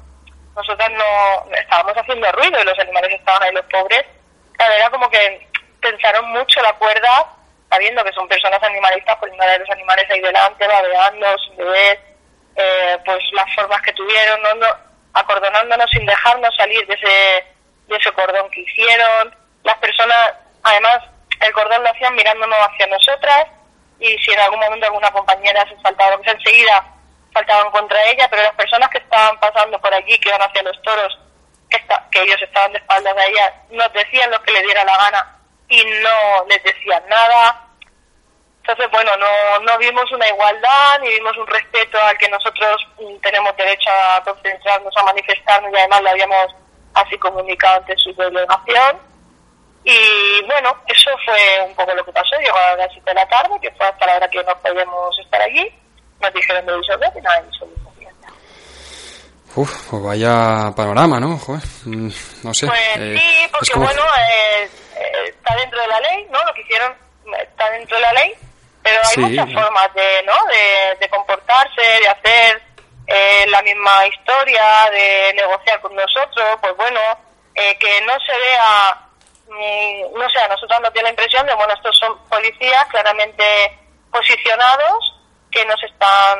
nosotros 0.57 0.89
no 0.91 1.55
estábamos 1.55 1.95
haciendo 1.97 2.31
ruido 2.33 2.61
y 2.61 2.65
los 2.65 2.79
animales 2.79 3.13
estaban 3.13 3.43
ahí 3.43 3.53
los 3.53 3.67
pobres, 3.67 4.05
claro, 4.53 4.75
era 4.75 4.91
como 4.91 5.09
que 5.11 5.49
pensaron 5.81 6.31
mucho 6.31 6.63
la 6.63 6.73
cuerda 6.75 7.27
sabiendo 7.71 8.05
que 8.05 8.13
son 8.13 8.29
personas 8.29 8.63
animalistas, 8.63 9.17
pues 9.19 9.33
de 9.33 9.59
los 9.59 9.71
animales 9.71 10.07
ahí 10.11 10.21
delante, 10.21 10.67
babeando, 10.67 11.27
sin 11.39 11.57
beber, 11.57 12.01
eh, 12.57 12.99
pues 13.05 13.19
las 13.33 13.53
formas 13.55 13.83
que 13.83 13.93
tuvieron, 13.93 14.41
¿no? 14.43 14.67
acordonándonos 15.15 15.91
sin 15.91 16.07
dejarnos 16.07 16.55
salir 16.57 16.87
de 16.87 16.95
ese, 16.95 17.47
de 17.89 17.97
ese 17.97 18.13
cordón 18.13 18.51
que 18.51 18.61
hicieron. 18.61 19.35
Las 19.63 19.77
personas, 19.79 20.35
además, 20.63 20.99
el 21.45 21.53
cordón 21.53 21.83
lo 21.83 21.91
hacían 21.91 22.15
mirándonos 22.15 22.59
hacia 22.59 22.87
nosotras 22.87 23.47
y 24.01 24.17
si 24.19 24.33
en 24.33 24.41
algún 24.41 24.61
momento 24.61 24.87
alguna 24.87 25.11
compañera 25.11 25.67
se 25.69 25.77
faltaba, 25.77 26.17
pues 26.17 26.35
enseguida 26.35 26.85
faltaban 27.33 27.71
contra 27.71 28.03
ella, 28.05 28.29
pero 28.31 28.43
las 28.43 28.55
personas 28.55 28.89
que 28.91 28.99
estaban 28.99 29.39
pasando 29.41 29.79
por 29.81 29.93
allí, 29.93 30.19
que 30.19 30.29
iban 30.29 30.41
hacia 30.41 30.63
los 30.63 30.81
toros, 30.83 31.19
que, 31.69 31.79
que 32.11 32.23
ellos 32.23 32.41
estaban 32.41 32.73
de 32.73 32.79
espaldas 32.79 33.17
a 33.17 33.27
ella, 33.27 33.55
nos 33.71 33.93
decían 33.93 34.31
lo 34.31 34.41
que 34.43 34.53
les 34.53 34.63
diera 34.63 34.85
la 34.85 34.97
gana 34.97 35.39
y 35.69 35.85
no 35.85 36.45
les 36.49 36.63
decían 36.63 37.03
nada. 37.09 37.61
Entonces, 38.61 38.91
bueno, 38.91 39.11
no, 39.17 39.59
no 39.61 39.79
vimos 39.79 40.11
una 40.13 40.29
igualdad 40.29 41.01
ni 41.03 41.09
vimos 41.11 41.37
un 41.37 41.47
respeto 41.47 42.01
al 42.01 42.17
que 42.17 42.29
nosotros 42.29 42.87
mm, 42.99 43.17
tenemos 43.21 43.55
derecho 43.57 43.91
a 43.91 44.23
concentrarnos, 44.25 44.97
a 44.97 45.03
manifestarnos 45.03 45.73
y 45.73 45.77
además 45.77 46.03
lo 46.03 46.11
habíamos 46.11 46.55
así 46.95 47.19
comunicado 47.19 47.77
ante 47.77 47.97
su 47.97 48.15
delegación. 48.15 49.14
Y 49.85 50.43
bueno, 50.47 50.75
eso 50.87 51.11
fue 51.25 51.67
un 51.67 51.75
poco 51.75 51.95
lo 51.95 52.05
que 52.05 52.13
pasó. 52.13 52.37
Llegó 52.41 52.57
a 52.57 52.77
las 52.77 52.91
7 52.93 53.11
de 53.11 53.15
la 53.15 53.29
tarde, 53.29 53.59
que 53.61 53.71
fue 53.73 53.87
hasta 53.87 54.07
la 54.07 54.17
hora 54.17 54.29
que 54.29 54.43
no 54.43 54.59
podíamos 54.61 55.19
estar 55.19 55.43
allí. 55.43 55.69
Nos 56.21 56.33
dijeron 56.33 56.67
de 56.67 56.77
disolver 56.77 57.13
y 57.17 57.21
nada, 57.21 57.43
disolvimos. 57.43 57.85
Uf, 59.57 59.89
pues 59.89 60.03
vaya 60.03 60.73
panorama, 60.75 61.21
¿no? 61.21 61.39
Joder, 61.39 61.63
mm, 61.85 62.09
no 62.43 62.55
sé. 62.55 62.67
Pues 62.67 62.81
eh, 62.97 63.17
sí, 63.17 63.47
porque 63.53 63.79
bueno, 63.79 64.03
eh, 64.03 64.69
eh, 64.97 65.29
está 65.29 65.55
dentro 65.55 65.81
de 65.81 65.87
la 65.87 66.01
ley, 66.01 66.27
¿no? 66.29 66.43
Lo 66.45 66.53
que 66.55 66.63
hicieron 66.63 66.93
está 67.41 67.71
dentro 67.71 67.97
de 67.97 68.03
la 68.03 68.13
ley 68.15 68.35
pero 68.85 69.01
hay 69.03 69.17
muchas 69.17 69.51
formas 69.51 69.95
de, 69.95 70.23
¿no? 70.27 70.35
de, 71.01 71.09
comportarse, 71.09 71.81
de 71.81 72.07
hacer 72.07 72.63
eh, 73.07 73.47
la 73.49 73.63
misma 73.63 74.07
historia, 74.07 74.91
de 74.93 75.33
negociar 75.35 75.81
con 75.81 75.97
nosotros, 75.97 76.45
pues 76.61 76.77
bueno, 76.77 77.01
eh, 77.55 77.77
que 77.79 78.03
no 78.03 78.13
se 78.27 78.39
vea, 78.39 79.04
no 80.15 80.31
sé, 80.31 80.39
a 80.41 80.49
nosotros 80.49 80.81
nos 80.81 80.93
dio 80.93 81.03
la 81.03 81.11
impresión 81.11 81.47
de, 81.47 81.55
bueno, 81.55 81.75
estos 81.75 81.97
son 81.99 82.19
policías 82.29 82.85
claramente 82.87 83.79
posicionados 84.11 85.15
que 85.51 85.65
nos 85.67 85.83
están 85.83 86.39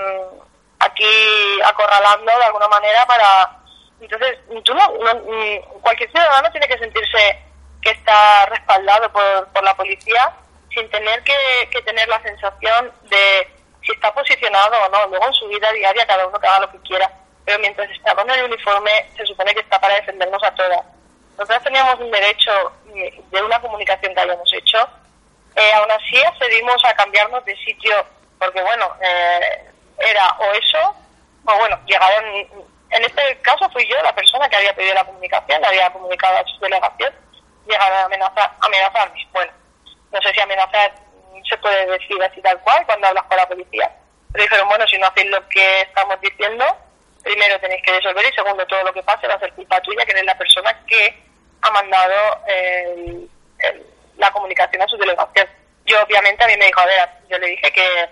aquí 0.81 1.61
acorralando 1.65 2.39
de 2.39 2.45
alguna 2.45 2.69
manera 2.69 3.07
para... 3.07 3.59
Entonces, 4.01 4.39
tú 4.65 4.75
no, 4.75 4.93
mm, 4.93 5.81
cualquier 5.81 6.11
ciudadano 6.11 6.51
tiene 6.51 6.69
que 6.69 6.79
sentirse 6.79 7.43
que 7.81 7.91
está 7.91 8.47
respaldado 8.47 9.11
por, 9.13 9.63
la 9.63 9.75
policía 9.77 10.33
sin 10.71 10.89
tener 10.91 11.23
que, 11.23 11.83
tener 11.83 12.09
la 12.09 12.21
sensación 12.23 12.93
de 13.03 13.49
si 13.83 13.93
está 13.93 14.13
posicionado 14.13 14.77
o 14.85 14.89
no. 14.89 15.07
Luego 15.09 15.27
en 15.27 15.33
su 15.35 15.47
vida 15.49 15.71
diaria 15.73 16.07
cada 16.07 16.27
uno 16.27 16.39
que 16.39 16.47
haga 16.47 16.61
lo 16.61 16.73
que 16.73 16.81
quiera, 16.81 17.11
pero 17.45 17.59
mientras 17.61 17.89
está 17.91 18.15
con 18.15 18.29
el 18.31 18.45
uniforme 18.45 18.91
se 19.17 19.25
supone 19.27 19.55
que 19.55 19.61
está 19.61 19.81
para 19.81 19.95
defendernos 19.95 20.43
a 20.43 20.55
todas. 20.55 20.81
Nosotros 21.39 21.63
teníamos 21.65 21.99
un 22.01 22.11
derecho 22.11 22.73
de 22.93 23.43
una 23.43 23.61
comunicación 23.61 24.15
que 24.15 24.21
habíamos 24.21 24.53
hecho. 24.53 24.79
Eh, 25.57 25.73
aún 25.75 25.91
así 25.91 26.23
accedimos 26.23 26.85
a 26.85 26.95
cambiarnos 26.95 27.45
de 27.45 27.57
sitio 27.57 27.95
porque, 28.39 28.63
bueno, 28.63 28.93
eh, 29.01 29.71
era 29.99 30.29
o 30.39 30.53
eso, 30.53 30.95
o 31.47 31.57
bueno, 31.57 31.79
llegaron, 31.87 32.25
en 32.91 33.05
este 33.05 33.39
caso 33.43 33.69
fui 33.71 33.87
yo 33.89 34.01
la 34.03 34.15
persona 34.15 34.49
que 34.49 34.57
había 34.57 34.75
pedido 34.75 34.95
la 34.95 35.05
comunicación, 35.05 35.61
la 35.63 35.69
había 35.69 35.93
comunicado 35.93 36.39
a 36.39 36.45
su 36.45 36.59
delegación, 36.61 37.13
llegaron 37.67 37.99
a 37.99 38.05
amenazar, 38.05 38.53
amenazarme. 38.61 39.29
Bueno, 39.33 39.53
no 40.13 40.23
sé 40.23 40.33
si 40.33 40.41
amenazar 40.41 40.93
se 41.49 41.57
puede 41.59 41.87
decir 41.87 42.23
así 42.23 42.41
tal 42.41 42.59
cual 42.61 42.85
cuando 42.87 43.07
hablas 43.07 43.25
con 43.25 43.37
la 43.37 43.49
policía. 43.49 43.91
Pero 44.33 44.45
dijeron, 44.45 44.69
bueno, 44.69 44.87
si 44.87 44.99
no 44.99 45.07
hacéis 45.07 45.31
lo 45.31 45.49
que 45.49 45.83
estamos 45.83 46.21
diciendo, 46.21 46.65
primero 47.23 47.59
tenéis 47.61 47.83
que 47.83 47.93
resolver 47.93 48.25
y 48.25 48.35
segundo, 48.35 48.67
todo 48.67 48.83
lo 48.85 48.93
que 48.93 49.03
pase 49.03 49.27
va 49.27 49.35
a 49.35 49.41
ser 49.41 49.53
culpa 49.53 49.81
tuya, 49.81 50.05
que 50.05 50.13
eres 50.13 50.25
la 50.25 50.39
persona 50.39 50.79
que 50.87 51.24
ha 51.65 51.71
mandado 51.71 52.15
la 54.17 54.31
comunicación 54.31 54.83
a 54.83 54.89
su 54.89 54.97
delegación. 54.99 55.49
Yo 55.87 56.03
obviamente 56.03 56.45
a 56.45 56.47
mí 56.47 56.57
me 56.57 56.67
dijo, 56.67 56.81
a 56.81 56.87
ver, 56.87 57.09
yo 57.29 57.39
le 57.39 57.49
dije 57.49 57.73
que, 57.73 58.09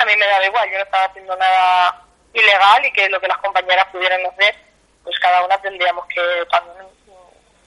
a 0.00 0.04
mí 0.06 0.16
me 0.16 0.26
daba 0.26 0.46
igual, 0.46 0.70
yo 0.70 0.78
no 0.78 0.84
estaba 0.84 1.04
haciendo 1.04 1.36
nada 1.36 2.02
ilegal 2.32 2.84
y 2.84 2.92
que 2.92 3.08
lo 3.08 3.20
que 3.20 3.28
las 3.28 3.38
compañeras 3.38 3.86
pudieran 3.92 4.24
hacer, 4.26 4.56
pues 5.04 5.18
cada 5.20 5.44
una 5.44 5.56
tendríamos 5.58 6.06
que 6.06 6.20
también 6.50 6.86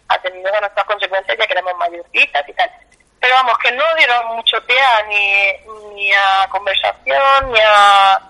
atendiendo 0.09 0.57
a 0.57 0.61
nuestras 0.61 0.85
consecuencias 0.85 1.37
ya 1.37 1.45
que 1.45 1.53
éramos 1.53 1.75
mayorcitas 1.77 2.47
y 2.47 2.53
tal. 2.53 2.71
Pero 3.19 3.33
vamos, 3.35 3.57
que 3.59 3.71
no 3.71 3.83
dieron 3.95 4.35
mucho 4.35 4.61
pie 4.65 4.79
a 4.79 5.03
ni, 5.03 5.53
ni 5.95 6.13
a 6.13 6.47
conversación, 6.49 7.51
ni 7.51 7.59
a, 7.59 8.21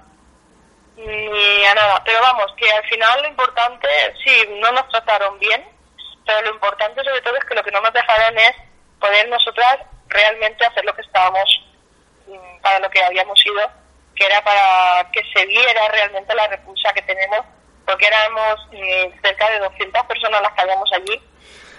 ni 0.97 1.65
a 1.65 1.73
nada. 1.73 2.01
Pero 2.05 2.21
vamos, 2.21 2.53
que 2.57 2.71
al 2.71 2.83
final 2.87 3.21
lo 3.21 3.27
importante, 3.27 3.87
sí, 4.23 4.49
no 4.61 4.71
nos 4.71 4.87
trataron 4.89 5.37
bien, 5.39 5.76
pero 6.27 6.41
lo 6.41 6.53
importante 6.53 7.03
sobre 7.03 7.21
todo 7.21 7.35
es 7.37 7.45
que 7.45 7.55
lo 7.55 7.63
que 7.63 7.71
no 7.71 7.81
nos 7.81 7.93
dejaron 7.93 8.37
es 8.37 8.53
poder 8.99 9.27
nosotras 9.29 9.79
realmente 10.09 10.65
hacer 10.65 10.83
lo 10.85 10.93
que 10.93 11.01
estábamos, 11.01 11.65
mm, 12.27 12.61
para 12.61 12.79
lo 12.79 12.89
que 12.89 13.03
habíamos 13.03 13.43
ido, 13.45 13.71
que 14.13 14.25
era 14.25 14.43
para 14.43 15.09
que 15.11 15.21
se 15.33 15.45
viera 15.45 15.87
realmente 15.87 16.35
la 16.35 16.47
repulsa 16.47 16.93
que 16.93 17.01
tenemos, 17.03 17.39
porque 17.85 18.07
éramos 18.07 18.67
mm, 18.71 19.21
cerca 19.21 19.49
de 19.49 19.59
200 19.59 20.05
personas 20.05 20.41
las 20.41 20.51
que 20.51 20.61
habíamos 20.61 20.91
allí, 20.91 21.21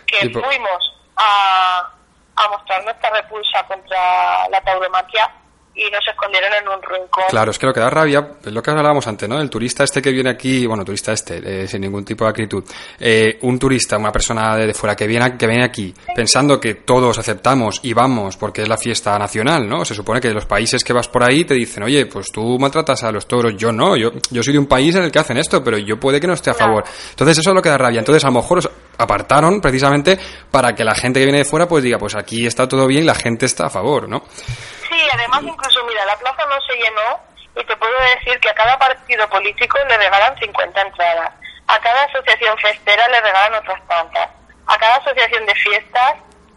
que 0.07 0.31
fuimos 0.31 0.97
a, 1.17 1.93
a 2.37 2.49
mostrar 2.49 2.83
nuestra 2.85 3.11
repulsa 3.11 3.63
contra 3.67 4.49
la 4.49 4.61
tauromaquia 4.63 5.31
y 5.79 5.91
nos 5.93 6.07
escondieron 6.09 6.51
en 6.61 6.69
un 6.69 6.83
rincón. 6.83 7.25
Claro, 7.31 7.53
es 7.53 7.59
que 7.59 7.67
lo 7.67 7.73
que 7.73 7.79
da 7.79 7.89
rabia 7.89 8.33
es 8.45 8.53
lo 8.53 8.61
que 8.61 8.71
hablábamos 8.71 9.07
antes, 9.07 9.29
¿no? 9.29 9.41
El 9.41 9.49
turista 9.49 9.85
este 9.85 10.03
que 10.03 10.11
viene 10.11 10.31
aquí, 10.31 10.67
bueno, 10.67 10.85
turista 10.85 11.13
este, 11.13 11.63
eh, 11.63 11.69
sin 11.69 11.83
ningún 11.83 12.05
tipo 12.05 12.25
de 12.25 12.31
acritud, 12.31 12.65
eh, 12.99 13.39
un 13.43 13.59
turista, 13.59 13.97
una 13.97 14.11
persona 14.11 14.57
de 14.57 14.75
fuera 14.75 14.97
que 14.97 15.07
viene, 15.07 15.37
que 15.37 15.47
viene 15.47 15.65
aquí 15.65 15.95
pensando 16.15 16.59
que 16.59 16.75
todos 16.75 17.17
aceptamos 17.19 17.79
y 17.85 17.93
vamos 17.93 18.37
porque 18.37 18.63
es 18.63 18.69
la 18.69 18.77
fiesta 18.77 19.17
nacional, 19.19 19.69
¿no? 19.69 19.85
Se 19.85 19.95
supone 19.95 20.21
que 20.21 20.31
los 20.31 20.47
países 20.47 20.83
que 20.83 20.93
vas 20.93 21.07
por 21.07 21.23
ahí 21.23 21.45
te 21.45 21.55
dicen, 21.55 21.85
oye, 21.85 22.07
pues 22.07 22.33
tú 22.33 22.59
maltratas 22.59 23.05
a 23.05 23.13
los 23.13 23.29
toros, 23.29 23.57
yo 23.57 23.71
no, 23.71 23.97
yo, 23.97 24.11
yo 24.31 24.43
soy 24.43 24.55
de 24.55 24.59
un 24.59 24.67
país 24.67 24.97
en 24.97 25.05
el 25.05 25.13
que 25.13 25.21
hacen 25.21 25.37
esto, 25.37 25.63
pero 25.63 25.79
yo 25.79 26.01
puede 26.01 26.21
que 26.21 26.27
no 26.27 26.33
esté 26.33 26.51
a 26.51 26.55
favor. 26.55 26.83
Entonces 27.11 27.39
eso 27.39 27.51
es 27.51 27.55
lo 27.55 27.63
que 27.63 27.69
da 27.69 27.79
rabia. 27.79 28.01
Entonces 28.01 28.25
a 28.25 28.29
lo 28.29 28.35
mejor 28.35 28.59
os 28.59 28.71
apartaron 28.99 29.61
precisamente 29.61 30.19
para 30.51 30.75
que 30.75 30.83
la 30.83 30.95
gente 30.95 31.21
que 31.21 31.27
viene 31.27 31.39
de 31.39 31.45
fuera 31.45 31.69
pues 31.69 31.85
diga, 31.85 31.99
pues 31.99 32.17
aquí 32.17 32.47
está 32.47 32.67
todo 32.67 32.87
bien 32.87 33.05
y 33.05 33.07
la 33.07 33.15
gente 33.15 33.47
está 33.47 33.67
a 33.67 33.71
favor, 33.71 34.09
¿no? 34.09 34.25
Sí, 34.99 35.09
además 35.13 35.43
incluso, 35.45 35.85
mira, 35.85 36.05
la 36.07 36.17
plaza 36.17 36.45
no 36.47 36.61
se 36.63 36.75
llenó 36.75 37.21
y 37.55 37.65
te 37.65 37.77
puedo 37.77 38.01
decir 38.17 38.41
que 38.41 38.51
a 38.51 38.55
cada 38.55 38.77
partido 38.79 39.29
político 39.29 39.79
le 39.89 39.97
regalan 39.97 40.37
50 40.37 40.81
entradas, 40.81 41.31
a 41.69 41.79
cada 41.79 42.03
asociación 42.03 42.59
festera 42.59 43.07
le 43.07 43.21
regalan 43.21 43.55
otras 43.55 43.81
tantas, 43.87 44.29
a 44.67 44.77
cada 44.79 44.97
asociación 44.97 45.47
de 45.47 45.55
fiestas 45.55 46.15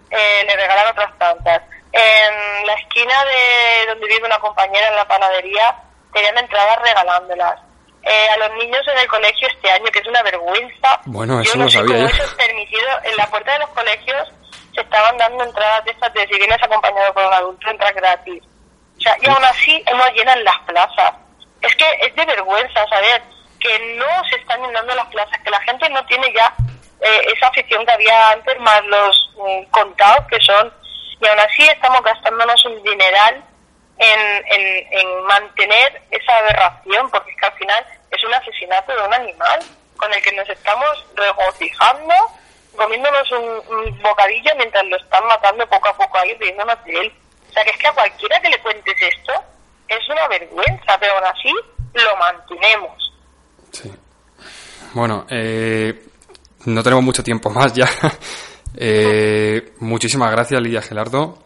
eh, 0.09 0.43
le 0.47 0.55
regalan 0.55 0.87
otras 0.87 1.15
tantas. 1.19 1.61
En 1.91 2.65
la 2.65 2.73
esquina 2.73 3.13
de 3.25 3.85
donde 3.91 4.07
vive 4.07 4.25
una 4.25 4.39
compañera 4.39 4.87
en 4.87 4.95
la 4.95 5.07
panadería 5.07 5.75
tenían 6.11 6.37
entradas 6.39 6.79
regalándolas. 6.81 7.59
Eh, 8.01 8.29
a 8.33 8.37
los 8.37 8.57
niños 8.57 8.81
en 8.87 8.97
el 8.97 9.07
colegio 9.07 9.47
este 9.49 9.69
año, 9.69 9.85
que 9.93 9.99
es 9.99 10.07
una 10.07 10.23
vergüenza. 10.23 10.99
Bueno, 11.05 11.39
eso 11.39 11.55
no, 11.59 11.69
sabía. 11.69 12.05
eso 12.05 12.23
es 12.23 12.33
permitido. 12.33 12.89
En 13.03 13.15
la 13.17 13.27
puerta 13.27 13.53
de 13.53 13.59
los 13.59 13.69
colegios 13.69 14.33
se 14.73 14.81
estaban 14.81 15.17
dando 15.17 15.43
entradas 15.43 15.85
de 15.85 15.91
estas 15.91 16.13
de 16.13 16.27
si 16.27 16.37
vienes 16.37 16.61
acompañado 16.61 17.13
con 17.13 17.25
un 17.25 17.33
adulto, 17.33 17.69
entras 17.69 17.93
gratis. 17.93 18.43
O 18.97 19.01
sea, 19.01 19.15
y 19.21 19.27
aún 19.27 19.43
así 19.43 19.83
no 19.93 20.07
llenan 20.13 20.43
las 20.43 20.59
plazas. 20.59 21.13
Es 21.61 21.75
que 21.75 21.85
es 22.01 22.15
de 22.15 22.25
vergüenza 22.25 22.87
saber 22.87 23.21
que 23.59 23.95
no 23.97 24.29
se 24.29 24.37
están 24.37 24.61
llenando 24.61 24.93
las 24.95 25.07
plazas, 25.07 25.39
que 25.43 25.51
la 25.51 25.61
gente 25.61 25.89
no 25.89 26.05
tiene 26.05 26.31
ya 26.33 26.53
eh, 27.01 27.21
esa 27.35 27.47
afición 27.47 27.85
que 27.85 27.91
había 27.91 28.31
antes, 28.31 28.59
más 28.59 28.83
los 28.85 29.31
mm, 29.37 29.63
contados 29.71 30.25
que 30.27 30.39
son, 30.39 30.73
y 31.21 31.27
aún 31.27 31.39
así 31.39 31.63
estamos 31.63 32.01
gastándonos 32.03 32.65
un 32.65 32.81
dineral 32.83 33.43
en, 33.97 34.45
en, 34.47 34.87
en 34.99 35.23
mantener 35.25 36.01
esa 36.09 36.37
aberración, 36.37 37.09
porque 37.11 37.31
es 37.31 37.37
que 37.37 37.45
al 37.45 37.53
final 37.53 37.85
es 38.09 38.23
un 38.23 38.33
asesinato 38.33 38.93
de 38.93 39.07
un 39.07 39.13
animal 39.13 39.59
con 39.97 40.11
el 40.13 40.21
que 40.23 40.31
nos 40.31 40.49
estamos 40.49 41.05
regocijando 41.15 42.13
comiéndonos 42.75 43.31
un, 43.31 44.01
bocadillo 44.01 44.51
mientras 44.57 44.85
lo 44.85 44.97
están 44.97 45.25
matando 45.27 45.67
poco 45.67 45.89
a 45.89 45.97
poco 45.97 46.17
ahí, 46.17 46.33
riéndonos 46.39 46.83
de 46.85 46.99
él. 46.99 47.13
O 47.49 47.53
sea, 47.53 47.63
que 47.63 47.71
es 47.71 47.77
que 47.77 47.87
a 47.87 47.93
cualquiera 47.93 48.39
que 48.41 48.49
le 48.49 48.59
cuentes 48.61 48.95
esto 49.01 49.33
es 49.87 50.09
una 50.09 50.27
vergüenza, 50.27 50.97
pero 50.99 51.13
aún 51.15 51.25
así 51.25 51.53
lo 51.93 52.17
mantenemos. 52.17 53.13
Sí. 53.71 53.91
Bueno, 54.93 55.25
eh, 55.29 55.93
no 56.65 56.83
tenemos 56.83 57.03
mucho 57.03 57.23
tiempo 57.23 57.49
más 57.49 57.73
ya. 57.73 57.89
eh, 58.77 59.73
muchísimas 59.79 60.31
gracias, 60.31 60.61
Lidia 60.61 60.81
Gelardo. 60.81 61.37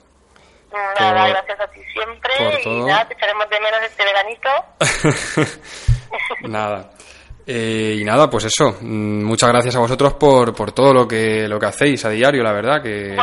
Nada, 0.99 1.29
gracias 1.29 1.59
a 1.59 1.67
ti 1.67 1.81
siempre. 1.93 2.33
Y 2.65 2.83
nada, 2.83 3.07
te 3.07 3.13
echaremos 3.13 3.49
de 3.49 3.59
menos 3.59 3.81
este 3.83 4.03
veranito. 4.03 4.49
nada. 6.49 6.91
Eh, 7.47 7.97
y 7.99 8.03
nada, 8.03 8.29
pues 8.29 8.45
eso. 8.45 8.77
Mm, 8.81 9.23
muchas 9.23 9.49
gracias 9.49 9.75
a 9.75 9.79
vosotros 9.79 10.13
por, 10.15 10.55
por 10.55 10.71
todo 10.71 10.93
lo 10.93 11.07
que 11.07 11.47
lo 11.47 11.59
que 11.59 11.67
hacéis 11.67 12.03
a 12.05 12.09
diario, 12.09 12.41
la 12.43 12.51
verdad. 12.51 12.81
que 12.81 13.15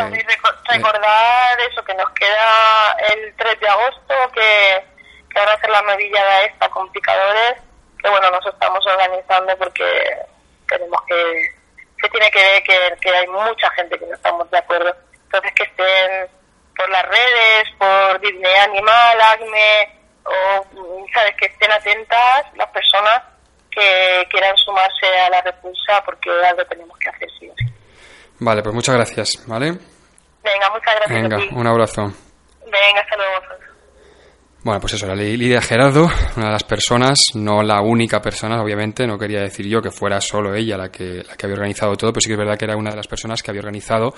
recordar 0.68 1.60
eso, 1.70 1.84
que 1.84 1.94
nos 1.94 2.10
queda 2.10 2.96
el 3.12 3.34
3 3.36 3.60
de 3.60 3.68
agosto, 3.68 4.14
que, 4.32 4.84
que 5.30 5.38
van 5.38 5.48
a 5.48 5.52
hacer 5.52 5.70
la 5.70 5.82
novillada 5.82 6.42
esta 6.42 6.68
con 6.70 6.90
picadores, 6.92 7.54
que 8.00 8.08
bueno, 8.08 8.30
nos 8.30 8.46
estamos 8.46 8.86
organizando 8.86 9.56
porque 9.58 9.84
tenemos 10.68 11.00
que. 11.06 11.62
Se 12.00 12.08
tiene 12.08 12.30
que 12.30 12.38
ver 12.38 12.62
que, 12.64 12.96
que 13.00 13.10
hay 13.10 13.26
mucha 13.28 13.70
gente 13.70 13.98
que 13.98 14.06
no 14.06 14.14
estamos 14.14 14.50
de 14.50 14.58
acuerdo. 14.58 14.94
Entonces, 15.24 15.52
que 15.54 15.62
estén 15.62 16.28
por 16.76 16.88
las 16.90 17.04
redes, 17.06 17.68
por 17.78 18.20
Disney 18.20 18.54
Animal, 18.56 19.20
ACME, 19.20 20.00
o, 20.24 20.66
¿sabes? 21.14 21.36
Que 21.36 21.46
estén 21.46 21.70
atentas 21.70 22.44
las 22.56 22.68
personas 22.68 23.22
que 23.74 24.26
quieran 24.30 24.56
sumarse 24.56 25.06
a 25.26 25.30
la 25.30 25.40
repulsa 25.40 26.02
porque 26.04 26.30
algo 26.30 26.64
tenemos 26.66 26.96
que 26.98 27.08
hacer 27.08 27.28
sí 27.38 27.50
Vale, 28.38 28.62
pues 28.62 28.74
muchas 28.74 28.94
gracias, 28.96 29.44
¿vale? 29.46 29.70
Venga, 29.70 30.70
muchas 30.72 30.94
gracias. 30.96 31.22
Venga, 31.22 31.38
un 31.52 31.66
abrazo. 31.66 32.02
Venga, 32.64 33.00
hasta 33.00 33.16
luego. 33.16 33.62
Bueno, 34.64 34.80
pues 34.80 34.94
eso, 34.94 35.06
la 35.06 35.14
Lidia 35.14 35.60
Gerardo, 35.60 36.08
una 36.36 36.46
de 36.46 36.52
las 36.52 36.64
personas, 36.64 37.18
no 37.34 37.62
la 37.62 37.80
única 37.80 38.20
persona, 38.20 38.60
obviamente, 38.60 39.06
no 39.06 39.18
quería 39.18 39.40
decir 39.40 39.66
yo 39.66 39.80
que 39.80 39.90
fuera 39.90 40.20
solo 40.20 40.54
ella 40.54 40.76
la 40.76 40.88
que, 40.88 41.22
la 41.28 41.36
que 41.36 41.46
había 41.46 41.56
organizado 41.56 41.96
todo, 41.96 42.12
pero 42.12 42.20
sí 42.20 42.28
que 42.28 42.34
es 42.34 42.38
verdad 42.38 42.56
que 42.56 42.64
era 42.64 42.76
una 42.76 42.90
de 42.90 42.96
las 42.96 43.08
personas 43.08 43.42
que 43.42 43.50
había 43.50 43.60
organizado 43.60 44.14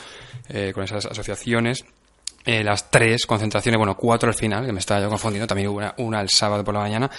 eh, 0.48 0.72
con 0.74 0.84
esas 0.84 1.06
asociaciones 1.06 1.84
eh, 2.46 2.62
las 2.62 2.90
tres 2.90 3.24
concentraciones, 3.24 3.78
bueno, 3.78 3.96
cuatro 3.96 4.28
al 4.28 4.34
final, 4.34 4.66
que 4.66 4.72
me 4.72 4.80
estaba 4.80 5.00
yo 5.00 5.08
confundiendo, 5.08 5.46
también 5.46 5.68
hubo 5.68 5.78
una, 5.78 5.94
una 5.96 6.20
el 6.20 6.28
sábado 6.28 6.62
por 6.62 6.74
la 6.74 6.80
mañana, 6.80 7.10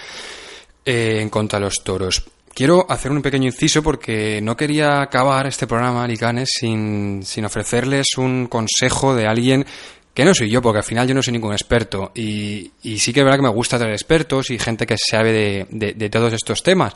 eh, 0.85 1.19
en 1.21 1.29
contra 1.29 1.59
de 1.59 1.65
los 1.65 1.83
toros. 1.83 2.25
Quiero 2.53 2.85
hacer 2.89 3.11
un 3.11 3.21
pequeño 3.21 3.47
inciso 3.47 3.83
porque 3.83 4.39
no 4.41 4.55
quería 4.55 5.01
acabar 5.01 5.45
este 5.45 5.67
programa, 5.67 6.05
Alicanes, 6.05 6.49
sin, 6.57 7.21
sin 7.23 7.43
ofrecerles 7.43 8.17
un 8.17 8.47
consejo 8.47 9.13
de 9.13 9.27
alguien 9.27 9.65
que 10.13 10.23
no 10.23 10.33
soy 10.33 10.49
yo, 10.49 10.61
porque 10.61 10.77
al 10.77 10.85
final 10.85 11.05
yo 11.05 11.13
no 11.13 11.21
soy 11.21 11.33
ningún 11.33 11.51
experto. 11.51 12.13
Y, 12.15 12.71
y 12.83 12.97
sí 12.99 13.11
que 13.11 13.19
es 13.19 13.23
verdad 13.25 13.39
que 13.39 13.43
me 13.43 13.49
gusta 13.49 13.77
tener 13.77 13.91
expertos 13.91 14.49
y 14.49 14.57
gente 14.57 14.85
que 14.87 14.95
sabe 14.97 15.67
de, 15.69 15.93
de, 15.93 16.09
todos 16.09 16.31
estos 16.31 16.63
temas. 16.63 16.93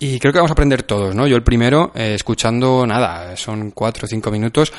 Y 0.00 0.18
creo 0.18 0.32
que 0.32 0.40
vamos 0.40 0.50
a 0.50 0.54
aprender 0.54 0.82
todos, 0.82 1.14
¿no? 1.14 1.28
Yo 1.28 1.36
el 1.36 1.44
primero, 1.44 1.92
eh, 1.94 2.14
escuchando 2.14 2.84
nada, 2.84 3.36
son 3.36 3.70
cuatro 3.70 4.06
o 4.06 4.08
cinco 4.08 4.32
minutos. 4.32 4.72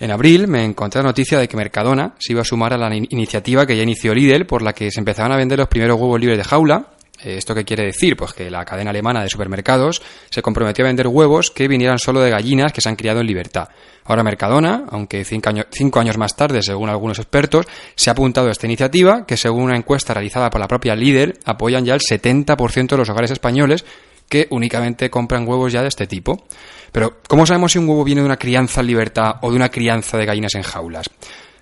En 0.00 0.10
abril 0.10 0.48
me 0.48 0.64
encontré 0.64 1.02
la 1.02 1.08
noticia 1.08 1.38
de 1.38 1.48
que 1.48 1.56
Mercadona 1.58 2.14
se 2.18 2.32
iba 2.32 2.40
a 2.40 2.44
sumar 2.44 2.72
a 2.72 2.78
la 2.78 2.96
iniciativa 2.96 3.66
que 3.66 3.76
ya 3.76 3.82
inició 3.82 4.14
Lidl, 4.14 4.46
por 4.46 4.62
la 4.62 4.72
que 4.72 4.90
se 4.90 5.00
empezaban 5.00 5.32
a 5.32 5.36
vender 5.36 5.58
los 5.58 5.68
primeros 5.68 6.00
huevos 6.00 6.18
libres 6.18 6.38
de 6.38 6.44
jaula 6.44 6.95
¿Esto 7.22 7.54
qué 7.54 7.64
quiere 7.64 7.84
decir? 7.84 8.16
Pues 8.16 8.32
que 8.32 8.50
la 8.50 8.64
cadena 8.64 8.90
alemana 8.90 9.22
de 9.22 9.28
supermercados 9.28 10.02
se 10.30 10.42
comprometió 10.42 10.84
a 10.84 10.88
vender 10.88 11.08
huevos 11.08 11.50
que 11.50 11.68
vinieran 11.68 11.98
solo 11.98 12.20
de 12.20 12.30
gallinas 12.30 12.72
que 12.72 12.80
se 12.80 12.88
han 12.88 12.96
criado 12.96 13.20
en 13.20 13.26
libertad. 13.26 13.68
Ahora 14.04 14.22
Mercadona, 14.22 14.84
aunque 14.90 15.24
cinco, 15.24 16.00
años 16.00 16.18
más 16.18 16.36
tarde, 16.36 16.62
según 16.62 16.88
algunos 16.88 17.18
expertos, 17.18 17.66
se 17.94 18.10
ha 18.10 18.12
apuntado 18.12 18.48
a 18.48 18.52
esta 18.52 18.66
iniciativa 18.66 19.26
que, 19.26 19.36
según 19.36 19.64
una 19.64 19.76
encuesta 19.76 20.14
realizada 20.14 20.50
por 20.50 20.60
la 20.60 20.68
propia 20.68 20.94
líder, 20.94 21.38
apoyan 21.44 21.84
ya 21.84 21.94
el 21.94 22.00
70% 22.00 22.88
de 22.88 22.96
los 22.96 23.08
hogares 23.08 23.32
españoles 23.32 23.84
que 24.28 24.46
únicamente 24.50 25.10
compran 25.10 25.46
huevos 25.46 25.72
ya 25.72 25.82
de 25.82 25.88
este 25.88 26.06
tipo. 26.06 26.46
Pero, 26.92 27.18
¿cómo 27.28 27.46
sabemos 27.46 27.72
si 27.72 27.78
un 27.78 27.88
huevo 27.88 28.04
viene 28.04 28.20
de 28.20 28.26
una 28.26 28.36
crianza 28.36 28.80
en 28.80 28.86
libertad 28.86 29.36
o 29.42 29.50
de 29.50 29.56
una 29.56 29.70
crianza 29.70 30.16
de 30.18 30.26
gallinas 30.26 30.54
en 30.54 30.62
jaulas? 30.62 31.10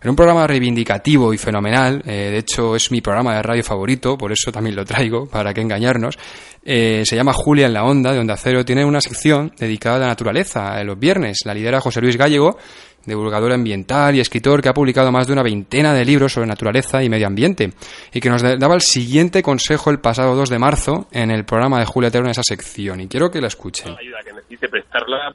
En 0.04 0.10
un 0.10 0.16
programa 0.16 0.46
reivindicativo 0.46 1.32
y 1.32 1.38
fenomenal, 1.38 2.02
eh, 2.04 2.28
de 2.30 2.36
hecho 2.36 2.76
es 2.76 2.90
mi 2.90 3.00
programa 3.00 3.36
de 3.36 3.42
radio 3.42 3.64
favorito, 3.64 4.18
por 4.18 4.32
eso 4.32 4.52
también 4.52 4.76
lo 4.76 4.84
traigo, 4.84 5.26
para 5.30 5.54
que 5.54 5.62
engañarnos, 5.62 6.18
eh, 6.62 7.04
se 7.06 7.16
llama 7.16 7.32
Julia 7.32 7.64
en 7.64 7.72
la 7.72 7.84
Onda, 7.84 8.10
de 8.10 8.18
donde 8.18 8.34
Acero 8.34 8.66
tiene 8.66 8.84
una 8.84 9.00
sección 9.00 9.52
dedicada 9.58 9.96
a 9.96 10.00
la 10.00 10.06
naturaleza, 10.08 10.78
eh, 10.78 10.84
los 10.84 10.98
viernes. 10.98 11.38
La 11.46 11.54
lidera 11.54 11.80
José 11.80 12.02
Luis 12.02 12.18
Gallego, 12.18 12.58
divulgador 13.06 13.54
ambiental 13.54 14.14
y 14.14 14.20
escritor 14.20 14.60
que 14.60 14.68
ha 14.68 14.74
publicado 14.74 15.10
más 15.10 15.26
de 15.26 15.32
una 15.32 15.42
veintena 15.42 15.94
de 15.94 16.04
libros 16.04 16.34
sobre 16.34 16.48
naturaleza 16.48 17.02
y 17.02 17.08
medio 17.08 17.26
ambiente, 17.26 17.72
y 18.12 18.20
que 18.20 18.28
nos 18.28 18.42
daba 18.42 18.74
el 18.74 18.82
siguiente 18.82 19.42
consejo 19.42 19.88
el 19.88 20.00
pasado 20.00 20.36
2 20.36 20.50
de 20.50 20.58
marzo 20.58 21.08
en 21.12 21.30
el 21.30 21.46
programa 21.46 21.80
de 21.80 21.86
Julia 21.86 22.10
Terro 22.10 22.26
en 22.26 22.32
esa 22.32 22.42
sección, 22.42 23.00
y 23.00 23.08
quiero 23.08 23.30
que 23.30 23.40
la 23.40 23.46
escuchen. 23.46 23.96
ayuda 23.98 24.18
que 24.22 24.34
necesite 24.34 24.68
prestarla 24.68 25.34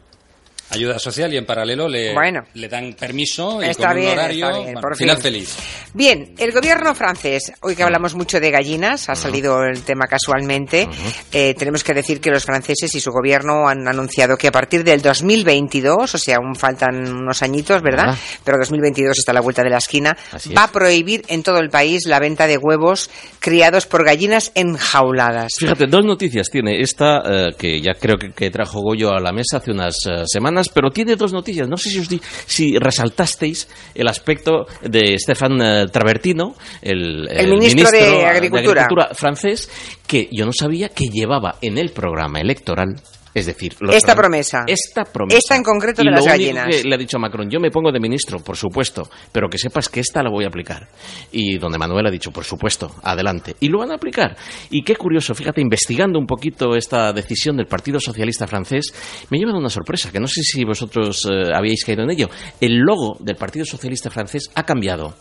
ayuda 0.71 0.99
social 0.99 1.33
y 1.33 1.37
en 1.37 1.45
paralelo 1.45 1.87
le, 1.87 2.13
le 2.53 2.67
dan 2.67 2.93
permiso 2.93 3.61
y 3.63 3.67
está 3.67 3.87
con 3.89 3.97
bien, 3.97 4.11
horario. 4.11 4.45
Está 4.45 4.57
bien, 4.59 4.63
bueno, 4.73 4.81
por 4.81 4.95
final 4.97 5.15
fin. 5.17 5.23
feliz. 5.23 5.55
Bien, 5.93 6.33
el 6.37 6.51
gobierno 6.51 6.93
francés, 6.95 7.51
hoy 7.61 7.75
que 7.75 7.83
hablamos 7.83 8.15
mucho 8.15 8.39
de 8.39 8.51
gallinas, 8.51 9.09
ha 9.09 9.15
salido 9.15 9.63
el 9.63 9.81
tema 9.83 10.05
casualmente, 10.07 10.87
eh, 11.31 11.55
tenemos 11.57 11.83
que 11.83 11.93
decir 11.93 12.21
que 12.21 12.29
los 12.29 12.45
franceses 12.45 12.93
y 12.95 12.99
su 12.99 13.11
gobierno 13.11 13.67
han 13.67 13.87
anunciado 13.87 14.37
que 14.37 14.47
a 14.47 14.51
partir 14.51 14.83
del 14.83 15.01
2022, 15.01 16.13
o 16.15 16.17
sea, 16.17 16.37
aún 16.37 16.55
faltan 16.55 16.95
unos 17.11 17.41
añitos, 17.41 17.81
¿verdad? 17.81 18.15
Pero 18.43 18.57
2022 18.59 19.17
está 19.17 19.31
a 19.31 19.35
la 19.35 19.41
vuelta 19.41 19.63
de 19.63 19.69
la 19.69 19.77
esquina, 19.77 20.15
Así 20.31 20.53
va 20.53 20.63
es. 20.65 20.69
a 20.69 20.71
prohibir 20.71 21.23
en 21.27 21.43
todo 21.43 21.57
el 21.59 21.69
país 21.69 22.05
la 22.05 22.19
venta 22.19 22.47
de 22.47 22.57
huevos 22.57 23.09
criados 23.39 23.85
por 23.85 24.05
gallinas 24.05 24.51
enjauladas. 24.55 25.53
Fíjate, 25.57 25.85
dos 25.87 26.05
noticias 26.05 26.49
tiene. 26.49 26.81
Esta, 26.81 27.21
eh, 27.25 27.55
que 27.57 27.81
ya 27.81 27.93
creo 27.93 28.17
que, 28.17 28.31
que 28.31 28.49
trajo 28.51 28.81
Goyo 28.81 29.11
a 29.11 29.19
la 29.19 29.31
mesa 29.31 29.57
hace 29.57 29.71
unas 29.71 29.95
eh, 30.09 30.23
semanas, 30.25 30.58
pero 30.67 30.89
tiene 30.89 31.15
dos 31.15 31.31
noticias. 31.31 31.69
No 31.69 31.77
sé 31.77 31.89
si, 31.89 31.99
os 31.99 32.09
di- 32.09 32.19
si 32.45 32.77
resaltasteis 32.77 33.69
el 33.95 34.07
aspecto 34.09 34.65
de 34.81 35.17
Stefan 35.17 35.61
eh, 35.61 35.85
Travertino, 35.89 36.55
el, 36.81 37.29
El 37.31 37.47
ministro 37.57 37.89
de 37.91 38.25
Agricultura. 38.25 39.09
francés, 39.13 39.69
que 40.05 40.27
yo 40.31 40.45
no 40.45 40.51
sabía 40.51 40.89
que 40.89 41.05
llevaba 41.05 41.55
en 41.61 41.77
el 41.77 41.91
programa 41.91 42.41
electoral. 42.41 42.95
Es 43.33 43.45
decir, 43.45 43.75
Esta 43.91 44.15
promesa. 44.15 44.63
Esta 44.67 45.05
promesa. 45.05 45.37
Esta 45.37 45.55
en 45.55 45.63
concreto 45.63 46.01
Y 46.01 46.05
de 46.05 46.11
lo 46.11 46.17
las 46.17 46.25
único 46.25 46.37
gallinas. 46.37 46.67
que 46.67 46.83
le 46.83 46.95
ha 46.95 46.97
dicho 46.97 47.17
a 47.17 47.19
Macron, 47.19 47.49
yo 47.49 47.59
me 47.59 47.69
pongo 47.71 47.91
de 47.91 47.99
ministro, 47.99 48.39
por 48.39 48.57
supuesto, 48.57 49.09
pero 49.31 49.49
que 49.49 49.57
sepas 49.57 49.89
que 49.89 49.99
esta 49.99 50.23
la 50.23 50.29
voy 50.29 50.45
a 50.45 50.47
aplicar. 50.47 50.87
Y 51.31 51.57
donde 51.57 51.77
Manuel 51.77 52.07
ha 52.07 52.11
dicho, 52.11 52.31
por 52.31 52.43
supuesto, 52.43 52.91
adelante. 53.03 53.55
Y 53.59 53.69
lo 53.69 53.79
van 53.79 53.91
a 53.91 53.95
aplicar. 53.95 54.35
Y 54.69 54.83
qué 54.83 54.95
curioso, 54.95 55.35
fíjate, 55.35 55.61
investigando 55.61 56.19
un 56.19 56.25
poquito 56.25 56.75
esta 56.75 57.13
decisión 57.13 57.57
del 57.57 57.67
Partido 57.67 57.99
Socialista 57.99 58.47
francés, 58.47 58.93
me 59.29 59.37
lleva 59.37 59.57
una 59.57 59.69
sorpresa, 59.69 60.11
que 60.11 60.19
no 60.19 60.27
sé 60.27 60.41
si 60.41 60.63
vosotros 60.63 61.27
eh, 61.29 61.51
habíais 61.53 61.83
caído 61.83 62.03
en 62.03 62.11
ello. 62.11 62.29
El 62.59 62.77
logo 62.79 63.17
del 63.19 63.35
Partido 63.35 63.65
Socialista 63.65 64.09
francés 64.09 64.49
ha 64.55 64.63
cambiado. 64.63 65.13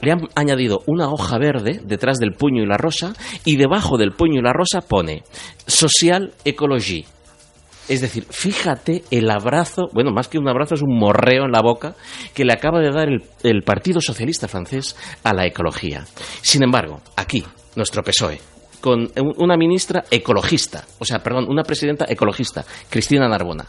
Le 0.00 0.12
han 0.12 0.20
añadido 0.34 0.82
una 0.86 1.08
hoja 1.08 1.38
verde 1.38 1.80
detrás 1.84 2.18
del 2.18 2.32
puño 2.32 2.62
y 2.62 2.66
la 2.66 2.76
rosa, 2.76 3.14
y 3.44 3.56
debajo 3.56 3.96
del 3.96 4.12
puño 4.12 4.40
y 4.40 4.42
la 4.42 4.52
rosa 4.52 4.80
pone 4.80 5.22
Social 5.66 6.34
Ecologie. 6.44 7.06
Es 7.88 8.00
decir, 8.00 8.26
fíjate 8.30 9.04
el 9.10 9.30
abrazo, 9.30 9.88
bueno, 9.92 10.10
más 10.10 10.28
que 10.28 10.38
un 10.38 10.48
abrazo, 10.48 10.74
es 10.74 10.82
un 10.82 10.98
morreo 10.98 11.44
en 11.44 11.52
la 11.52 11.60
boca 11.62 11.94
que 12.34 12.44
le 12.44 12.52
acaba 12.52 12.80
de 12.80 12.90
dar 12.90 13.08
el, 13.08 13.22
el 13.42 13.62
Partido 13.62 14.00
Socialista 14.00 14.48
francés 14.48 14.96
a 15.22 15.34
la 15.34 15.46
ecología. 15.46 16.04
Sin 16.40 16.62
embargo, 16.62 17.00
aquí, 17.16 17.44
nuestro 17.76 18.02
PSOE, 18.02 18.40
con 18.84 19.00
un- 19.00 19.34
una 19.38 19.56
ministra 19.56 20.04
ecologista, 20.10 20.84
o 20.98 21.06
sea, 21.06 21.20
perdón, 21.20 21.46
una 21.48 21.62
presidenta 21.62 22.04
ecologista, 22.06 22.62
Cristina 22.90 23.26
Narbona, 23.26 23.64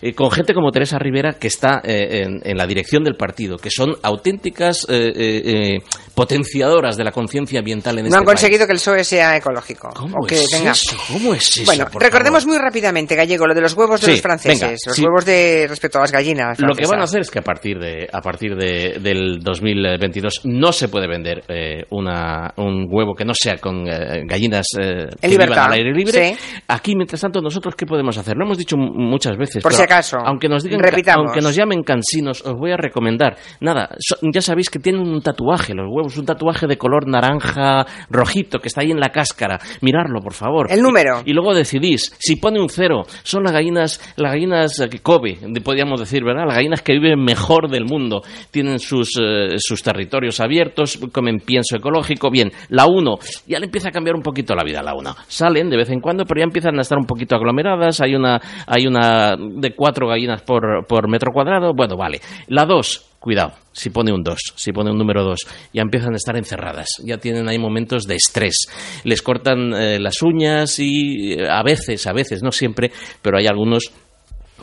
eh, 0.00 0.14
con 0.14 0.30
gente 0.30 0.54
como 0.54 0.70
Teresa 0.70 0.96
Rivera, 0.96 1.32
que 1.32 1.48
está 1.48 1.80
eh, 1.82 2.22
en, 2.22 2.38
en 2.44 2.56
la 2.56 2.68
dirección 2.68 3.02
del 3.02 3.16
partido, 3.16 3.56
que 3.56 3.70
son 3.72 3.96
auténticas 4.00 4.86
eh, 4.88 5.78
potenciadoras 6.14 6.96
de 6.96 7.02
la 7.04 7.10
conciencia 7.10 7.58
ambiental 7.58 7.98
en 7.98 8.04
No 8.04 8.08
este 8.08 8.18
han 8.18 8.24
país. 8.24 8.34
conseguido 8.40 8.66
que 8.66 8.72
el 8.72 8.78
PSOE 8.78 9.02
sea 9.04 9.36
ecológico. 9.36 9.88
¿Cómo 9.96 10.16
o 10.22 10.26
que 10.26 10.36
es 10.36 10.50
tenga. 10.50 10.70
eso? 10.72 10.96
¿Cómo 11.12 11.34
es 11.34 11.48
eso, 11.56 11.64
Bueno, 11.66 11.86
recordemos 11.98 12.44
favor? 12.44 12.58
muy 12.58 12.64
rápidamente, 12.64 13.16
Gallego, 13.16 13.46
lo 13.48 13.54
de 13.54 13.60
los 13.62 13.74
huevos 13.76 14.00
de 14.00 14.06
Sí, 14.06 14.12
los 14.12 14.20
franceses. 14.20 14.60
venga, 14.60 14.76
los 14.86 14.96
sí. 14.96 15.02
huevos 15.04 15.24
de 15.24 15.66
respecto 15.68 15.98
a 15.98 16.02
las 16.02 16.12
gallinas. 16.12 16.60
Lo 16.60 16.74
que 16.74 16.86
van 16.86 17.00
a 17.00 17.04
hacer 17.04 17.22
es 17.22 17.30
que 17.30 17.40
a 17.40 17.42
partir 17.42 17.78
de 17.78 18.08
a 18.12 18.20
partir 18.20 18.54
de, 18.54 18.98
del 19.00 19.40
2022 19.40 20.42
no 20.44 20.72
se 20.72 20.88
puede 20.88 21.08
vender 21.08 21.42
una, 21.90 22.52
un 22.56 22.86
huevo 22.90 23.14
que 23.14 23.24
no 23.24 23.32
sea 23.34 23.56
con 23.58 23.88
eh, 23.88 24.22
gallinas 24.62 24.66
eh, 24.78 25.08
que 25.20 25.60
al 25.60 25.72
aire 25.72 25.92
libre. 25.92 26.34
sí. 26.34 26.60
Aquí, 26.68 26.94
mientras 26.94 27.20
tanto, 27.20 27.40
nosotros 27.40 27.74
qué 27.74 27.86
podemos 27.86 28.16
hacer? 28.18 28.36
Lo 28.36 28.44
hemos 28.44 28.58
dicho 28.58 28.76
muchas 28.76 29.36
veces. 29.36 29.62
Por 29.62 29.72
pero 29.72 29.76
si 29.78 29.82
acaso, 29.84 30.18
aunque 30.24 30.48
nos 30.48 30.62
digan, 30.62 30.80
repitamos. 30.80 31.26
aunque 31.26 31.40
nos 31.40 31.54
llamen 31.54 31.82
cansinos, 31.82 32.42
os 32.42 32.54
voy 32.54 32.72
a 32.72 32.76
recomendar. 32.76 33.36
Nada, 33.60 33.90
so- 33.98 34.16
ya 34.32 34.40
sabéis 34.40 34.70
que 34.70 34.78
tienen 34.78 35.02
un 35.02 35.20
tatuaje 35.22 35.74
los 35.74 35.86
huevos, 35.90 36.16
un 36.16 36.26
tatuaje 36.26 36.66
de 36.66 36.76
color 36.76 37.08
naranja 37.08 37.86
rojito 38.08 38.58
que 38.58 38.68
está 38.68 38.82
ahí 38.82 38.90
en 38.90 39.00
la 39.00 39.10
cáscara. 39.10 39.58
Mirarlo, 39.80 40.20
por 40.20 40.32
favor. 40.34 40.66
El 40.70 40.82
número. 40.82 41.22
Y, 41.24 41.30
y 41.30 41.32
luego 41.32 41.54
decidís 41.54 42.14
si 42.18 42.36
pone 42.36 42.60
un 42.60 42.68
cero. 42.68 43.02
Son 43.22 43.42
las 43.42 43.52
gallinas, 43.52 44.00
las 44.16 44.32
gallinas 44.32 44.78
eh, 44.80 44.88
que 44.88 44.98
Kobe, 45.00 45.38
podríamos 45.64 46.00
decir, 46.00 46.22
¿verdad? 46.24 46.44
Las 46.46 46.56
gallinas 46.56 46.82
que 46.82 46.92
viven 46.92 47.22
mejor 47.22 47.68
del 47.70 47.84
mundo. 47.84 48.22
Tienen 48.50 48.78
sus, 48.78 49.10
eh, 49.20 49.56
sus 49.58 49.82
territorios 49.82 50.40
abiertos, 50.40 50.98
comen 51.12 51.38
pienso 51.40 51.76
ecológico. 51.76 52.30
Bien, 52.30 52.50
la 52.68 52.86
1, 52.86 53.16
ya 53.46 53.58
le 53.58 53.66
empieza 53.66 53.88
a 53.88 53.92
cambiar 53.92 54.16
un 54.16 54.22
poquito 54.22 54.49
la 54.54 54.64
vida 54.64 54.80
a 54.80 54.82
la 54.82 54.94
1. 54.94 55.14
Salen 55.28 55.70
de 55.70 55.76
vez 55.76 55.90
en 55.90 56.00
cuando, 56.00 56.24
pero 56.24 56.40
ya 56.40 56.44
empiezan 56.44 56.78
a 56.78 56.82
estar 56.82 56.98
un 56.98 57.06
poquito 57.06 57.34
aglomeradas. 57.36 58.00
Hay 58.00 58.14
una, 58.14 58.40
hay 58.66 58.86
una 58.86 59.36
de 59.36 59.74
cuatro 59.74 60.08
gallinas 60.08 60.42
por, 60.42 60.86
por 60.86 61.08
metro 61.08 61.32
cuadrado. 61.32 61.72
Bueno, 61.74 61.96
vale. 61.96 62.20
La 62.48 62.64
2, 62.64 63.10
Cuidado, 63.20 63.52
si 63.70 63.90
pone 63.90 64.14
un 64.14 64.22
2, 64.22 64.38
si 64.56 64.72
pone 64.72 64.90
un 64.90 64.96
número 64.96 65.22
2, 65.22 65.40
ya 65.74 65.82
empiezan 65.82 66.14
a 66.14 66.16
estar 66.16 66.38
encerradas, 66.38 66.88
ya 67.04 67.18
tienen 67.18 67.50
ahí 67.50 67.58
momentos 67.58 68.06
de 68.06 68.14
estrés. 68.14 68.66
Les 69.04 69.20
cortan 69.20 69.74
eh, 69.74 70.00
las 70.00 70.22
uñas 70.22 70.78
y 70.78 71.34
eh, 71.34 71.46
a 71.46 71.62
veces, 71.62 72.06
a 72.06 72.14
veces, 72.14 72.42
no 72.42 72.50
siempre, 72.50 72.90
pero 73.20 73.36
hay 73.36 73.46
algunos 73.46 73.92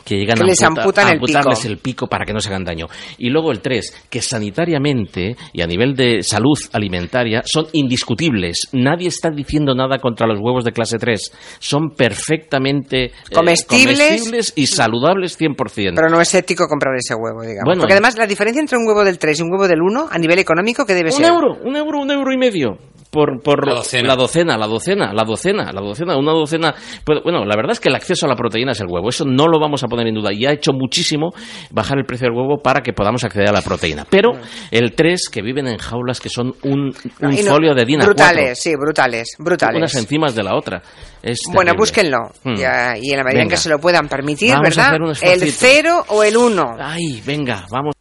que 0.04 0.16
llegan 0.16 0.36
Que 0.38 0.44
a, 0.44 0.46
les 0.46 0.62
amputa- 0.62 0.80
amputan 0.82 1.06
a 1.06 1.08
el 1.10 1.14
amputarles 1.18 1.58
pico. 1.60 1.68
el 1.72 1.78
pico 1.78 2.06
para 2.06 2.24
que 2.24 2.32
no 2.32 2.40
se 2.40 2.48
hagan 2.48 2.64
daño. 2.64 2.86
Y 3.18 3.30
luego 3.30 3.50
el 3.52 3.60
3, 3.60 4.06
que 4.10 4.20
sanitariamente 4.20 5.36
y 5.52 5.62
a 5.62 5.66
nivel 5.66 5.94
de 5.94 6.22
salud 6.22 6.58
alimentaria 6.72 7.42
son 7.44 7.66
indiscutibles. 7.72 8.68
Nadie 8.72 9.08
está 9.08 9.30
diciendo 9.30 9.74
nada 9.74 9.98
contra 9.98 10.26
los 10.26 10.38
huevos 10.40 10.64
de 10.64 10.72
clase 10.72 10.98
3. 10.98 11.32
Son 11.58 11.90
perfectamente 11.96 13.04
eh, 13.06 13.12
Comestibles. 13.34 13.98
comestibles 13.98 14.52
y 14.56 14.66
saludables 14.66 15.38
100%. 15.38 15.92
Pero 15.94 16.08
no 16.08 16.20
es 16.20 16.34
ético 16.34 16.66
comprar 16.68 16.94
ese 16.96 17.14
huevo, 17.14 17.42
digamos. 17.42 17.64
Bueno. 17.64 17.80
Porque 17.80 17.94
además 17.94 18.16
la 18.16 18.26
diferencia 18.26 18.60
entre 18.60 18.78
un 18.78 18.86
huevo 18.86 19.04
del 19.04 19.18
3 19.18 19.38
y 19.38 19.42
un 19.42 19.50
huevo 19.52 19.68
del 19.68 19.80
1, 19.82 20.08
a 20.10 20.18
nivel 20.18 20.38
económico, 20.38 20.84
¿qué 20.86 20.94
debe 20.94 21.10
un 21.10 21.16
ser? 21.16 21.26
euro, 21.26 21.56
un 21.64 21.76
euro, 21.76 22.00
un 22.00 22.10
euro 22.10 22.32
y 22.32 22.36
medio. 22.38 22.78
Por, 23.18 23.42
por 23.42 23.66
La 23.66 23.74
docena. 23.74 24.08
la 24.08 24.14
docena, 24.16 24.56
la 24.56 24.66
docena, 24.68 25.12
la 25.12 25.24
docena, 25.24 25.72
la 25.72 25.80
docena, 25.80 26.16
una 26.16 26.32
docena. 26.32 26.72
Pues, 27.04 27.18
bueno, 27.24 27.44
la 27.44 27.56
verdad 27.56 27.72
es 27.72 27.80
que 27.80 27.88
el 27.88 27.96
acceso 27.96 28.26
a 28.26 28.28
la 28.28 28.36
proteína 28.36 28.70
es 28.72 28.80
el 28.80 28.86
huevo. 28.88 29.08
Eso 29.08 29.24
no 29.24 29.48
lo 29.48 29.58
vamos 29.58 29.82
a 29.82 29.88
poner 29.88 30.06
en 30.06 30.14
duda. 30.14 30.32
Y 30.32 30.46
ha 30.46 30.52
hecho 30.52 30.72
muchísimo 30.72 31.30
bajar 31.72 31.98
el 31.98 32.04
precio 32.04 32.28
del 32.28 32.36
huevo 32.36 32.58
para 32.62 32.80
que 32.80 32.92
podamos 32.92 33.24
acceder 33.24 33.48
a 33.48 33.52
la 33.52 33.62
proteína. 33.62 34.06
Pero 34.08 34.32
el 34.70 34.94
3, 34.94 35.28
que 35.32 35.42
viven 35.42 35.66
en 35.66 35.78
jaulas 35.78 36.20
que 36.20 36.28
son 36.28 36.54
un, 36.62 36.92
un 37.20 37.32
Y 37.32 37.42
no- 37.42 37.50
folio 37.50 37.74
de 37.74 37.84
Dina 37.84 38.04
Brutales, 38.04 38.60
sí, 38.62 38.74
brutales, 38.76 39.34
brutales. 39.38 39.76
Unas 39.78 39.94
encimas 39.96 40.34
de 40.36 40.42
la 40.44 40.54
otra. 40.54 40.80
Es 41.20 41.40
Bueno, 41.52 41.72
búsquenlo. 41.76 42.18
Hmm. 42.44 42.54
Ya, 42.54 42.94
y 42.96 43.10
en 43.10 43.16
la 43.18 43.24
medida 43.24 43.42
en 43.42 43.48
que 43.48 43.56
se 43.56 43.68
lo 43.68 43.80
puedan 43.80 44.06
permitir, 44.08 44.52
Vamos 44.52 44.78
a 44.78 44.82
¿verdad? 44.82 44.86
hacer 44.88 45.02
un 45.02 45.08
El 45.08 45.42
esfuercito. 45.42 45.56
0 45.82 46.04
o 46.10 46.22
el 46.22 46.36
1. 46.36 46.76
Ay, 46.78 47.20
venga, 47.26 47.66
vamos. 47.72 47.94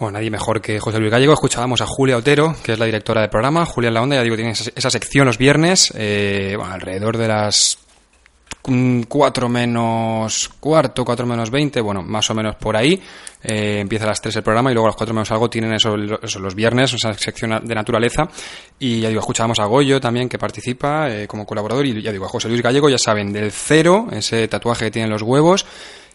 Bueno, 0.00 0.12
nadie 0.12 0.30
mejor 0.30 0.62
que 0.62 0.80
José 0.80 0.98
Luis 0.98 1.10
Gallego. 1.10 1.34
Escuchábamos 1.34 1.82
a 1.82 1.86
Julia 1.86 2.16
Otero, 2.16 2.56
que 2.62 2.72
es 2.72 2.78
la 2.78 2.86
directora 2.86 3.20
del 3.20 3.28
programa. 3.28 3.66
Julia 3.66 3.88
en 3.88 3.94
la 3.94 4.00
Onda, 4.00 4.16
ya 4.16 4.22
digo, 4.22 4.34
tiene 4.34 4.52
esa, 4.52 4.90
sección 4.90 5.26
los 5.26 5.36
viernes, 5.36 5.92
eh, 5.94 6.54
bueno, 6.56 6.72
alrededor 6.72 7.18
de 7.18 7.28
las 7.28 7.76
mm, 8.66 9.02
4 9.02 9.48
menos 9.50 10.48
cuarto, 10.58 11.04
4 11.04 11.26
menos 11.26 11.50
20, 11.50 11.82
bueno, 11.82 12.02
más 12.02 12.30
o 12.30 12.34
menos 12.34 12.56
por 12.56 12.78
ahí. 12.78 12.98
Eh, 13.42 13.80
empieza 13.80 14.06
a 14.06 14.08
las 14.08 14.22
3 14.22 14.36
el 14.36 14.42
programa 14.42 14.70
y 14.70 14.74
luego 14.74 14.86
a 14.86 14.88
las 14.88 14.96
4 14.96 15.12
menos 15.12 15.30
algo 15.32 15.50
tienen 15.50 15.74
eso, 15.74 15.94
eso 15.94 16.38
los 16.38 16.54
viernes, 16.54 16.94
esa 16.94 17.12
sección 17.12 17.60
de 17.62 17.74
naturaleza. 17.74 18.26
Y 18.78 19.02
ya 19.02 19.10
digo, 19.10 19.20
escuchábamos 19.20 19.58
a 19.58 19.66
Goyo 19.66 20.00
también, 20.00 20.30
que 20.30 20.38
participa 20.38 21.10
eh, 21.10 21.28
como 21.28 21.44
colaborador. 21.44 21.84
Y 21.84 22.00
ya 22.00 22.10
digo, 22.10 22.24
a 22.24 22.28
José 22.30 22.48
Luis 22.48 22.62
Gallego, 22.62 22.88
ya 22.88 22.96
saben, 22.96 23.34
del 23.34 23.52
cero, 23.52 24.06
ese 24.12 24.48
tatuaje 24.48 24.86
que 24.86 24.92
tienen 24.92 25.10
los 25.10 25.20
huevos. 25.20 25.66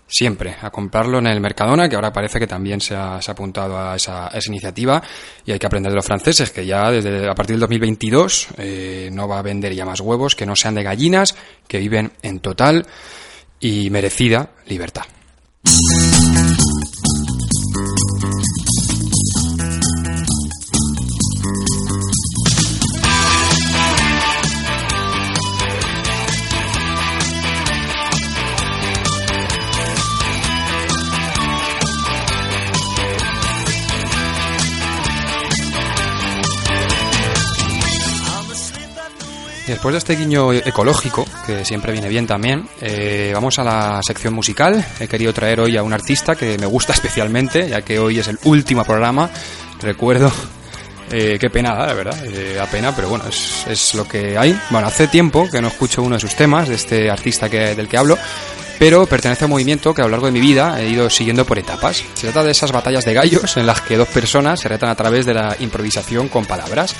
Siempre 0.07 0.55
a 0.61 0.69
comprarlo 0.69 1.17
en 1.17 1.27
el 1.27 1.41
Mercadona, 1.41 1.89
que 1.89 1.95
ahora 1.95 2.13
parece 2.13 2.39
que 2.39 2.45
también 2.45 2.79
se 2.79 2.95
ha, 2.95 3.17
apuntado 3.17 3.77
a 3.77 3.95
esa, 3.95 4.27
esa 4.27 4.51
iniciativa 4.51 5.01
y 5.45 5.51
hay 5.51 5.59
que 5.59 5.65
aprender 5.65 5.91
de 5.91 5.95
los 5.95 6.05
franceses, 6.05 6.51
que 6.51 6.65
ya 6.65 6.91
desde 6.91 7.27
a 7.27 7.33
partir 7.33 7.55
del 7.55 7.61
2022 7.61 8.47
eh, 8.57 9.09
no 9.11 9.27
va 9.27 9.39
a 9.39 9.41
vender 9.41 9.73
ya 9.73 9.83
más 9.83 10.01
huevos 10.01 10.35
que 10.35 10.45
no 10.45 10.55
sean 10.55 10.75
de 10.75 10.83
gallinas, 10.83 11.35
que 11.67 11.79
viven 11.79 12.11
en 12.21 12.39
total 12.39 12.85
y 13.59 13.89
merecida 13.89 14.51
libertad. 14.67 15.05
Después 39.85 40.03
de 40.03 40.13
este 40.13 40.23
guiño 40.23 40.51
ecológico, 40.51 41.27
que 41.45 41.63
siempre 41.63 41.91
viene 41.91 42.09
bien 42.09 42.25
también, 42.25 42.67
eh, 42.81 43.29
vamos 43.35 43.59
a 43.59 43.63
la 43.63 44.01
sección 44.01 44.33
musical. 44.33 44.83
He 44.99 45.07
querido 45.07 45.31
traer 45.31 45.59
hoy 45.59 45.77
a 45.77 45.83
un 45.83 45.93
artista 45.93 46.33
que 46.33 46.57
me 46.57 46.65
gusta 46.65 46.93
especialmente, 46.93 47.69
ya 47.69 47.83
que 47.83 47.99
hoy 47.99 48.17
es 48.17 48.27
el 48.27 48.39
último 48.45 48.83
programa. 48.83 49.29
Recuerdo, 49.79 50.31
eh, 51.11 51.37
qué 51.39 51.51
pena, 51.51 51.75
la 51.85 51.93
verdad, 51.93 52.17
eh, 52.25 52.55
da 52.55 52.65
pena, 52.65 52.95
pero 52.95 53.09
bueno, 53.09 53.25
es, 53.29 53.67
es 53.67 53.93
lo 53.93 54.07
que 54.07 54.35
hay. 54.35 54.59
Bueno, 54.71 54.87
hace 54.87 55.07
tiempo 55.07 55.47
que 55.51 55.61
no 55.61 55.67
escucho 55.67 56.01
uno 56.01 56.15
de 56.15 56.21
sus 56.21 56.33
temas, 56.33 56.67
de 56.67 56.73
este 56.73 57.11
artista 57.11 57.47
que, 57.47 57.75
del 57.75 57.87
que 57.87 57.97
hablo, 57.97 58.17
pero 58.79 59.05
pertenece 59.05 59.43
a 59.43 59.47
un 59.47 59.51
movimiento 59.51 59.93
que 59.93 60.01
a 60.01 60.05
lo 60.05 60.11
largo 60.11 60.27
de 60.27 60.31
mi 60.31 60.41
vida 60.41 60.81
he 60.81 60.89
ido 60.89 61.09
siguiendo 61.09 61.45
por 61.45 61.59
etapas. 61.59 62.03
Se 62.13 62.27
trata 62.27 62.43
de 62.43 62.51
esas 62.51 62.71
batallas 62.71 63.05
de 63.05 63.13
gallos 63.13 63.57
en 63.57 63.67
las 63.67 63.81
que 63.81 63.97
dos 63.97 64.07
personas 64.07 64.59
se 64.59 64.69
retan 64.69 64.89
a 64.89 64.95
través 64.95 65.25
de 65.25 65.33
la 65.33 65.55
improvisación 65.59 66.27
con 66.27 66.45
palabras. 66.45 66.95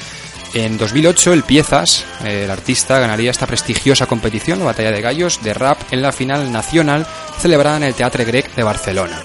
En 0.54 0.78
2008, 0.78 1.34
el 1.34 1.44
Piezas, 1.44 2.06
el 2.24 2.50
artista, 2.50 3.00
ganaría 3.00 3.30
esta 3.30 3.46
prestigiosa 3.46 4.06
competición, 4.06 4.60
la 4.60 4.66
Batalla 4.66 4.92
de 4.92 5.02
Gallos, 5.02 5.44
de 5.44 5.54
rap 5.54 5.78
en 5.92 6.02
la 6.02 6.14
final 6.14 6.50
nacional 6.52 7.06
celebrada 7.40 7.76
en 7.78 7.84
el 7.84 7.94
Teatre 7.94 8.24
Grec 8.24 8.56
de 8.56 8.64
Barcelona. 8.64 9.22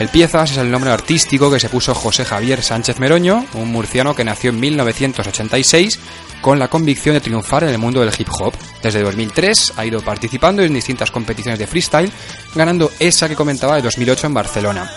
El 0.00 0.08
Piezas 0.08 0.52
es 0.52 0.56
el 0.56 0.70
nombre 0.70 0.90
artístico 0.90 1.50
que 1.50 1.60
se 1.60 1.68
puso 1.68 1.94
José 1.94 2.24
Javier 2.24 2.62
Sánchez 2.62 2.98
Meroño, 2.98 3.44
un 3.52 3.70
murciano 3.70 4.16
que 4.16 4.24
nació 4.24 4.48
en 4.48 4.58
1986 4.58 6.00
con 6.40 6.58
la 6.58 6.68
convicción 6.68 7.14
de 7.14 7.20
triunfar 7.20 7.64
en 7.64 7.68
el 7.68 7.76
mundo 7.76 8.00
del 8.00 8.14
hip 8.16 8.28
hop. 8.40 8.54
Desde 8.82 9.02
2003 9.02 9.74
ha 9.76 9.84
ido 9.84 10.00
participando 10.00 10.62
en 10.62 10.72
distintas 10.72 11.10
competiciones 11.10 11.58
de 11.58 11.66
freestyle, 11.66 12.10
ganando 12.54 12.90
esa 12.98 13.28
que 13.28 13.36
comentaba 13.36 13.76
de 13.76 13.82
2008 13.82 14.28
en 14.28 14.34
Barcelona. 14.34 14.90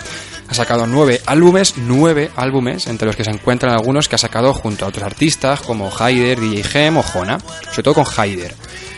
Ha 0.48 0.54
sacado 0.54 0.88
nueve 0.88 1.20
álbumes, 1.26 1.74
nueve 1.76 2.32
álbumes, 2.38 2.88
entre 2.88 3.06
los 3.06 3.18
que 3.18 3.26
se 3.26 3.32
encuentran 3.32 3.74
algunos 3.74 4.08
que 4.08 4.16
ha 4.16 4.20
sacado 4.20 4.54
junto 4.54 4.86
a 4.86 4.88
otros 4.88 5.04
artistas 5.04 5.60
como 5.60 5.92
Haider, 5.94 6.40
DJ 6.40 6.64
Gem 6.64 6.96
o 6.96 7.04
Jona, 7.04 7.40
sobre 7.72 7.84
todo 7.84 7.96
con 7.96 8.06
Haider. 8.16 8.56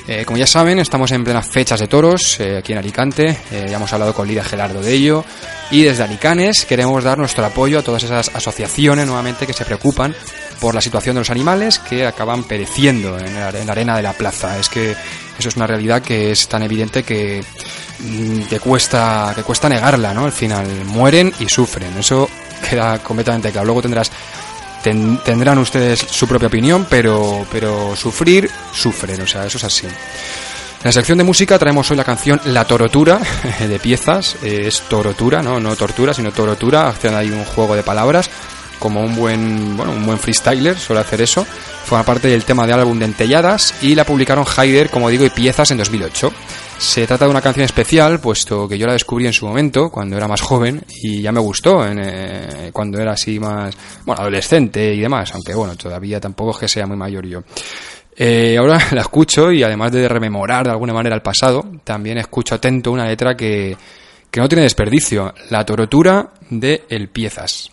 Eh, 0.07 0.23
como 0.23 0.37
ya 0.37 0.45
saben, 0.45 0.77
estamos 0.77 1.11
en 1.11 1.23
plenas 1.23 1.47
fechas 1.47 1.79
de 1.79 1.87
toros 1.87 2.39
eh, 2.39 2.57
aquí 2.57 2.73
en 2.73 2.77
Alicante. 2.77 3.37
Eh, 3.51 3.65
ya 3.67 3.77
hemos 3.77 3.91
hablado 3.91 4.13
con 4.13 4.27
Lidia 4.27 4.43
Gelardo 4.43 4.81
de 4.81 4.93
ello. 4.93 5.25
Y 5.71 5.81
desde 5.81 6.03
Alicanes 6.03 6.65
queremos 6.65 7.03
dar 7.03 7.17
nuestro 7.17 7.43
apoyo 7.43 7.79
a 7.79 7.81
todas 7.81 8.03
esas 8.03 8.29
asociaciones 8.35 9.07
nuevamente 9.07 9.47
que 9.47 9.53
se 9.53 9.65
preocupan 9.65 10.15
por 10.59 10.75
la 10.75 10.81
situación 10.81 11.15
de 11.15 11.21
los 11.21 11.31
animales 11.31 11.79
que 11.79 12.05
acaban 12.05 12.43
pereciendo 12.43 13.17
en 13.17 13.33
la, 13.33 13.49
en 13.49 13.65
la 13.65 13.71
arena 13.71 13.95
de 13.97 14.03
la 14.03 14.13
plaza. 14.13 14.59
Es 14.59 14.69
que 14.69 14.91
eso 14.91 15.49
es 15.49 15.55
una 15.55 15.65
realidad 15.65 16.03
que 16.03 16.31
es 16.31 16.47
tan 16.47 16.61
evidente 16.61 17.01
que 17.01 17.43
mm, 17.99 18.41
te 18.41 18.59
cuesta, 18.59 19.33
que 19.35 19.41
cuesta 19.41 19.67
negarla, 19.67 20.13
¿no? 20.13 20.25
Al 20.25 20.31
final 20.31 20.67
mueren 20.85 21.33
y 21.39 21.49
sufren. 21.49 21.97
Eso 21.97 22.29
queda 22.69 22.99
completamente 22.99 23.51
claro. 23.51 23.65
Luego 23.65 23.81
tendrás 23.81 24.11
ten- 24.85 25.17
tendrán 25.17 25.57
ustedes 25.57 25.99
su 25.99 26.27
propia 26.27 26.47
opinión, 26.47 26.85
pero, 26.87 27.43
pero 27.51 27.95
sufrir, 27.95 28.47
sufren, 28.71 29.19
o 29.21 29.25
sea, 29.27 29.45
eso 29.47 29.57
es 29.57 29.63
así. 29.63 29.87
En 29.87 29.93
la 30.83 30.91
sección 30.91 31.17
de 31.17 31.23
música 31.23 31.57
traemos 31.57 31.89
hoy 31.89 31.97
la 31.97 32.03
canción 32.03 32.39
La 32.45 32.65
Torotura 32.65 33.19
de 33.59 33.79
piezas, 33.79 34.35
eh, 34.43 34.65
es 34.67 34.81
Torotura, 34.81 35.41
¿no? 35.41 35.59
no 35.59 35.75
tortura, 35.75 36.13
sino 36.13 36.31
Torotura, 36.31 36.87
haciendo 36.89 37.17
ahí 37.17 37.31
un 37.31 37.43
juego 37.43 37.75
de 37.75 37.81
palabras, 37.81 38.29
como 38.85 39.01
un 39.01 39.15
buen, 39.15 39.75
bueno, 39.75 39.93
un 39.93 40.05
buen 40.05 40.19
freestyler 40.19 40.77
suele 40.77 41.01
hacer 41.01 41.19
eso. 41.19 41.43
Forma 41.43 42.05
parte 42.05 42.27
del 42.27 42.45
tema 42.45 42.67
del 42.67 42.79
álbum 42.79 42.99
de 42.99 43.05
Entelladas 43.05 43.73
y 43.81 43.95
la 43.95 44.03
publicaron 44.03 44.45
Haider, 44.45 44.91
como 44.91 45.09
digo, 45.09 45.25
y 45.25 45.31
piezas 45.31 45.71
en 45.71 45.79
2008. 45.79 46.31
Se 46.77 47.07
trata 47.07 47.25
de 47.25 47.31
una 47.31 47.41
canción 47.41 47.65
especial, 47.65 48.19
puesto 48.19 48.67
que 48.67 48.77
yo 48.77 48.85
la 48.85 48.93
descubrí 48.93 49.25
en 49.25 49.33
su 49.33 49.47
momento, 49.47 49.89
cuando 49.89 50.15
era 50.17 50.27
más 50.27 50.41
joven, 50.41 50.83
y 51.01 51.19
ya 51.19 51.31
me 51.31 51.39
gustó 51.39 51.83
eh, 51.83 52.69
cuando 52.71 52.99
era 52.99 53.13
así 53.13 53.39
más, 53.39 53.75
bueno, 54.05 54.21
adolescente 54.21 54.93
y 54.93 54.99
demás, 54.99 55.33
aunque 55.33 55.55
bueno, 55.55 55.75
todavía 55.75 56.19
tampoco 56.19 56.51
es 56.51 56.57
que 56.57 56.67
sea 56.67 56.85
muy 56.85 56.95
mayor 56.95 57.25
yo. 57.25 57.41
Eh, 58.15 58.55
ahora 58.59 58.77
la 58.91 59.01
escucho 59.01 59.51
y 59.51 59.63
además 59.63 59.93
de 59.93 60.07
rememorar 60.07 60.65
de 60.65 60.73
alguna 60.73 60.93
manera 60.93 61.15
el 61.15 61.23
pasado, 61.23 61.65
también 61.83 62.19
escucho 62.19 62.53
atento 62.53 62.91
una 62.91 63.07
letra 63.07 63.35
que, 63.35 63.75
que 64.29 64.39
no 64.39 64.47
tiene 64.47 64.61
desperdicio, 64.61 65.33
la 65.49 65.65
torotura 65.65 66.33
de 66.51 66.83
El 66.87 67.09
Piezas. 67.09 67.71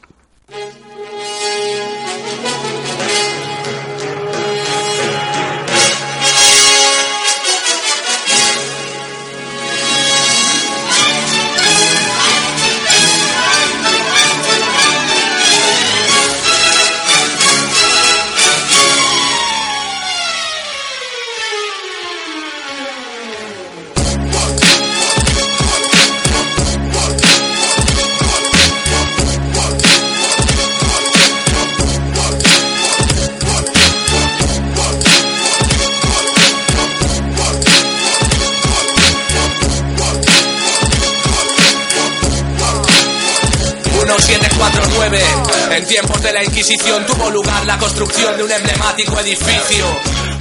En 45.74 45.86
tiempos 45.86 46.20
de 46.20 46.32
la 46.34 46.44
Inquisición 46.44 47.06
tuvo 47.06 47.30
lugar 47.30 47.64
la 47.64 47.78
construcción 47.78 48.36
de 48.36 48.42
un 48.44 48.52
emblemático 48.52 49.18
edificio. 49.20 49.86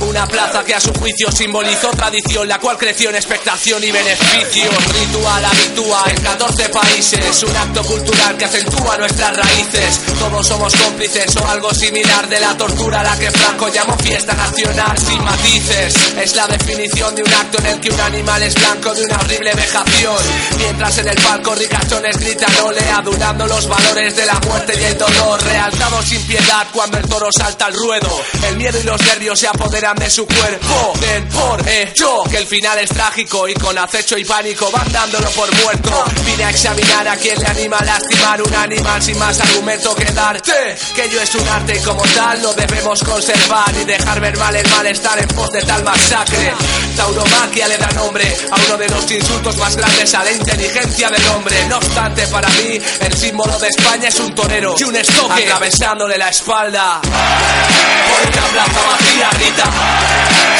Una 0.01 0.27
plaza 0.27 0.61
que 0.65 0.75
a 0.75 0.79
su 0.81 0.91
juicio 0.93 1.31
simbolizó 1.31 1.89
tradición, 1.91 2.49
la 2.49 2.59
cual 2.59 2.77
creció 2.77 3.11
en 3.11 3.15
expectación 3.15 3.81
y 3.81 3.91
beneficio. 3.91 4.69
Ritual 4.99 5.45
habitúa 5.45 6.03
en 6.09 6.21
14 6.21 6.69
países, 6.69 7.43
un 7.43 7.55
acto 7.55 7.81
cultural 7.83 8.35
que 8.35 8.43
acentúa 8.43 8.97
nuestras 8.97 9.37
raíces. 9.37 10.01
Todos 10.21 10.45
somos 10.45 10.75
cómplices 10.75 11.35
o 11.35 11.47
algo 11.47 11.73
similar 11.73 12.29
de 12.29 12.39
la 12.39 12.55
tortura 12.55 12.99
a 12.99 13.03
la 13.03 13.17
que 13.17 13.31
Franco 13.31 13.69
llamó 13.69 13.97
fiesta 13.97 14.33
nacional 14.35 14.95
sin 14.95 15.23
matices. 15.23 15.95
Es 16.15 16.35
la 16.35 16.45
definición 16.45 17.15
de 17.15 17.23
un 17.23 17.33
acto 17.33 17.57
en 17.57 17.65
el 17.65 17.79
que 17.79 17.89
un 17.89 17.99
animal 17.99 18.43
es 18.43 18.53
blanco 18.53 18.93
de 18.93 19.03
una 19.03 19.15
horrible 19.17 19.51
vejación. 19.55 20.17
Mientras 20.59 20.99
en 20.99 21.07
el 21.07 21.15
palco 21.15 21.55
ricachones 21.55 22.17
gritan 22.19 22.53
ole, 22.63 22.87
adulando 22.91 23.47
los 23.47 23.67
valores 23.67 24.15
de 24.15 24.27
la 24.27 24.39
muerte 24.41 24.79
y 24.79 24.83
el 24.83 24.97
dolor. 24.99 25.41
Realzado 25.41 26.03
sin 26.03 26.21
piedad 26.27 26.67
cuando 26.71 26.99
el 26.99 27.09
toro 27.09 27.29
salta 27.35 27.65
al 27.65 27.73
ruedo. 27.73 28.21
El 28.47 28.57
miedo 28.57 28.79
y 28.79 28.83
los 28.83 29.03
nervios 29.03 29.39
se 29.39 29.47
apoderan 29.47 29.95
de 29.95 30.09
su 30.11 30.27
cuerpo. 30.27 30.93
Den 31.01 31.27
por 31.29 31.67
hecho 31.67 32.21
que 32.29 32.37
el 32.37 32.45
final 32.45 32.77
es 32.77 32.89
trágico 32.89 33.47
y 33.47 33.55
con 33.55 33.75
acecho 33.75 34.19
y 34.19 34.23
pánico 34.23 34.69
van 34.69 34.91
dándolo 34.91 35.31
por 35.31 35.51
muerto. 35.63 36.05
Vine 36.27 36.43
a 36.43 36.51
examinar 36.51 37.07
a 37.07 37.15
quien 37.15 37.39
le 37.39 37.47
anima 37.47 37.77
a 37.79 37.85
lastimar 37.85 38.39
un 38.43 38.53
animal 38.53 39.01
sin 39.01 39.17
más 39.17 39.41
argumento 39.41 39.95
que 39.95 40.10
darte. 40.13 40.77
Que 40.95 41.05
ello 41.05 41.21
es 41.21 41.35
un 41.35 41.47
arte 41.47 41.79
como 41.83 42.01
tal 42.03 42.41
lo 42.41 42.53
debemos 42.53 43.03
conservar 43.03 43.73
y 43.79 43.85
dejar 43.85 44.19
ver 44.19 44.37
mal 44.37 44.55
el 44.55 44.67
malestar 44.69 45.19
en 45.19 45.27
pos 45.29 45.51
de 45.51 45.61
tal 45.61 45.83
masacre. 45.83 46.53
Tauromaquia 46.95 47.67
le 47.67 47.77
da 47.77 47.91
nombre 47.91 48.23
a 48.51 48.55
uno 48.67 48.77
de 48.77 48.89
los 48.89 49.11
insultos 49.11 49.57
más 49.57 49.75
grandes 49.75 50.13
a 50.13 50.23
la 50.23 50.31
inteligencia 50.31 51.09
del 51.09 51.27
hombre. 51.29 51.65
No 51.67 51.77
obstante, 51.77 52.27
para 52.27 52.49
mí, 52.49 52.79
el 52.99 53.13
símbolo 53.17 53.57
de 53.59 53.67
España 53.67 54.07
es 54.09 54.19
un 54.19 54.33
torero 54.33 54.75
y 54.77 54.83
un 54.83 54.95
estoque 54.95 55.43
atravesándole 55.43 56.17
la 56.17 56.29
espalda. 56.29 57.01
Por 57.01 58.27
una 58.27 58.47
plaza 58.47 58.81
vacía 58.89 59.29
grita, 59.33 59.63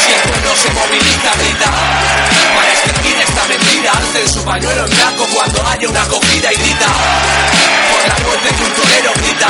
si 0.06 0.12
el 0.12 0.22
pueblo 0.30 0.56
se 0.56 0.72
moviliza 0.74 1.32
grita. 1.40 1.72
Para 2.56 2.72
esta 3.22 3.46
mentira, 3.48 3.92
alcen 3.92 4.28
su 4.28 4.44
pañuelo 4.44 4.86
en 4.86 4.96
blanco 4.96 5.28
cuando 5.34 5.68
haya 5.68 5.90
una 5.90 6.02
acogida 6.04 6.52
y 6.52 6.56
grita. 6.56 6.88
Por 7.92 8.08
la 8.08 8.28
muerte 8.28 8.56
que 8.56 8.64
un 8.64 8.74
torero 8.74 9.14
grita, 9.16 9.48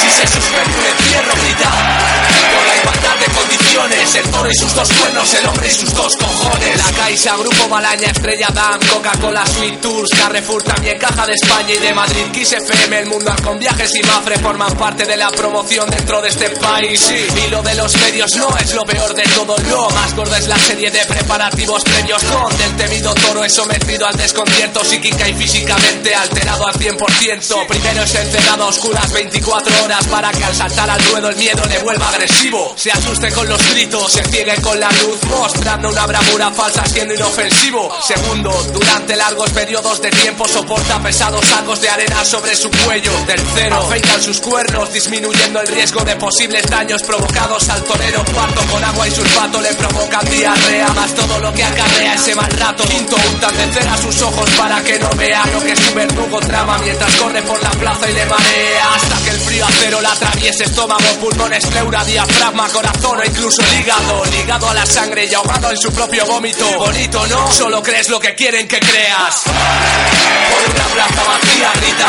si 0.00 0.10
se 0.10 0.26
suspende 0.26 0.78
un 0.78 0.86
encierro 0.86 1.32
grita. 1.42 2.05
Por 2.54 2.66
la 2.66 2.76
igualdad 2.76 3.16
de 3.16 3.34
condiciones, 3.34 4.14
el 4.14 4.30
toro 4.30 4.50
y 4.50 4.54
sus 4.54 4.74
dos 4.74 4.88
cuernos, 4.92 5.34
el 5.34 5.46
hombre 5.46 5.68
y 5.68 5.70
sus 5.70 5.94
dos 5.94 6.16
cojones. 6.16 6.76
La 6.76 6.92
Caixa, 6.92 7.36
Grupo 7.36 7.68
Malaña, 7.68 8.08
Estrella 8.08 8.48
Damm, 8.52 8.80
Coca-Cola, 8.80 9.44
Sweet 9.46 9.80
Tours, 9.80 10.10
Carrefour, 10.10 10.62
también 10.62 10.98
Caja 10.98 11.26
de 11.26 11.34
España 11.34 11.74
y 11.74 11.78
de 11.78 11.94
Madrid, 11.94 12.24
Kiss 12.32 12.52
FM, 12.52 12.98
el 12.98 13.06
mundo 13.06 13.34
con 13.42 13.58
viajes 13.58 13.94
y 13.94 14.02
Mafre 14.02 14.38
forman 14.38 14.76
parte 14.76 15.04
de 15.04 15.16
la 15.16 15.30
promoción 15.30 15.88
dentro 15.90 16.20
de 16.22 16.28
este 16.28 16.50
país. 16.50 17.00
Sí, 17.00 17.26
y 17.46 17.50
lo 17.50 17.62
de 17.62 17.74
los 17.74 17.96
medios 18.00 18.36
no 18.36 18.56
es 18.56 18.74
lo 18.74 18.84
peor 18.84 19.14
de 19.14 19.24
todo, 19.34 19.56
lo 19.68 19.90
más 19.90 20.14
gordo 20.14 20.36
es 20.36 20.46
la 20.46 20.58
serie 20.58 20.90
de 20.90 21.04
preparativos 21.04 21.82
previos 21.84 22.22
con 22.24 22.52
el 22.60 22.76
temido 22.76 23.14
toro 23.14 23.44
es 23.44 23.52
sometido 23.52 24.06
al 24.06 24.16
desconcierto 24.16 24.84
psíquica 24.84 25.28
y 25.28 25.34
físicamente 25.34 26.14
alterado 26.14 26.66
al 26.66 26.74
100%. 26.74 27.66
Primero 27.66 28.02
es 28.02 28.14
encerrado 28.14 28.64
a 28.64 28.66
oscuras 28.68 29.12
24 29.12 29.84
horas 29.84 30.06
para 30.06 30.30
que 30.30 30.44
al 30.44 30.54
saltar 30.54 30.88
al 30.90 31.02
ruedo 31.04 31.28
el 31.28 31.36
miedo 31.36 31.64
le 31.66 31.78
vuelva 31.78 32.08
agresivo. 32.08 32.35
Se 32.76 32.92
asuste 32.92 33.32
con 33.32 33.48
los 33.48 33.70
gritos, 33.70 34.12
se 34.12 34.22
ciegue 34.24 34.54
con 34.60 34.78
la 34.78 34.90
luz, 34.90 35.18
mostrando 35.24 35.88
una 35.88 36.06
bravura 36.06 36.52
falsa 36.52 36.84
siendo 36.84 37.14
inofensivo. 37.14 37.90
Segundo, 38.06 38.52
durante 38.74 39.16
largos 39.16 39.50
periodos 39.50 40.02
de 40.02 40.10
tiempo 40.10 40.46
soporta 40.46 41.02
pesados 41.02 41.44
sacos 41.46 41.80
de 41.80 41.88
arena 41.88 42.24
sobre 42.24 42.54
su 42.54 42.70
cuello. 42.84 43.10
Tercero, 43.26 43.76
afeitan 43.76 44.22
sus 44.22 44.38
cuernos, 44.40 44.92
disminuyendo 44.92 45.60
el 45.62 45.66
riesgo 45.66 46.04
de 46.04 46.14
posibles 46.16 46.62
daños 46.68 47.02
provocados 47.02 47.68
al 47.70 47.82
torero. 47.82 48.22
Cuarto, 48.32 48.60
con 48.70 48.84
agua 48.84 49.08
y 49.08 49.10
sulfato 49.10 49.60
le 49.62 49.74
provocan 49.74 50.30
diarrea, 50.30 50.88
más 50.88 51.14
todo 51.14 51.38
lo 51.38 51.52
que 51.54 51.64
acarrea 51.64 52.14
ese 52.14 52.34
mal 52.34 52.50
rato. 52.50 52.84
Quinto, 52.84 53.16
untan 53.32 53.56
de 53.56 53.72
cera 53.72 53.96
sus 53.96 54.20
ojos 54.22 54.48
para 54.50 54.84
que 54.84 54.98
no 54.98 55.08
vea 55.16 55.42
lo 55.54 55.64
que 55.64 55.74
su 55.74 55.94
verdugo 55.94 56.38
trama 56.40 56.78
mientras 56.78 57.12
corre 57.16 57.42
por 57.42 57.60
la 57.62 57.70
plaza 57.70 58.10
y 58.10 58.12
le 58.12 58.26
marea. 58.26 58.94
Hasta 58.94 59.24
que 59.24 59.30
el 59.30 59.40
frío 59.40 59.66
acero 59.66 60.00
la 60.02 60.12
atraviese 60.12 60.64
estómago, 60.64 61.08
pulmones, 61.20 61.66
pleura, 61.66 62.04
diafragma, 62.04 62.25
corazón 62.72 63.18
o 63.20 63.24
incluso 63.24 63.62
el 63.62 63.80
hígado. 63.80 64.24
ligado 64.26 64.68
a 64.68 64.74
la 64.74 64.86
sangre 64.86 65.26
y 65.26 65.34
ahogado 65.34 65.70
en 65.70 65.76
su 65.76 65.92
propio 65.92 66.24
vómito. 66.26 66.66
Bonito, 66.78 67.26
¿no? 67.26 67.50
Solo 67.50 67.82
crees 67.82 68.08
lo 68.08 68.18
que 68.20 68.34
quieren 68.34 68.66
que 68.66 68.78
creas. 68.78 69.42
Por 69.44 70.74
una 70.74 70.84
plaza 70.94 71.22
vacía 71.24 71.70
grita, 71.80 72.06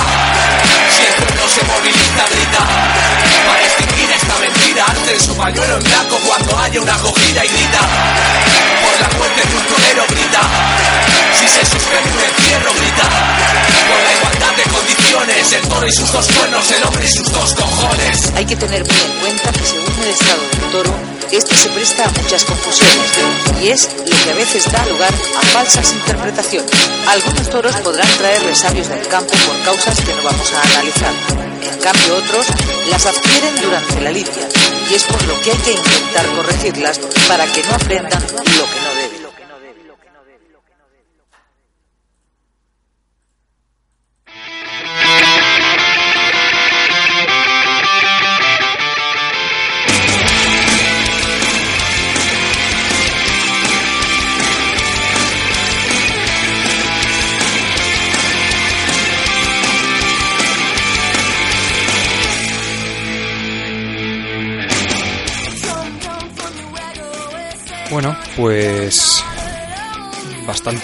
si 0.95 1.03
el 1.05 1.13
pueblo 1.13 1.47
se 1.47 1.63
moviliza 1.63 2.25
grita. 2.31 2.59
Para 3.47 3.61
extinguir 3.61 4.11
esta 4.11 4.37
mentira, 4.39 4.85
alce 4.87 5.19
su 5.19 5.35
pañuelo 5.35 5.77
en 5.77 5.83
blanco 5.83 6.19
cuando 6.25 6.59
haya 6.59 6.81
una 6.81 6.95
acogida 6.95 7.45
y 7.45 7.47
grita. 7.47 7.79
Por 8.83 9.01
la 9.01 9.17
muerte 9.17 9.41
de 9.47 9.55
un 9.55 9.63
torero 9.63 10.05
grita, 10.09 10.41
si 11.39 11.47
se 11.47 11.65
suspende 11.65 12.11
un 12.11 12.23
encierro 12.23 12.73
grita. 12.73 14.26
El 15.07 15.69
toro 15.69 15.87
y 15.87 15.91
sus 15.91 16.11
dos 16.11 16.27
cuernos, 16.27 16.71
el 16.71 16.83
hombre 16.83 17.05
y 17.05 17.07
sus 17.07 17.31
dos 17.31 17.53
cojones. 17.55 18.31
Hay 18.35 18.45
que 18.45 18.55
tener 18.55 18.83
muy 18.85 18.95
en 18.95 19.19
cuenta 19.19 19.51
que 19.51 19.65
según 19.65 20.03
el 20.03 20.09
estado 20.09 20.41
del 20.41 20.71
toro, 20.71 20.95
este 21.31 21.55
se 21.55 21.69
presta 21.69 22.05
a 22.05 22.09
muchas 22.09 22.43
confusiones 22.43 23.11
y 23.61 23.69
es 23.69 23.89
lo 24.05 24.23
que 24.23 24.31
a 24.31 24.35
veces 24.35 24.69
da 24.71 24.85
lugar 24.87 25.13
a 25.13 25.45
falsas 25.47 25.93
interpretaciones. 25.93 26.71
Algunos 27.07 27.49
toros 27.49 27.75
podrán 27.77 28.07
traer 28.17 28.43
resabios 28.43 28.89
del 28.89 29.07
campo 29.07 29.33
por 29.45 29.63
causas 29.63 29.99
que 30.01 30.13
no 30.13 30.23
vamos 30.23 30.51
a 30.53 30.61
analizar. 30.61 31.13
En 31.61 31.79
cambio 31.79 32.15
otros 32.17 32.45
las 32.89 33.05
adquieren 33.05 33.55
durante 33.61 34.01
la 34.01 34.11
lidia 34.11 34.47
y 34.89 34.93
es 34.93 35.03
por 35.03 35.23
lo 35.25 35.39
que 35.41 35.51
hay 35.51 35.57
que 35.57 35.71
intentar 35.71 36.25
corregirlas 36.35 36.99
para 37.27 37.45
que 37.45 37.63
no 37.63 37.75
aprendan 37.75 38.21
lo 38.21 38.65
que 38.65 38.81
no 38.81 38.86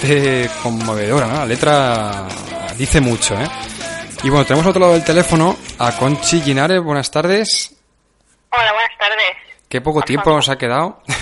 bastante 0.03 0.49
conmovedora, 0.61 1.27
¿no? 1.27 1.33
La 1.35 1.45
letra 1.45 2.27
dice 2.77 2.99
mucho, 3.01 3.35
¿eh? 3.35 3.47
Y 4.23 4.29
bueno, 4.29 4.45
tenemos 4.45 4.65
al 4.65 4.69
otro 4.71 4.79
lado 4.81 4.93
del 4.93 5.03
teléfono 5.03 5.55
a 5.79 5.91
Conchi 5.97 6.41
Ginares. 6.41 6.81
Buenas 6.81 7.09
tardes. 7.11 7.75
Hola, 8.51 8.71
buenas 8.73 8.97
tardes. 8.99 9.25
Qué 9.67 9.81
poco 9.81 9.99
Por 9.99 10.05
tiempo 10.07 10.25
favor. 10.25 10.37
nos 10.39 10.49
ha 10.49 10.57
quedado. 10.57 11.01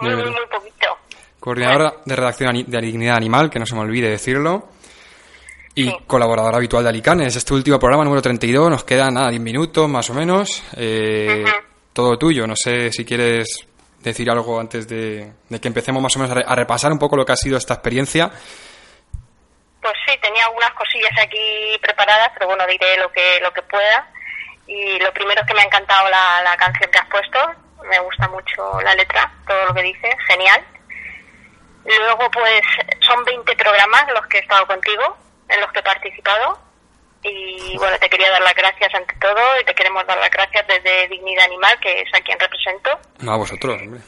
Muy, 0.00 0.16
muy, 0.16 0.24
muy 0.24 0.46
poquito. 0.50 0.86
Coordinadora 1.38 1.94
de 2.04 2.16
redacción 2.16 2.64
de 2.66 2.80
Dignidad 2.80 3.14
Animal, 3.16 3.48
que 3.48 3.60
no 3.60 3.66
se 3.66 3.76
me 3.76 3.82
olvide 3.82 4.10
decirlo. 4.10 4.70
Y 5.76 5.84
Sí. 5.84 5.96
colaboradora 6.08 6.56
habitual 6.56 6.82
de 6.82 6.88
Alicanes. 6.88 7.36
Este 7.36 7.54
último 7.54 7.78
programa, 7.78 8.02
número 8.02 8.20
32, 8.20 8.68
nos 8.68 8.82
quedan 8.82 9.14
nada, 9.14 9.30
10 9.30 9.40
minutos 9.40 9.88
más 9.88 10.10
o 10.10 10.14
menos. 10.14 10.60
Eh. 10.76 11.44
Todo 11.92 12.18
tuyo. 12.18 12.48
No 12.48 12.56
sé 12.56 12.90
si 12.90 13.04
quieres 13.04 13.64
decir 14.10 14.30
algo 14.30 14.58
antes 14.60 14.86
de, 14.88 15.32
que 15.60 15.68
empecemos 15.68 16.02
más 16.02 16.14
o 16.16 16.18
menos 16.18 16.32
a, 16.32 16.34
re- 16.40 16.44
a 16.46 16.54
repasar 16.54 16.92
un 16.92 16.98
poco 16.98 17.16
lo 17.16 17.24
que 17.24 17.32
ha 17.32 17.36
sido 17.36 17.56
esta 17.56 17.74
experiencia. 17.74 18.30
Pues 19.80 19.94
sí, 20.06 20.16
tenía 20.22 20.44
algunas 20.46 20.70
cosillas 20.72 21.12
aquí 21.20 21.76
preparadas, 21.80 22.30
pero 22.34 22.46
bueno, 22.46 22.64
diré 22.66 22.96
lo 22.98 23.10
que 23.12 23.40
lo 23.42 23.52
que 23.52 23.62
pueda. 23.62 24.08
Y 24.66 24.98
lo 25.00 25.12
primero 25.12 25.40
es 25.40 25.46
que 25.46 25.54
me 25.54 25.62
ha 25.62 25.64
encantado 25.66 26.08
la, 26.08 26.40
la 26.42 26.56
canción 26.56 26.90
que 26.90 26.98
has 26.98 27.08
puesto. 27.08 27.38
Me 27.90 27.98
gusta 27.98 28.28
mucho 28.28 28.80
la 28.82 28.94
letra, 28.94 29.32
todo 29.46 29.66
lo 29.66 29.74
que 29.74 29.82
dice, 29.82 30.16
genial. 30.28 30.64
Luego, 31.84 32.30
pues, 32.30 32.60
son 33.00 33.24
20 33.24 33.56
programas 33.56 34.04
los 34.14 34.24
que 34.28 34.38
he 34.38 34.40
estado 34.40 34.64
contigo, 34.68 35.16
en 35.48 35.60
los 35.60 35.72
que 35.72 35.80
he 35.80 35.82
participado. 35.82 36.58
Y 37.24 37.76
bueno, 37.78 37.96
te 37.98 38.10
quería 38.10 38.30
dar 38.30 38.42
las 38.42 38.54
gracias 38.54 38.92
ante 38.94 39.14
todo 39.20 39.60
y 39.60 39.64
te 39.64 39.74
queremos 39.74 40.04
dar 40.06 40.18
las 40.18 40.30
gracias 40.30 40.66
desde 40.66 41.08
Dignidad 41.08 41.44
Animal, 41.44 41.78
que 41.80 42.00
es 42.00 42.14
a 42.14 42.20
quien 42.20 42.38
represento. 42.38 42.98
No, 43.20 43.32
a 43.32 43.36
vosotros, 43.36 43.80
hombre. 43.80 44.00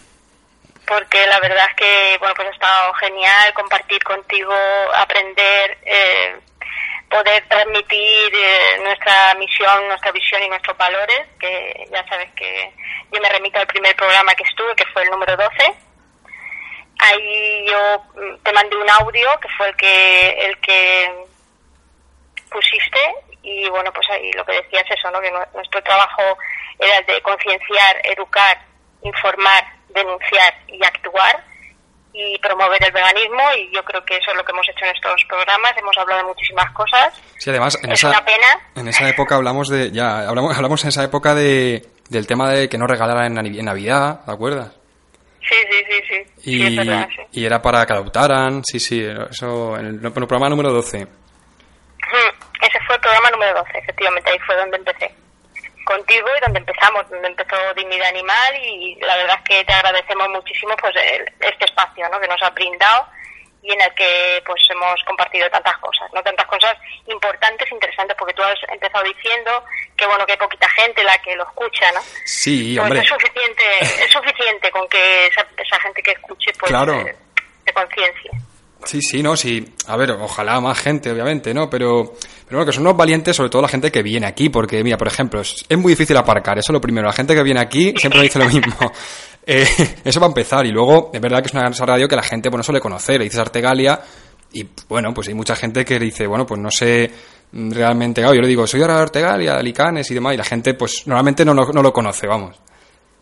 porque 0.87 1.27
la 1.27 1.41
verdad 1.41 1.67
es 1.71 1.77
que 1.77 2.17
bueno 2.19 2.35
pues 2.35 2.49
ha 2.49 2.53
estado 2.53 2.93
genial 2.95 3.55
compartir 3.55 4.03
contigo 4.03 4.55
aprender 4.95 5.79
eh, 5.85 6.37
poder 7.09 7.47
transmitir 7.49 8.35
eh, 8.35 8.81
nuestra 8.83 9.35
misión 9.37 9.89
nuestra 9.89 10.13
visión 10.13 10.43
y 10.43 10.49
nuestros 10.49 10.77
valores 10.77 11.21
que 11.39 11.89
ya 11.91 12.07
sabes 12.09 12.31
que 12.35 12.73
yo 13.13 13.21
me 13.21 13.29
remito 13.29 13.59
al 13.59 13.67
primer 13.67 13.95
programa 13.97 14.35
que 14.35 14.45
estuve 14.45 14.75
que 14.75 14.87
fue 14.87 15.05
el 15.05 15.11
número 15.11 15.37
12 15.37 15.75
ahí 16.99 17.67
yo 17.67 18.05
mm, 18.17 18.37
te 18.43 18.53
mandé 18.53 18.77
un 18.77 18.91
audio 18.91 19.29
que 19.41 19.49
fue 19.57 19.69
el 19.69 19.77
que 19.77 20.31
el 20.47 20.59
que 20.59 21.25
pusiste 22.55 23.03
y 23.43 23.69
bueno 23.69 23.91
pues 23.93 24.07
ahí 24.11 24.31
lo 24.33 24.45
que 24.47 24.53
decía 24.63 24.81
es 24.81 24.91
eso 24.99 25.11
no 25.11 25.21
que 25.21 25.31
nu- 25.31 25.51
nuestro 25.55 25.83
trabajo 25.83 26.23
era 26.79 26.99
el 26.99 27.07
de 27.07 27.21
concienciar 27.23 28.01
educar 28.05 28.57
informar 29.03 29.65
denunciar 29.91 30.55
y 30.69 30.83
actuar 30.85 31.45
y 32.17 32.39
promover 32.39 32.83
el 32.85 32.93
veganismo 32.93 33.43
y 33.59 33.75
yo 33.75 33.83
creo 33.85 34.05
que 34.05 34.17
eso 34.17 34.31
es 34.31 34.37
lo 34.37 34.45
que 34.45 34.53
hemos 34.53 34.69
hecho 34.69 34.85
en 34.85 34.95
estos 34.95 35.25
programas 35.29 35.73
hemos 35.77 35.97
hablado 35.99 36.21
de 36.23 36.29
muchísimas 36.29 36.71
cosas 36.73 37.13
Sí, 37.39 37.51
además, 37.51 37.77
en 37.83 37.91
es 37.93 37.99
esa, 37.99 38.11
una 38.11 38.25
pena 38.25 38.47
en 38.77 38.89
esa 38.89 39.09
época 39.09 39.35
hablamos 39.35 39.69
de. 39.69 39.91
Ya, 39.91 40.29
hablamos, 40.29 40.57
hablamos 40.57 40.83
en 40.85 40.89
esa 40.91 41.03
época 41.05 41.35
de, 41.35 41.85
del 42.09 42.27
tema 42.27 42.49
de 42.51 42.69
que 42.69 42.79
no 42.79 42.87
regalaran 42.87 43.27
en, 43.27 43.35
Navi- 43.45 43.59
en 43.59 43.65
Navidad, 43.67 44.21
¿te 44.25 44.31
acuerdas? 44.33 44.71
sí 45.47 45.55
sí 45.71 45.85
sí 45.91 46.03
sí 46.09 46.51
Y, 46.53 46.59
sí 46.59 46.67
es 46.69 46.77
verdad 46.77 47.09
sí 47.15 47.23
y 47.41 47.45
era 47.45 47.61
para 47.61 47.85
que 47.85 47.93
adoptaran, 47.93 48.63
sí, 48.65 48.79
sí, 48.81 49.05
eso 49.31 49.77
en 49.77 49.87
el, 49.87 49.95
en 49.97 50.07
el 50.07 50.13
programa 50.13 50.49
número 50.49 50.71
12. 50.73 51.07
Ese 52.61 52.81
fue 52.87 52.95
el 52.97 53.01
programa 53.01 53.31
número 53.31 53.55
12, 53.61 53.79
efectivamente, 53.79 54.31
ahí 54.31 54.39
fue 54.41 54.57
donde 54.57 54.77
empecé. 54.79 55.15
Contigo 55.85 56.27
y 56.37 56.41
donde 56.41 56.61
empezamos, 56.61 57.09
donde 57.11 57.29
empezó 57.29 57.57
Dignidad 57.75 58.09
Animal 58.09 58.57
y 58.63 58.95
la 59.01 59.17
verdad 59.17 59.37
es 59.39 59.45
que 59.45 59.65
te 59.65 59.73
agradecemos 59.75 60.29
muchísimo 60.31 60.75
pues 60.81 60.95
el- 60.97 61.31
este 61.41 61.67
espacio 61.67 62.09
¿no? 62.09 62.19
que 62.21 62.27
nos 62.29 62.41
has 62.43 62.55
brindado 62.55 63.07
y 63.63 63.71
en 63.73 63.81
el 63.83 63.95
que 63.95 64.43
pues 64.47 64.63
hemos 64.71 65.03
compartido 65.05 65.49
tantas 65.51 65.77
cosas, 65.79 66.11
no 66.15 66.23
tantas 66.23 66.47
cosas 66.47 66.75
importantes, 67.07 67.71
interesantes, 67.71 68.17
porque 68.19 68.33
tú 68.35 68.43
has 68.43 68.55
empezado 68.69 69.05
diciendo 69.05 69.63
que 69.97 70.07
bueno 70.07 70.25
que 70.25 70.33
hay 70.33 70.39
poquita 70.39 70.69
gente 70.71 71.05
la 71.05 71.19
que 71.19 71.37
lo 71.37 71.43
escucha, 71.45 71.91
¿no? 71.93 72.01
Sí, 72.25 72.75
Pues 72.77 72.85
hombre. 72.87 73.01
es 73.01 73.09
suficiente, 73.09 73.65
es 74.05 74.11
suficiente 74.11 74.71
con 74.71 74.89
que 74.89 75.27
esa, 75.27 75.47
esa 75.59 75.81
gente 75.81 76.03
que 76.03 76.13
escuche 76.13 76.51
pues 76.59 76.71
Claro. 76.71 76.95
eh, 76.95 77.15
se 77.67 77.73
conciencie. 77.75 78.31
Sí, 78.85 79.01
sí, 79.01 79.23
no, 79.23 79.37
sí. 79.37 79.65
A 79.87 79.97
ver, 79.97 80.13
ojalá 80.13 80.61
más 80.61 80.79
gente, 80.79 81.11
obviamente, 81.11 81.53
¿no? 81.55 81.69
Pero, 81.69 82.15
pero 82.47 82.59
bueno, 82.59 82.67
que 82.67 82.73
son 82.73 82.83
unos 82.83 82.97
valientes, 82.97 83.35
sobre 83.37 83.51
todo 83.51 83.63
la 83.63 83.69
gente 83.69 83.91
que 83.91 84.03
viene 84.03 84.27
aquí, 84.27 84.49
porque, 84.49 84.83
mira, 84.83 84.97
por 84.97 85.09
ejemplo, 85.09 85.41
es, 85.41 85.65
muy 85.77 85.93
difícil 85.93 86.17
aparcar, 86.17 86.59
eso 86.59 86.73
es 86.73 86.75
lo 86.75 86.81
primero. 86.81 87.07
La 87.07 87.13
gente 87.13 87.35
que 87.35 87.43
viene 87.43 87.61
aquí 87.61 87.95
siempre 87.97 88.23
dice 88.23 88.39
lo 88.39 88.47
mismo. 88.47 88.93
Eh, 89.47 89.67
eso 90.03 90.21
va 90.21 90.27
a 90.27 90.31
empezar, 90.31 90.65
y 90.65 90.71
luego, 90.71 91.11
es 91.13 91.21
verdad 91.21 91.43
que 91.43 91.49
es 91.49 91.53
una 91.53 91.69
esa 91.69 91.85
radio 91.85 92.09
que 92.09 92.17
la 92.17 92.23
gente, 92.23 92.49
bueno, 92.49 92.63
suele 92.63 92.81
conocer. 92.81 93.19
Le 93.19 93.25
dices 93.25 93.39
Artegalia, 93.39 94.01
y 94.55 94.67
bueno, 94.89 95.13
pues 95.13 95.29
hay 95.29 95.35
mucha 95.35 95.55
gente 95.55 95.85
que 95.85 95.99
dice, 95.99 96.27
bueno, 96.27 96.47
pues 96.47 96.59
no 96.59 96.71
sé 96.71 97.13
realmente, 97.53 98.21
claro, 98.21 98.35
yo 98.35 98.41
le 98.41 98.49
digo, 98.49 98.67
soy 98.67 98.81
ahora 98.81 99.03
Artegalia, 99.03 99.57
Alicanes 99.57 100.11
y 100.11 100.15
demás, 100.15 100.33
y 100.33 100.37
la 100.39 100.45
gente, 100.45 100.73
pues 100.75 101.07
normalmente 101.07 101.45
no, 101.45 101.53
no, 101.53 101.67
no 101.67 101.83
lo 101.83 101.93
conoce, 101.93 102.27
vamos. 102.27 102.57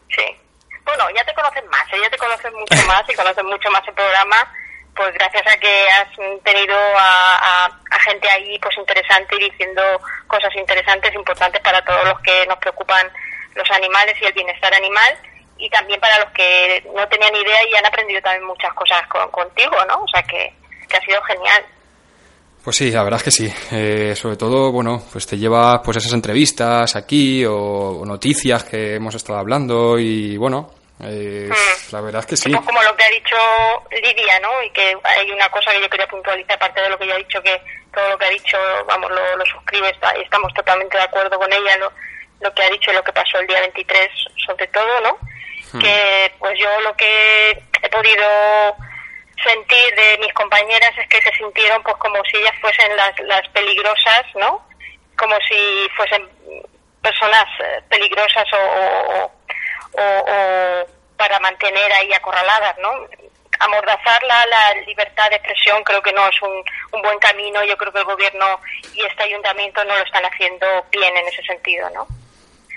Sí. 0.08 0.22
Bueno, 0.84 1.04
ya 1.16 1.24
te 1.24 1.34
conocen 1.34 1.64
más, 1.68 1.84
¿eh? 1.92 2.00
ya 2.02 2.10
te 2.10 2.18
conocen 2.18 2.52
mucho 2.54 2.86
más 2.86 3.02
y 3.08 3.14
conocen 3.14 3.46
mucho 3.46 3.70
más 3.70 3.82
el 3.88 3.94
programa, 3.94 4.36
pues 4.94 5.12
gracias 5.14 5.42
a 5.46 5.56
que 5.58 5.88
has 5.90 6.08
tenido 6.44 6.76
a, 6.76 7.64
a- 7.66 7.78
gente 8.04 8.28
ahí 8.28 8.58
pues 8.58 8.76
interesante 8.76 9.36
y 9.36 9.50
diciendo 9.50 9.80
cosas 10.26 10.50
interesantes, 10.56 11.14
importantes 11.14 11.60
para 11.62 11.84
todos 11.84 12.04
los 12.04 12.20
que 12.20 12.44
nos 12.48 12.58
preocupan 12.58 13.06
los 13.54 13.70
animales 13.70 14.16
y 14.20 14.24
el 14.26 14.32
bienestar 14.32 14.74
animal 14.74 15.14
y 15.56 15.70
también 15.70 16.00
para 16.00 16.18
los 16.18 16.30
que 16.32 16.82
no 16.96 17.06
tenían 17.08 17.34
idea 17.36 17.58
y 17.70 17.74
han 17.76 17.86
aprendido 17.86 18.20
también 18.22 18.44
muchas 18.44 18.72
cosas 18.74 19.06
con- 19.06 19.30
contigo, 19.30 19.76
¿no? 19.88 20.02
O 20.02 20.08
sea 20.08 20.22
que, 20.24 20.52
ha 20.96 21.00
sido 21.06 21.22
genial. 21.22 21.64
Pues 22.64 22.76
sí, 22.76 22.90
la 22.90 23.02
verdad 23.04 23.18
es 23.18 23.24
que 23.24 23.30
sí. 23.30 23.52
Eh, 23.72 24.14
sobre 24.16 24.36
todo, 24.36 24.70
bueno, 24.72 25.02
pues 25.12 25.26
te 25.26 25.36
llevas 25.38 25.80
pues 25.84 25.96
esas 25.98 26.12
entrevistas 26.12 26.94
aquí 26.96 27.44
o 27.46 28.02
noticias 28.04 28.64
que 28.64 28.96
hemos 28.96 29.14
estado 29.14 29.38
hablando 29.38 29.98
y 29.98 30.36
bueno, 30.36 30.70
eh, 31.00 31.48
Mm. 31.50 31.92
la 31.94 32.00
verdad 32.00 32.20
es 32.20 32.26
que 32.26 32.36
sí. 32.36 32.50
Pues 32.50 32.64
como 32.66 32.82
lo 32.82 32.94
que 32.96 33.04
ha 33.04 33.08
dicho 33.10 33.36
Lidia, 33.90 34.38
¿no? 34.40 34.62
Y 34.62 34.70
que 34.70 34.96
hay 35.04 35.30
una 35.30 35.48
cosa 35.50 35.72
que 35.72 35.80
yo 35.80 35.90
quería 35.90 36.06
puntualizar, 36.06 36.56
aparte 36.56 36.80
de 36.80 36.88
lo 36.90 36.98
que 36.98 37.06
ya 37.06 37.14
ha 37.14 37.18
dicho, 37.18 37.42
que 37.42 37.60
todo 37.94 38.08
lo 38.10 38.18
que 38.18 38.24
ha 38.26 38.30
dicho, 38.30 38.58
vamos, 38.86 39.10
lo, 39.10 39.36
lo 39.36 39.46
suscribe, 39.46 39.88
está, 39.90 40.10
estamos 40.12 40.52
totalmente 40.54 40.96
de 40.96 41.02
acuerdo 41.02 41.38
con 41.38 41.52
ella, 41.52 41.76
lo, 41.78 41.92
lo 42.40 42.54
que 42.54 42.62
ha 42.62 42.70
dicho 42.70 42.90
y 42.90 42.94
lo 42.94 43.04
que 43.04 43.12
pasó 43.12 43.38
el 43.40 43.46
día 43.46 43.60
23, 43.60 44.08
sobre 44.46 44.66
todo, 44.68 45.00
¿no? 45.00 45.18
Que 45.80 46.32
pues 46.38 46.58
yo 46.58 46.68
lo 46.82 46.94
que 46.96 47.50
he 47.82 47.88
podido 47.88 48.76
sentir 49.42 49.94
de 49.96 50.18
mis 50.18 50.32
compañeras 50.34 50.92
es 50.98 51.08
que 51.08 51.20
se 51.22 51.32
sintieron 51.36 51.82
pues 51.82 51.96
como 51.96 52.22
si 52.30 52.36
ellas 52.36 52.54
fuesen 52.60 52.94
las, 52.96 53.18
las 53.20 53.48
peligrosas, 53.48 54.22
¿no? 54.34 54.64
Como 55.16 55.34
si 55.48 55.88
fuesen 55.96 56.28
personas 57.02 57.46
eh, 57.60 57.80
peligrosas 57.88 58.44
o, 58.52 58.56
o- 58.58 59.32
o- 59.94 60.24
o 60.26 60.86
para 61.16 61.38
mantener 61.40 61.92
ahí 61.92 62.12
acorraladas, 62.12 62.76
¿no? 62.78 62.90
Amordazar 63.60 64.22
la, 64.24 64.44
la 64.46 64.74
libertad 64.86 65.30
de 65.30 65.36
expresión 65.36 65.84
creo 65.84 66.02
que 66.02 66.12
no 66.12 66.26
es 66.26 66.42
un, 66.42 66.64
un 66.92 67.02
buen 67.02 67.18
camino. 67.20 67.62
Yo 67.64 67.76
creo 67.76 67.92
que 67.92 67.98
el 68.00 68.04
gobierno 68.04 68.60
y 68.94 69.04
este 69.04 69.22
ayuntamiento 69.22 69.84
no 69.84 69.96
lo 69.96 70.02
están 70.04 70.24
haciendo 70.24 70.66
bien 70.90 71.16
en 71.16 71.28
ese 71.28 71.42
sentido, 71.44 71.88
¿no? 71.90 72.06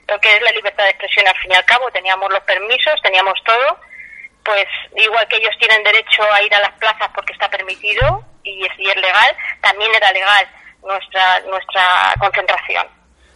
Lo 0.08 0.20
que 0.20 0.36
es 0.36 0.42
la 0.44 0.52
libertad 0.52 0.84
de 0.84 0.92
expresión, 0.92 1.28
al 1.28 1.36
fin 1.38 1.52
y 1.52 1.56
al 1.56 1.66
cabo, 1.66 1.90
teníamos 1.92 2.30
los 2.32 2.44
permisos, 2.44 3.02
teníamos 3.02 3.34
todo, 3.44 3.80
pues 4.44 4.68
igual 4.98 5.28
que 5.28 5.38
ellos 5.38 5.56
tienen 5.58 5.84
derecho 5.84 6.22
a 6.32 6.44
ir 6.44 6.54
a 6.54 6.60
las 6.60 6.74
plazas 6.74 7.10
porque 7.16 7.34
está 7.34 7.50
permitido 7.50 8.24
y 8.44 8.64
es, 8.64 8.72
y 8.78 8.88
es 8.88 8.96
legal, 8.98 9.36
también 9.62 9.92
era 9.96 10.12
legal 10.12 10.48
nuestra 10.84 11.40
nuestra 11.50 12.14
concentración. 12.20 12.88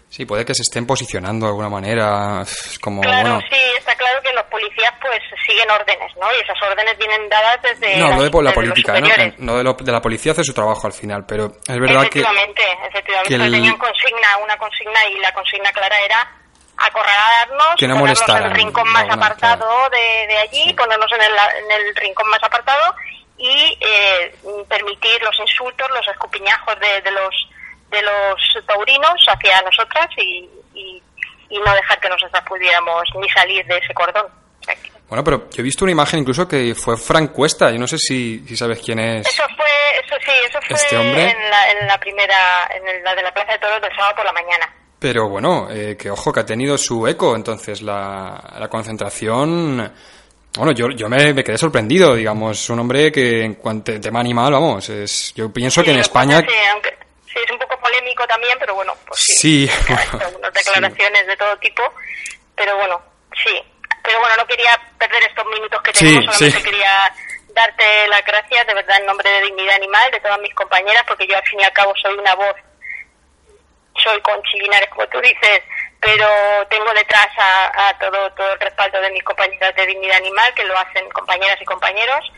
Sí, 0.09 0.25
puede 0.25 0.43
que 0.43 0.55
se 0.55 0.63
estén 0.63 0.87
posicionando 0.87 1.45
de 1.45 1.51
alguna 1.51 1.69
manera, 1.69 2.43
como, 2.81 3.01
Claro, 3.01 3.29
bueno... 3.37 3.41
sí, 3.49 3.57
está 3.77 3.95
claro 3.95 4.19
que 4.23 4.33
los 4.33 4.43
policías 4.45 4.91
pues 4.99 5.19
siguen 5.45 5.69
órdenes, 5.69 6.11
¿no? 6.19 6.27
Y 6.33 6.39
esas 6.41 6.57
órdenes 6.63 6.97
vienen 6.97 7.29
dadas 7.29 7.61
desde 7.61 7.95
No, 7.97 8.07
hablo 8.07 8.23
de 8.23 8.29
por 8.31 8.43
la 8.43 8.51
política, 8.51 8.99
¿no? 8.99 9.07
No 9.37 9.57
de, 9.57 9.63
lo- 9.63 9.73
de 9.73 9.91
la 9.91 10.01
policía 10.01 10.31
hace 10.31 10.43
su 10.43 10.53
trabajo 10.53 10.87
al 10.87 10.93
final, 10.93 11.25
pero 11.27 11.45
es 11.67 11.79
verdad 11.79 12.01
que... 12.09 12.19
efectivamente, 12.19 12.63
efectivamente, 12.89 13.37
tenían 13.51 13.77
consigna, 13.77 14.37
una 14.43 14.57
consigna 14.57 15.05
y 15.13 15.19
la 15.19 15.31
consigna 15.31 15.71
clara 15.71 15.99
era 16.01 16.31
acorralarnos, 16.77 17.75
Que 17.77 17.87
no 17.87 17.99
ponernos 17.99 18.29
en 18.29 18.43
el 18.43 18.51
rincón 18.51 18.85
no, 18.87 18.91
más 18.93 19.05
no, 19.07 19.13
apartado 19.13 19.65
claro. 19.67 19.89
de, 19.91 20.27
de 20.27 20.37
allí, 20.39 20.73
ponernos 20.73 21.11
en 21.11 21.21
el, 21.21 21.33
en 21.33 21.71
el 21.87 21.95
rincón 21.95 22.27
más 22.29 22.41
apartado 22.43 22.95
y 23.37 23.77
eh, 23.79 24.35
permitir 24.67 25.21
los 25.21 25.37
insultos, 25.39 25.87
los 25.91 26.07
escupiñajos 26.07 26.79
de, 26.79 27.01
de 27.01 27.11
los 27.11 27.35
de 27.89 28.01
los 28.01 28.65
taurinos 28.67 29.25
hacia 29.27 29.61
nosotras 29.61 30.07
y, 30.17 30.47
y, 30.73 31.01
y 31.49 31.59
no 31.59 31.73
dejar 31.73 31.99
que 31.99 32.09
nosotras 32.09 32.43
pudiéramos 32.47 33.03
ni 33.19 33.27
salir 33.29 33.65
de 33.65 33.77
ese 33.77 33.93
cordón. 33.93 34.25
O 34.61 34.63
sea 34.63 34.75
que- 34.75 34.91
Bueno, 35.07 35.23
pero 35.23 35.49
yo 35.49 35.61
he 35.61 35.63
visto 35.63 35.85
una 35.85 35.91
imagen 35.91 36.19
incluso 36.19 36.47
que 36.47 36.75
fue 36.75 36.95
Frank 36.97 37.31
Cuesta, 37.31 37.71
yo 37.71 37.79
no 37.79 37.87
sé 37.87 37.97
si, 37.97 38.43
si 38.47 38.55
sabes 38.55 38.79
quién 38.83 38.99
es. 38.99 39.27
Eso 39.27 39.43
fue, 39.55 39.65
eso 40.05 40.15
sí, 40.23 40.31
eso 40.47 40.59
fue 40.67 40.75
Este 40.75 40.97
hombre- 40.97 41.31
en, 41.31 41.49
la, 41.49 41.71
en 41.71 41.87
la 41.87 41.97
primera, 41.99 42.69
en 42.75 43.03
la 43.03 43.15
de 43.15 43.23
la 43.23 43.33
Plaza 43.33 43.53
de 43.53 43.59
Toros 43.59 43.81
del 43.81 43.95
sábado 43.95 44.15
por 44.17 44.25
la 44.25 44.33
mañana. 44.33 44.73
Pero 44.99 45.29
bueno, 45.29 45.67
eh, 45.71 45.95
que 45.97 46.11
ojo, 46.11 46.31
que 46.33 46.41
ha 46.41 46.45
tenido 46.45 46.77
su 46.77 47.07
eco, 47.07 47.35
entonces 47.35 47.81
la, 47.81 48.53
la 48.59 48.67
concentración... 48.67 49.93
Bueno, 50.57 50.71
yo, 50.73 50.89
yo 50.89 51.07
me, 51.07 51.33
me 51.33 51.43
quedé 51.43 51.57
sorprendido, 51.57 52.15
digamos, 52.15 52.69
un 52.69 52.79
hombre 52.79 53.11
que 53.11 53.43
en 53.45 53.53
cuanto 53.55 53.91
a 53.93 53.99
tema 54.01 54.19
animal, 54.19 54.51
vamos, 54.51 54.89
es, 54.89 55.31
yo 55.35 55.53
pienso 55.53 55.81
que 55.83 55.91
en 55.91 55.99
España... 55.99 56.37
aunque, 56.73 56.89
sí, 57.27 57.39
es 57.45 57.51
un 57.51 57.59
poco 57.59 57.79
polémico 57.79 58.25
también, 58.39 58.57
pero 58.59 58.75
bueno, 58.75 58.95
pues 59.05 59.19
sí. 59.19 59.67
Sí, 59.67 59.69
Ha 59.93 60.03
hecho 60.03 60.17
bueno, 60.17 60.37
unas 60.39 60.53
declaraciones 60.53 61.27
de 61.27 61.37
todo 61.37 61.57
tipo, 61.57 61.83
pero 62.55 62.77
bueno, 62.77 63.01
sí. 63.43 63.61
Pero 64.03 64.19
bueno, 64.19 64.35
no 64.37 64.47
quería 64.47 64.79
perder 64.97 65.23
estos 65.23 65.45
minutos 65.47 65.81
que 65.83 65.93
Sí, 65.93 66.05
tenemos, 66.05 66.35
solamente 66.35 66.59
sí. 66.59 66.65
quería 66.71 67.13
darte 67.49 68.07
las 68.07 68.25
gracias, 68.25 68.65
de 68.67 68.73
verdad, 68.73 68.97
en 68.99 69.05
nombre 69.05 69.29
de 69.29 69.41
Dignidad 69.41 69.75
Animal, 69.75 70.11
de 70.11 70.19
todas 70.21 70.39
mis 70.39 70.53
compañeras, 70.55 71.03
porque 71.07 71.27
yo 71.27 71.35
al 71.35 71.43
fin 71.43 71.59
y 71.59 71.63
al 71.63 71.73
cabo 71.73 71.93
soy 72.01 72.13
una 72.17 72.33
voz 72.35 72.55
soy 74.01 74.21
Conchi 74.21 74.57
Linares, 74.59 74.89
como 74.91 75.05
tú 75.07 75.19
dices, 75.19 75.61
pero 75.99 76.25
tengo 76.69 76.93
detrás 76.93 77.27
a, 77.37 77.89
a 77.89 77.99
todo, 77.99 78.31
todo 78.31 78.53
el 78.53 78.59
respaldo 78.61 79.01
de 79.01 79.11
mis 79.11 79.23
compañeras 79.23 79.75
de 79.75 79.85
dignidad 79.87 80.15
animal, 80.15 80.53
que 80.55 80.63
lo 80.63 80.77
hacen 80.77 81.09
compañeras 81.09 81.57
y 81.61 81.65
compañeros, 81.65 82.31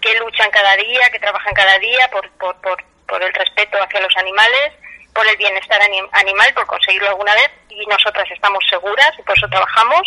que 0.00 0.14
luchan 0.20 0.48
cada 0.52 0.76
día, 0.76 1.10
que 1.10 1.18
trabajan 1.18 1.52
cada 1.54 1.76
día 1.80 2.08
por, 2.12 2.30
por, 2.38 2.54
por, 2.60 2.84
por 3.08 3.20
el 3.22 3.34
respeto 3.34 3.82
hacia 3.82 4.00
los 4.00 4.16
animales, 4.18 4.72
por 5.14 5.26
el 5.28 5.36
bienestar 5.36 5.80
anim- 5.80 6.08
animal, 6.12 6.52
por 6.54 6.66
conseguirlo 6.66 7.08
alguna 7.08 7.34
vez, 7.34 7.50
y 7.70 7.84
nosotras 7.86 8.26
estamos 8.30 8.62
seguras, 8.68 9.10
y 9.18 9.22
por 9.22 9.36
eso 9.36 9.46
trabajamos, 9.48 10.02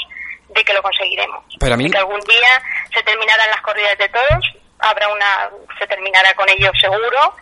de 0.49 0.63
que 0.63 0.73
lo 0.73 0.81
conseguiremos. 0.83 1.43
Pero 1.59 1.73
a 1.73 1.77
mí- 1.77 1.85
De 1.85 1.91
que 1.91 1.97
algún 1.97 2.19
día 2.21 2.61
se 2.93 3.01
terminarán 3.03 3.49
las 3.49 3.61
corridas 3.61 3.97
de 3.97 4.09
toros, 4.09 4.45
habrá 4.79 5.07
una, 5.09 5.49
se 5.79 5.87
terminará 5.87 6.33
con 6.35 6.47
ello 6.49 6.69
seguro, 6.79 7.35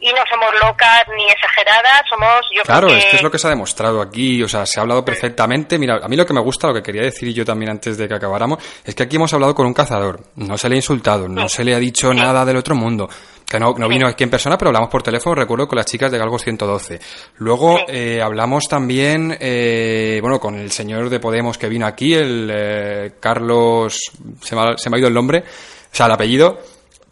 y 0.00 0.12
no 0.12 0.18
somos 0.28 0.52
locas 0.60 1.04
ni 1.16 1.24
exageradas, 1.30 2.02
somos, 2.08 2.40
yo 2.52 2.62
Claro, 2.64 2.88
creo 2.88 2.98
es 2.98 3.04
que 3.06 3.16
es 3.18 3.22
lo 3.22 3.30
que 3.30 3.38
se 3.38 3.46
ha 3.46 3.50
demostrado 3.50 4.02
aquí, 4.02 4.42
o 4.42 4.48
sea, 4.48 4.66
se 4.66 4.80
ha 4.80 4.82
hablado 4.82 5.04
perfectamente. 5.04 5.78
Mira, 5.78 6.00
a 6.02 6.08
mí 6.08 6.16
lo 6.16 6.26
que 6.26 6.32
me 6.34 6.40
gusta, 6.40 6.66
lo 6.66 6.74
que 6.74 6.82
quería 6.82 7.02
decir 7.02 7.32
yo 7.32 7.44
también 7.44 7.70
antes 7.70 7.96
de 7.96 8.08
que 8.08 8.14
acabáramos, 8.14 8.58
es 8.84 8.96
que 8.96 9.04
aquí 9.04 9.14
hemos 9.14 9.32
hablado 9.32 9.54
con 9.54 9.64
un 9.64 9.72
cazador, 9.72 10.20
no 10.34 10.58
se 10.58 10.68
le 10.68 10.74
ha 10.74 10.78
insultado, 10.78 11.28
no 11.28 11.48
se 11.48 11.62
le 11.62 11.72
ha 11.74 11.78
dicho 11.78 12.12
nada 12.12 12.44
del 12.44 12.56
otro 12.56 12.74
mundo, 12.74 13.08
que 13.52 13.60
no, 13.60 13.74
no 13.76 13.86
vino 13.86 14.08
aquí 14.08 14.24
en 14.24 14.30
persona, 14.30 14.56
pero 14.56 14.70
hablamos 14.70 14.88
por 14.88 15.02
teléfono, 15.02 15.34
recuerdo, 15.34 15.68
con 15.68 15.76
las 15.76 15.84
chicas 15.84 16.10
de 16.10 16.16
Galgos 16.16 16.42
112. 16.42 16.98
Luego 17.36 17.80
eh, 17.86 18.22
hablamos 18.22 18.64
también, 18.64 19.36
eh, 19.38 20.18
bueno, 20.22 20.40
con 20.40 20.58
el 20.58 20.70
señor 20.72 21.10
de 21.10 21.20
Podemos 21.20 21.58
que 21.58 21.68
vino 21.68 21.86
aquí, 21.86 22.14
el 22.14 22.50
eh, 22.50 23.12
Carlos, 23.20 24.10
se 24.40 24.56
me, 24.56 24.62
ha, 24.62 24.78
se 24.78 24.88
me 24.88 24.96
ha 24.96 25.00
ido 25.00 25.08
el 25.08 25.14
nombre, 25.14 25.40
o 25.40 25.94
sea, 25.94 26.06
el 26.06 26.12
apellido, 26.12 26.60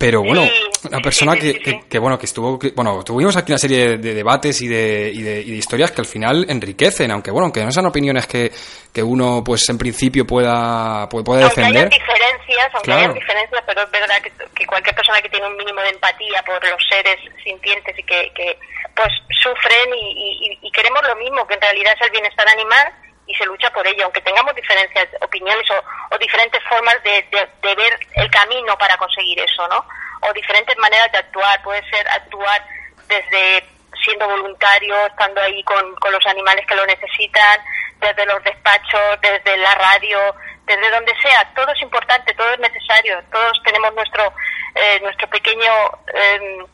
pero 0.01 0.22
bueno, 0.22 0.44
Sí, 0.46 0.88
una 0.88 1.01
persona 1.01 1.32
sí, 1.34 1.40
que, 1.53 1.53
sí, 1.72 1.80
que- 1.90 1.98
bueno, 1.98 2.18
que 2.18 2.24
estuvo, 2.24 2.59
bueno, 2.74 3.05
tuvimos 3.05 3.36
aquí 3.36 3.53
una 3.53 3.59
serie 3.59 3.86
de, 3.86 3.98
de 3.98 4.14
debates 4.14 4.62
y 4.62 4.66
de, 4.66 5.11
y, 5.14 5.20
de, 5.20 5.40
y 5.42 5.51
de 5.51 5.57
historias 5.59 5.90
que 5.90 6.01
al 6.01 6.07
final 6.07 6.46
enriquecen, 6.48 7.11
aunque 7.11 7.30
bueno, 7.30 7.44
aunque 7.44 7.62
no 7.62 7.70
sean 7.70 7.84
opiniones 7.84 8.26
que, 8.26 8.51
que 8.94 9.03
uno, 9.03 9.44
pues 9.44 9.68
en 9.68 9.76
principio 9.76 10.26
pueda, 10.26 11.07
puede, 11.11 11.22
puede 11.24 11.42
aunque 11.42 11.61
haya 11.61 11.68
defender. 11.84 12.01
diferencias, 12.01 12.68
aunque 12.72 12.84
Claro. 12.86 13.05
haya 13.12 13.12
diferencias, 13.20 13.62
pero 13.66 13.82
es 13.82 13.90
verdad 13.90 14.22
que, 14.22 14.32
que 14.55 14.64
cualquier 14.66 14.94
persona 14.96 15.20
que 15.20 15.28
tiene 15.28 15.46
un 15.46 15.57
mínimo 15.59 15.82
de 15.82 15.90
empatía 15.90 16.42
por 16.46 16.66
los 16.66 16.82
seres 16.88 17.18
sintientes 17.44 17.98
y 17.98 18.03
que, 18.03 18.32
que 18.34 18.57
pues 18.96 19.09
sufren 19.42 19.94
y, 19.94 20.48
y- 20.48 20.59
y 20.66 20.70
queremos 20.72 21.03
lo 21.07 21.16
mismo, 21.16 21.46
que 21.46 21.55
en 21.55 21.61
realidad 21.61 21.92
es 22.01 22.07
el 22.07 22.11
bienestar 22.12 22.48
animal 22.48 22.88
y 23.31 23.35
se 23.35 23.47
lucha 23.47 23.70
por 23.70 23.87
ello, 23.87 24.05
aunque 24.05 24.20
tengamos 24.22 24.55
diferencias, 24.55 25.09
opiniones 25.20 25.64
o, 25.70 26.18
diferentes 26.18 26.62
formas 26.68 26.97
de, 27.05 27.24
ver 27.62 27.99
el 28.14 28.31
camino 28.31 28.76
para 28.76 28.97
conseguir 28.97 29.39
eso, 29.39 29.66
¿no? 29.68 29.85
O 30.22 30.33
diferentes 30.33 30.76
maneras 30.78 31.11
de 31.12 31.18
actuar, 31.18 31.62
puede 31.62 31.83
ser 31.89 32.07
actuar 32.09 32.62
desde 33.07 33.64
siendo 34.03 34.26
voluntario, 34.28 35.07
estando 35.07 35.41
ahí 35.41 35.62
con, 35.62 35.95
los 36.11 36.26
animales 36.26 36.66
que 36.66 36.74
lo 36.74 36.85
necesitan, 36.87 37.61
desde 38.01 38.26
los 38.26 38.43
despachos, 38.43 39.20
desde 39.20 39.57
la 39.59 39.74
radio, 39.76 40.18
desde 40.66 40.91
donde 40.91 41.14
sea, 41.22 41.49
todo 41.55 41.70
es 41.72 41.83
importante, 41.83 42.35
todo 42.35 42.53
es 42.53 42.59
necesario, 42.59 43.22
todos 43.31 43.62
tenemos 43.64 43.95
nuestro 43.95 44.33
eh, 44.74 45.01
nuestro 45.03 45.28
pequeño 45.28 45.72
em, 46.14 46.66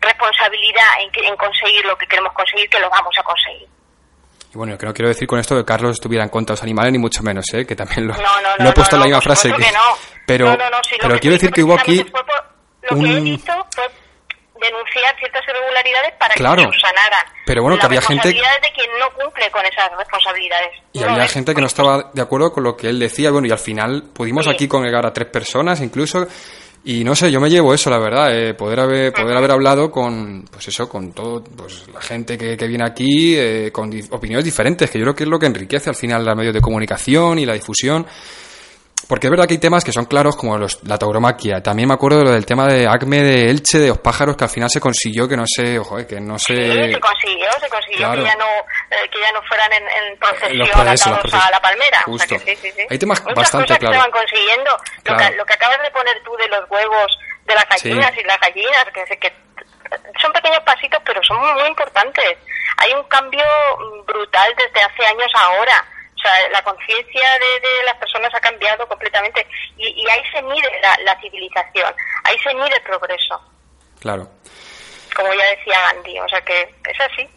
responsabilidad 0.00 1.00
en, 1.00 1.24
en 1.24 1.36
conseguir 1.36 1.84
lo 1.86 1.96
que 1.96 2.06
queremos 2.06 2.32
conseguir, 2.32 2.68
que 2.68 2.80
lo 2.80 2.90
vamos 2.90 3.16
a 3.18 3.22
conseguir. 3.22 3.73
Y 4.54 4.56
bueno, 4.56 4.72
yo 4.74 4.78
que 4.78 4.86
no 4.86 4.94
quiero 4.94 5.08
decir 5.08 5.26
con 5.26 5.38
esto 5.40 5.56
que 5.56 5.64
Carlos 5.64 5.92
estuviera 5.94 6.22
en 6.24 6.30
contra 6.30 6.54
de 6.54 6.58
los 6.58 6.62
animales, 6.62 6.92
ni 6.92 6.98
mucho 6.98 7.22
menos, 7.24 7.44
¿eh? 7.54 7.66
que 7.66 7.74
también 7.74 8.06
lo, 8.06 8.14
No, 8.14 8.22
no, 8.22 8.56
no, 8.58 8.64
lo 8.64 8.70
he 8.70 8.72
puesto 8.72 8.94
en 8.96 9.00
la 9.00 9.06
misma 9.06 9.20
frase. 9.20 9.52
Que. 9.52 9.64
Pero, 10.26 10.52
sí, 10.88 10.96
pero 11.00 11.14
que 11.14 11.20
quiero 11.20 11.34
decir 11.34 11.50
que 11.50 11.62
hubo 11.64 11.74
aquí 11.74 11.98
precisamente 12.04 12.10
fue 12.12 12.24
por- 12.24 12.96
lo 12.98 13.02
que 13.04 13.10
he 13.10 13.18
un... 13.18 13.24
visto 13.24 13.52
fue 13.74 13.84
denunciar 14.60 15.16
ciertas 15.18 15.42
irregularidades 15.48 16.12
para 16.18 16.34
Claro. 16.34 16.56
que 16.56 16.62
se 16.62 16.72
subsanaran. 16.72 17.26
Pero 17.46 17.62
bueno, 17.62 17.78
que 17.78 17.86
había 17.86 18.00
gente- 18.00 18.28
de 18.28 18.34
quien 18.34 18.90
no 19.00 19.10
cumple 19.22 19.50
con 19.50 19.66
esas 19.66 19.90
responsabilidades. 19.98 20.70
Y 20.92 21.00
No, 21.00 21.10
había 21.10 21.24
es- 21.24 21.32
gente 21.32 21.54
que 21.54 21.60
no 21.60 21.66
estaba 21.66 22.10
de 22.14 22.22
acuerdo 22.22 22.52
con 22.52 22.62
lo 22.64 22.76
que 22.76 22.88
él 22.88 22.98
decía, 23.00 23.30
bueno, 23.32 23.48
y 23.48 23.50
al 23.50 23.58
final 23.58 24.04
pudimos 24.14 24.44
Sí. 24.44 24.50
aquí 24.52 24.68
congregar 24.68 25.04
a 25.04 25.12
tres 25.12 25.28
personas 25.28 25.80
incluso, 25.80 26.26
y 26.86 27.02
no 27.02 27.14
sé, 27.14 27.30
yo 27.30 27.40
me 27.40 27.48
llevo 27.48 27.72
eso, 27.72 27.88
la 27.88 27.98
verdad, 27.98 28.36
eh, 28.36 28.52
poder 28.52 28.80
haber 28.80 29.12
poder 29.12 29.36
haber 29.36 29.52
hablado 29.52 29.90
con, 29.90 30.44
pues 30.50 30.68
eso, 30.68 30.86
con 30.86 31.12
todo, 31.12 31.42
pues 31.42 31.86
la 31.92 32.00
gente 32.00 32.36
que, 32.36 32.56
que 32.56 32.66
viene 32.66 32.84
aquí, 32.84 33.34
eh, 33.36 33.70
con 33.72 33.90
opiniones 34.10 34.44
diferentes, 34.44 34.90
que 34.90 34.98
yo 34.98 35.04
creo 35.04 35.14
que 35.14 35.24
es 35.24 35.30
lo 35.30 35.38
que 35.38 35.46
enriquece 35.46 35.88
al 35.88 35.96
final 35.96 36.24
los 36.24 36.36
medios 36.36 36.52
de 36.52 36.60
comunicación 36.60 37.38
y 37.38 37.46
la 37.46 37.54
difusión. 37.54 38.06
Porque 39.08 39.26
es 39.26 39.30
verdad 39.30 39.46
que 39.46 39.54
hay 39.54 39.60
temas 39.60 39.84
que 39.84 39.92
son 39.92 40.06
claros 40.06 40.34
como 40.34 40.56
los, 40.56 40.82
la 40.84 40.96
tauromaquia. 40.96 41.62
También 41.62 41.88
me 41.88 41.94
acuerdo 41.94 42.18
de 42.20 42.24
lo 42.24 42.30
del 42.32 42.46
tema 42.46 42.66
de 42.66 42.86
Acme 42.88 43.20
de 43.22 43.50
Elche, 43.50 43.78
de 43.78 43.88
los 43.88 43.98
pájaros, 43.98 44.34
que 44.36 44.44
al 44.44 44.50
final 44.50 44.70
se 44.70 44.80
consiguió 44.80 45.28
que 45.28 45.36
no 45.36 45.44
sé, 45.46 45.78
ojo, 45.78 45.98
eh, 45.98 46.06
que 46.06 46.20
no 46.20 46.38
sé... 46.38 46.54
Sí, 46.54 46.92
se 46.94 47.00
consiguió, 47.00 47.50
se 47.60 47.68
consiguió 47.68 47.98
Claro. 47.98 48.22
que 48.22 48.28
ya 48.28 48.36
no 48.36 48.46
eh, 48.90 49.08
que 49.12 49.20
ya 49.20 49.32
no 49.32 49.42
fueran 49.46 49.72
en, 49.74 49.82
en 49.88 50.18
procesión 50.18 50.58
Los 50.58 50.70
procesos, 50.70 51.06
atados 51.12 51.34
a 51.34 51.50
la 51.50 51.60
palmera. 51.60 52.02
Justo. 52.06 52.34
O 52.34 52.38
sea 52.38 52.46
que 52.46 52.56
sí, 52.56 52.62
sí, 52.62 52.72
sí. 52.74 52.86
Hay 52.88 52.98
temas 52.98 53.20
Muchas 53.22 53.36
bastante 53.36 53.66
cosas 53.66 53.78
claros. 53.78 53.96
que 53.96 54.00
se 54.00 54.02
van 54.02 54.20
consiguiendo. 54.20 54.70
Lo, 55.04 55.16
que, 55.16 55.36
lo 55.36 55.44
que 55.46 55.52
acabas 55.52 55.82
de 55.82 55.90
poner 55.90 56.22
tú 56.24 56.32
de 56.36 56.48
los 56.48 56.70
huevos 56.70 57.18
de 57.44 57.54
las 57.54 57.68
gallinas 57.68 58.12
y 58.16 58.22
las 58.24 58.40
gallinas, 58.40 58.84
que, 58.94 59.16
que 59.18 59.32
son 60.20 60.32
pequeños 60.32 60.60
pasitos, 60.64 61.00
pero 61.04 61.22
son 61.22 61.38
muy, 61.40 61.52
muy 61.60 61.68
importantes. 61.68 62.38
Hay 62.78 62.92
un 62.94 63.04
cambio 63.04 63.44
mm, 63.44 64.06
brutal 64.06 64.52
desde 64.56 64.80
hace 64.80 65.04
años 65.06 65.30
ahora. 65.36 65.84
Sea, 66.24 66.48
la 66.48 66.62
conciencia 66.62 67.28
de, 67.38 67.68
de 67.68 67.82
las 67.84 67.96
personas 67.96 68.34
ha 68.34 68.40
cambiado 68.40 68.88
completamente 68.88 69.46
y, 69.76 69.88
y 69.88 70.08
ahí 70.08 70.22
se 70.32 70.40
mide 70.40 70.80
la, 70.80 70.96
la 71.04 71.20
civilización, 71.20 71.94
ahí 72.24 72.38
se 72.38 72.54
mide 72.54 72.74
el 72.74 72.82
progreso, 72.82 73.38
Claro. 74.00 74.26
como 75.14 75.34
ya 75.34 75.44
decía 75.50 75.78
Gandhi. 75.92 76.18
O 76.20 76.28
sea 76.28 76.40
que 76.40 76.62
es 76.62 77.00
así. 77.00 77.28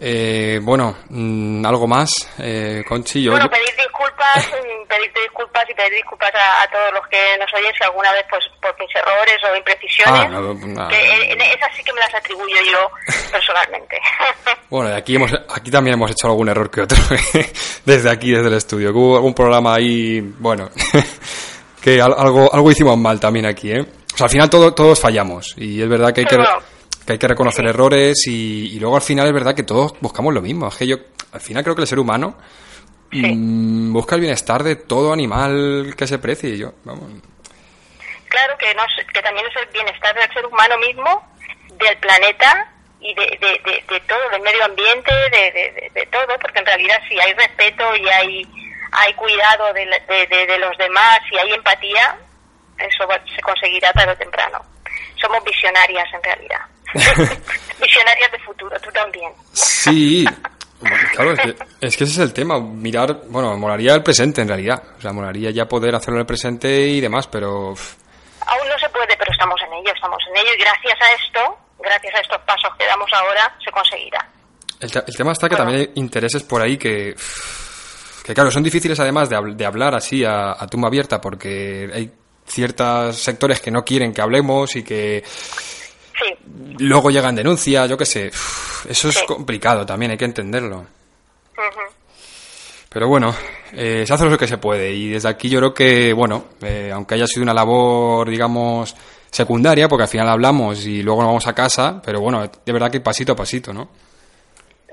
Eh, 0.00 0.58
bueno, 0.62 0.96
mm, 1.08 1.64
algo 1.64 1.86
más, 1.86 2.10
eh, 2.38 2.82
Conchi. 2.88 3.22
Yo, 3.22 3.32
bueno, 3.32 3.48
pedir 3.48 3.74
disculpas, 3.76 4.48
mm, 4.48 4.88
pedirte 4.88 5.20
disculpas 5.20 5.64
y 5.70 5.74
pedir 5.74 5.92
disculpas 5.94 6.34
a, 6.34 6.62
a, 6.62 6.70
todos 6.70 6.92
los 6.94 7.06
que 7.08 7.36
nos 7.38 7.52
oyen 7.54 7.72
si 7.76 7.84
alguna 7.84 8.12
vez, 8.12 8.24
pues, 8.28 8.44
por 8.60 8.74
mis 8.80 8.94
errores 8.96 9.36
o 9.48 9.56
imprecisiones. 9.56 10.20
Ah, 10.20 10.28
no, 10.28 10.54
no, 10.54 10.88
que 10.88 11.32
esas 11.32 11.76
sí 11.76 11.84
que 11.84 11.92
me 11.92 12.00
las 12.00 12.14
atribuyo 12.14 12.56
yo 12.72 12.90
personalmente. 13.30 14.00
bueno, 14.70 14.94
aquí, 14.94 15.16
hemos, 15.16 15.32
aquí 15.54 15.70
también 15.70 15.94
hemos 15.94 16.10
hecho 16.10 16.26
algún 16.26 16.48
error 16.48 16.70
que 16.70 16.82
otro, 16.82 16.98
desde 17.84 18.10
aquí, 18.10 18.32
desde 18.32 18.48
el 18.48 18.54
estudio. 18.54 18.92
Que 18.92 18.98
hubo 18.98 19.16
algún 19.16 19.34
programa 19.34 19.74
ahí, 19.74 20.20
bueno, 20.20 20.70
que 21.82 22.00
algo, 22.00 22.52
algo 22.52 22.70
hicimos 22.70 22.96
mal 22.98 23.20
también 23.20 23.46
aquí, 23.46 23.72
¿eh? 23.72 23.80
O 23.80 24.16
sea, 24.16 24.26
al 24.26 24.30
final 24.30 24.50
todo, 24.50 24.74
todos 24.74 25.00
fallamos 25.00 25.54
y 25.56 25.80
es 25.80 25.88
verdad 25.88 26.12
que 26.12 26.20
hay 26.20 26.26
que 26.26 26.36
que 27.06 27.14
hay 27.14 27.18
que 27.18 27.28
reconocer 27.28 27.66
errores 27.66 28.26
y, 28.26 28.78
luego 28.78 28.96
al 28.96 29.02
final 29.02 29.26
es 29.26 29.32
verdad 29.32 29.54
que 29.54 29.62
todos 29.62 29.94
buscamos 30.00 30.32
lo 30.32 30.40
mismo. 30.40 30.68
Es 30.68 30.76
que 30.76 30.86
yo 30.86 30.96
al 31.32 31.40
final 31.40 31.62
creo 31.62 31.74
que 31.74 31.82
el 31.82 31.88
ser 31.88 31.98
humano 31.98 32.36
mm, 33.10 33.92
busca 33.92 34.14
el 34.14 34.20
bienestar 34.20 34.62
de 34.62 34.76
todo 34.76 35.12
animal 35.12 35.94
que 35.96 36.06
se 36.06 36.18
precie. 36.18 36.50
Y 36.50 36.58
yo, 36.58 36.72
vamos. 36.84 37.10
Claro 38.28 38.56
que, 38.58 38.74
no, 38.74 38.82
que 39.12 39.22
también 39.22 39.46
es 39.46 39.62
el 39.62 39.68
bienestar 39.72 40.14
del 40.14 40.32
ser 40.32 40.46
humano 40.46 40.78
mismo, 40.78 41.28
del 41.78 41.96
planeta 41.98 42.72
y 43.00 43.14
de, 43.14 43.84
de, 43.88 44.00
todo, 44.00 44.30
del 44.30 44.42
medio 44.42 44.64
ambiente, 44.64 45.12
de, 45.32 46.08
todo, 46.10 46.38
porque 46.40 46.60
en 46.60 46.66
realidad 46.66 46.98
si 47.08 47.18
hay 47.20 47.32
respeto 47.34 47.96
y 47.96 48.08
hay, 48.08 48.48
hay 48.92 49.12
cuidado 49.14 49.72
de, 49.74 49.86
los 50.58 50.78
demás 50.78 51.18
y 51.30 51.36
hay 51.36 51.52
empatía, 51.52 52.16
eso 52.78 53.06
se 53.34 53.42
conseguirá 53.42 53.92
tarde 53.92 54.12
o 54.12 54.16
temprano. 54.16 54.71
Somos 55.22 55.42
visionarias 55.44 56.08
en 56.12 56.22
realidad. 56.22 56.60
Visionarias 57.80 58.32
de 58.32 58.38
futuro, 58.40 58.76
tú 58.80 58.90
también. 58.90 59.32
Sí, 59.52 60.26
claro, 61.14 61.32
es 61.32 61.40
que, 61.40 61.56
es 61.80 61.96
que, 61.96 62.04
ese 62.04 62.12
es 62.12 62.18
el 62.18 62.32
tema. 62.32 62.58
Mirar, 62.60 63.22
bueno, 63.28 63.56
molaría 63.56 63.94
el 63.94 64.02
presente 64.02 64.42
en 64.42 64.48
realidad. 64.48 64.82
O 64.98 65.00
sea, 65.00 65.12
molaría 65.12 65.50
ya 65.50 65.66
poder 65.66 65.94
hacerlo 65.94 66.16
en 66.16 66.22
el 66.22 66.26
presente 66.26 66.68
y 66.88 67.00
demás, 67.00 67.28
pero. 67.28 67.68
Aún 67.68 68.68
no 68.68 68.78
se 68.78 68.88
puede, 68.90 69.16
pero 69.16 69.30
estamos 69.30 69.60
en 69.66 69.72
ello, 69.74 69.92
estamos 69.94 70.18
en 70.30 70.36
ello 70.36 70.50
y 70.54 70.60
gracias 70.60 70.98
a 71.00 71.12
esto, 71.12 71.58
gracias 71.78 72.14
a 72.14 72.20
estos 72.20 72.40
pasos 72.42 72.70
que 72.76 72.84
damos 72.84 73.10
ahora, 73.12 73.56
se 73.64 73.70
conseguirá. 73.70 74.28
El, 74.80 74.90
tema 74.90 75.32
está 75.32 75.48
que 75.48 75.56
también 75.56 75.80
hay 75.80 75.90
intereses 75.94 76.42
por 76.42 76.60
ahí 76.60 76.76
que. 76.76 77.14
Que 78.24 78.34
claro, 78.34 78.50
son 78.50 78.62
difíciles 78.62 78.98
además 79.00 79.28
de, 79.28 79.36
de 79.54 79.66
hablar 79.66 79.94
así 79.94 80.24
a, 80.24 80.52
a 80.52 80.66
tumba 80.68 80.88
abierta 80.88 81.20
porque 81.20 81.90
hay 81.92 82.12
ciertos 82.46 83.16
sectores 83.16 83.60
que 83.60 83.70
no 83.70 83.84
quieren 83.84 84.12
que 84.12 84.20
hablemos 84.20 84.76
y 84.76 84.82
que 84.82 85.24
Luego 86.78 87.10
llegan 87.10 87.34
denuncias, 87.34 87.88
yo 87.88 87.96
qué 87.96 88.06
sé. 88.06 88.26
eso 88.88 89.08
es 89.08 89.22
complicado 89.24 89.84
también, 89.84 90.12
hay 90.12 90.18
que 90.18 90.24
entenderlo. 90.24 90.86
Pero 92.88 93.08
bueno, 93.08 93.34
eh, 93.72 94.04
se 94.06 94.12
hace 94.12 94.26
lo 94.26 94.36
que 94.36 94.46
se 94.46 94.58
puede. 94.58 94.90
Y 94.92 95.10
desde 95.10 95.28
aquí 95.28 95.48
yo 95.48 95.58
creo 95.58 95.74
que, 95.74 96.12
bueno, 96.12 96.44
eh, 96.62 96.90
aunque 96.92 97.14
haya 97.14 97.26
sido 97.26 97.42
una 97.42 97.54
labor, 97.54 98.28
digamos, 98.28 98.94
secundaria, 99.30 99.88
porque 99.88 100.02
al 100.02 100.08
final 100.08 100.28
hablamos 100.28 100.84
y 100.84 101.02
luego 101.02 101.22
nos 101.22 101.30
vamos 101.30 101.46
a 101.46 101.54
casa, 101.54 102.02
pero 102.04 102.20
bueno, 102.20 102.42
de 102.42 102.72
verdad 102.72 102.90
que 102.90 103.00
pasito 103.00 103.32
a 103.32 103.36
pasito, 103.36 103.72
¿no? 103.72 103.88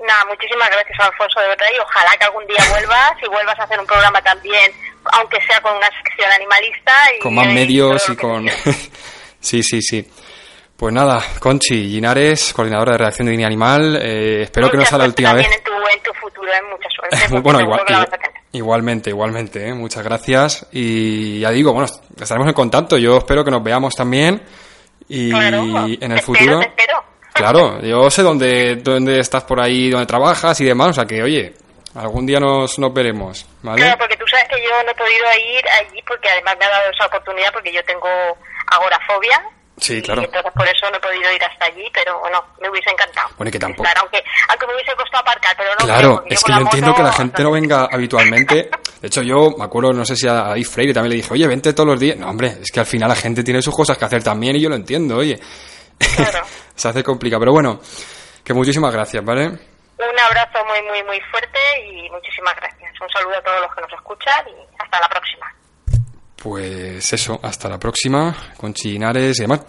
Nada, 0.06 0.24
muchísimas 0.24 0.70
gracias, 0.70 0.98
Alfonso, 0.98 1.40
de 1.40 1.48
verdad, 1.48 1.66
y 1.76 1.78
ojalá 1.78 2.10
que 2.18 2.24
algún 2.24 2.46
día 2.46 2.64
vuelvas 2.70 3.12
y 3.22 3.28
vuelvas 3.28 3.58
a 3.58 3.64
hacer 3.64 3.78
un 3.78 3.86
programa 3.86 4.22
también, 4.22 4.72
aunque 5.12 5.38
sea 5.46 5.60
con 5.60 5.76
una 5.76 5.88
sección 5.88 6.30
animalista. 6.30 6.92
Y, 7.16 7.20
con 7.20 7.34
más 7.34 7.46
medios 7.46 8.08
y 8.08 8.16
con... 8.16 8.48
sí, 9.40 9.62
sí, 9.62 9.82
sí. 9.82 10.06
Pues 10.76 10.94
nada, 10.94 11.22
Conchi 11.38 11.84
Linares, 11.84 12.54
coordinadora 12.54 12.92
de 12.92 12.98
redacción 12.98 13.26
de 13.26 13.32
Línea 13.32 13.46
Animal, 13.46 13.98
eh, 14.00 14.42
espero 14.44 14.70
que 14.70 14.78
no 14.78 14.84
sea 14.86 14.96
la 14.96 15.04
última 15.04 15.34
vez. 15.34 15.46
En 15.46 15.62
tu, 15.62 15.72
en 15.72 16.02
tu 16.02 16.12
futuro, 16.14 16.48
en 16.50 16.70
mucha 16.70 16.88
suerte. 16.88 17.38
bueno, 17.42 17.60
igual, 17.60 17.80
igualmente, 18.52 19.10
igualmente, 19.10 19.68
¿eh? 19.68 19.74
muchas 19.74 20.02
gracias. 20.02 20.66
Y 20.72 21.40
ya 21.40 21.50
digo, 21.50 21.74
bueno, 21.74 21.86
estaremos 22.18 22.48
en 22.48 22.54
contacto, 22.54 22.96
yo 22.96 23.18
espero 23.18 23.44
que 23.44 23.50
nos 23.50 23.62
veamos 23.62 23.94
también. 23.94 24.42
Y 25.06 25.30
en 25.34 26.12
el 26.12 26.20
futuro... 26.20 26.60
espero. 26.60 27.04
Claro, 27.32 27.80
yo 27.82 28.10
sé 28.10 28.22
dónde, 28.22 28.76
dónde 28.76 29.20
estás 29.20 29.44
por 29.44 29.60
ahí, 29.60 29.90
dónde 29.90 30.06
trabajas 30.06 30.60
y 30.60 30.64
demás, 30.64 30.90
o 30.90 30.92
sea 30.94 31.04
que, 31.04 31.22
oye, 31.22 31.54
algún 31.94 32.26
día 32.26 32.40
nos, 32.40 32.78
nos 32.78 32.92
veremos, 32.92 33.46
¿vale? 33.62 33.82
Claro, 33.82 33.98
porque 33.98 34.16
tú 34.16 34.26
sabes 34.26 34.46
que 34.48 34.62
yo 34.62 34.70
no 34.84 34.90
he 34.90 34.94
podido 34.94 35.26
ir 35.56 35.64
allí 35.68 36.02
porque 36.06 36.28
además 36.28 36.56
me 36.58 36.64
ha 36.66 36.70
dado 36.70 36.90
esa 36.90 37.06
oportunidad 37.06 37.52
porque 37.52 37.72
yo 37.72 37.82
tengo 37.84 38.08
agorafobia 38.66 39.42
Sí, 39.80 40.02
claro. 40.02 40.20
Y 40.20 40.24
entonces 40.26 40.52
por 40.54 40.68
eso 40.68 40.90
no 40.90 40.96
he 40.96 41.00
podido 41.00 41.32
ir 41.32 41.42
hasta 41.42 41.64
allí, 41.64 41.84
pero 41.92 42.20
bueno, 42.20 42.44
me 42.60 42.68
hubiese 42.68 42.90
encantado. 42.90 43.28
Bueno, 43.38 43.50
que 43.50 43.58
tampoco. 43.58 43.88
aunque, 43.98 44.22
aunque 44.48 44.66
me 44.66 44.74
hubiese 44.74 44.92
costado 44.94 45.22
aparcar, 45.22 45.56
pero 45.56 45.70
no. 45.70 45.86
Claro, 45.86 46.24
es 46.28 46.44
que 46.44 46.52
yo 46.52 46.58
entiendo 46.58 46.94
que 46.94 47.02
la 47.02 47.12
gente 47.12 47.42
no 47.42 47.50
venga 47.50 47.88
habitualmente. 47.90 48.70
De 49.00 49.08
hecho, 49.08 49.22
yo 49.22 49.54
me 49.56 49.64
acuerdo, 49.64 49.92
no 49.92 50.04
sé 50.04 50.16
si 50.16 50.28
a 50.28 50.34
David 50.34 50.66
Freire 50.66 50.92
también 50.92 51.10
le 51.10 51.16
dije, 51.16 51.32
oye, 51.32 51.46
vente 51.46 51.72
todos 51.72 51.88
los 51.88 51.98
días. 51.98 52.18
No, 52.18 52.28
hombre, 52.28 52.58
es 52.60 52.70
que 52.70 52.80
al 52.80 52.86
final 52.86 53.08
la 53.08 53.16
gente 53.16 53.42
tiene 53.42 53.62
sus 53.62 53.74
cosas 53.74 53.96
que 53.96 54.04
hacer 54.04 54.22
también 54.22 54.56
y 54.56 54.60
yo 54.60 54.68
lo 54.68 54.76
entiendo, 54.76 55.16
oye. 55.16 55.40
Claro. 55.98 56.40
Se 56.74 56.88
hace 56.88 57.02
complicado, 57.02 57.40
pero 57.40 57.52
bueno, 57.52 57.80
que 58.44 58.52
muchísimas 58.52 58.92
gracias, 58.92 59.24
¿vale? 59.24 59.69
Un 60.00 60.18
abrazo 60.18 60.64
muy, 60.64 60.80
muy, 60.82 61.02
muy 61.04 61.20
fuerte 61.30 61.58
y 61.84 62.08
muchísimas 62.10 62.56
gracias. 62.56 62.92
Un 63.00 63.08
saludo 63.10 63.36
a 63.36 63.42
todos 63.42 63.60
los 63.60 63.74
que 63.74 63.80
nos 63.82 63.92
escuchan 63.92 64.48
y 64.48 64.82
hasta 64.82 64.98
la 65.00 65.08
próxima. 65.08 65.54
Pues 66.42 67.12
eso, 67.12 67.38
hasta 67.42 67.68
la 67.68 67.78
próxima, 67.78 68.34
con 68.56 68.72
Chinares 68.72 69.38
y 69.38 69.42
demás. 69.42 69.60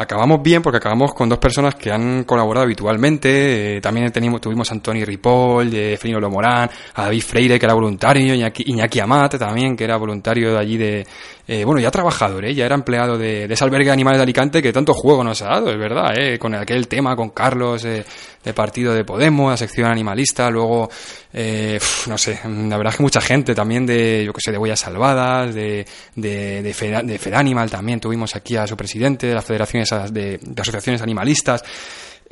Acabamos 0.00 0.42
bien 0.42 0.62
porque 0.62 0.78
acabamos 0.78 1.12
con 1.12 1.28
dos 1.28 1.38
personas 1.38 1.74
que 1.74 1.92
han 1.92 2.24
colaborado 2.24 2.64
habitualmente. 2.64 3.76
Eh, 3.76 3.80
también 3.82 4.10
tenemos, 4.10 4.40
tuvimos 4.40 4.70
a 4.70 4.72
Antoni 4.72 5.04
Ripoll, 5.04 5.70
de 5.70 5.98
Frino 6.00 6.18
Lomorán, 6.18 6.70
a 6.94 7.02
David 7.02 7.20
Freire, 7.20 7.58
que 7.58 7.66
era 7.66 7.74
voluntario, 7.74 8.34
Iñaki, 8.34 8.64
Iñaki 8.66 8.98
Amate 8.98 9.38
también, 9.38 9.76
que 9.76 9.84
era 9.84 9.98
voluntario 9.98 10.54
de 10.54 10.58
allí 10.58 10.78
de, 10.78 11.06
eh, 11.52 11.64
bueno, 11.64 11.80
ya 11.80 11.90
trabajador, 11.90 12.44
¿eh? 12.44 12.54
ya 12.54 12.64
era 12.64 12.76
empleado 12.76 13.18
de, 13.18 13.48
de, 13.48 13.54
ese 13.54 13.64
albergue 13.64 13.86
de 13.86 13.92
animales 13.92 14.18
de 14.18 14.22
Alicante 14.22 14.62
que 14.62 14.72
tanto 14.72 14.94
juego 14.94 15.24
nos 15.24 15.42
ha 15.42 15.46
dado, 15.46 15.68
es 15.68 15.78
verdad, 15.78 16.16
¿eh? 16.16 16.38
con 16.38 16.54
aquel 16.54 16.86
tema 16.86 17.16
con 17.16 17.30
Carlos 17.30 17.84
eh, 17.84 18.04
de 18.44 18.54
partido 18.54 18.94
de 18.94 19.04
Podemos, 19.04 19.50
la 19.50 19.56
sección 19.56 19.90
animalista, 19.90 20.48
luego, 20.48 20.88
eh, 21.32 21.80
no 22.06 22.16
sé, 22.16 22.38
la 22.44 22.76
verdad 22.76 22.92
es 22.92 22.96
que 22.98 23.02
mucha 23.02 23.20
gente 23.20 23.52
también 23.52 23.84
de, 23.84 24.22
yo 24.24 24.32
que 24.32 24.40
sé, 24.40 24.52
de 24.52 24.58
Huellas 24.58 24.78
Salvadas, 24.78 25.52
de, 25.52 25.84
de, 26.14 26.62
de, 26.62 27.18
Fedanimal 27.18 27.68
también, 27.68 27.98
tuvimos 27.98 28.36
aquí 28.36 28.54
a 28.54 28.68
su 28.68 28.76
presidente 28.76 29.26
de 29.26 29.34
las 29.34 29.44
de, 29.90 30.38
de 30.38 30.62
asociaciones 30.62 31.02
animalistas. 31.02 31.62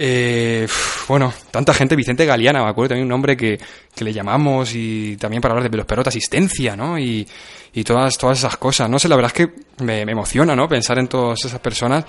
Eh, 0.00 0.68
bueno, 1.08 1.32
tanta 1.50 1.74
gente, 1.74 1.96
Vicente 1.96 2.24
Galeana, 2.24 2.62
me 2.62 2.70
acuerdo 2.70 2.90
también 2.90 3.06
un 3.06 3.08
nombre 3.08 3.36
que, 3.36 3.58
que 3.92 4.04
le 4.04 4.12
llamamos 4.12 4.72
y 4.72 5.16
también 5.16 5.42
para 5.42 5.54
hablar 5.54 5.68
de 5.68 5.76
de 5.76 6.08
asistencia, 6.08 6.76
¿no? 6.76 6.96
Y, 6.96 7.26
y 7.74 7.82
todas, 7.82 8.16
todas 8.16 8.38
esas 8.38 8.56
cosas. 8.56 8.88
No 8.88 9.00
sé, 9.00 9.08
la 9.08 9.16
verdad 9.16 9.32
es 9.34 9.46
que 9.46 9.84
me, 9.84 10.02
emociona, 10.02 10.54
¿no? 10.54 10.68
Pensar 10.68 11.00
en 11.00 11.08
todas 11.08 11.44
esas 11.44 11.58
personas 11.58 12.04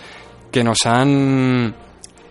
que 0.52 0.64
nos 0.64 0.86
han... 0.86 1.76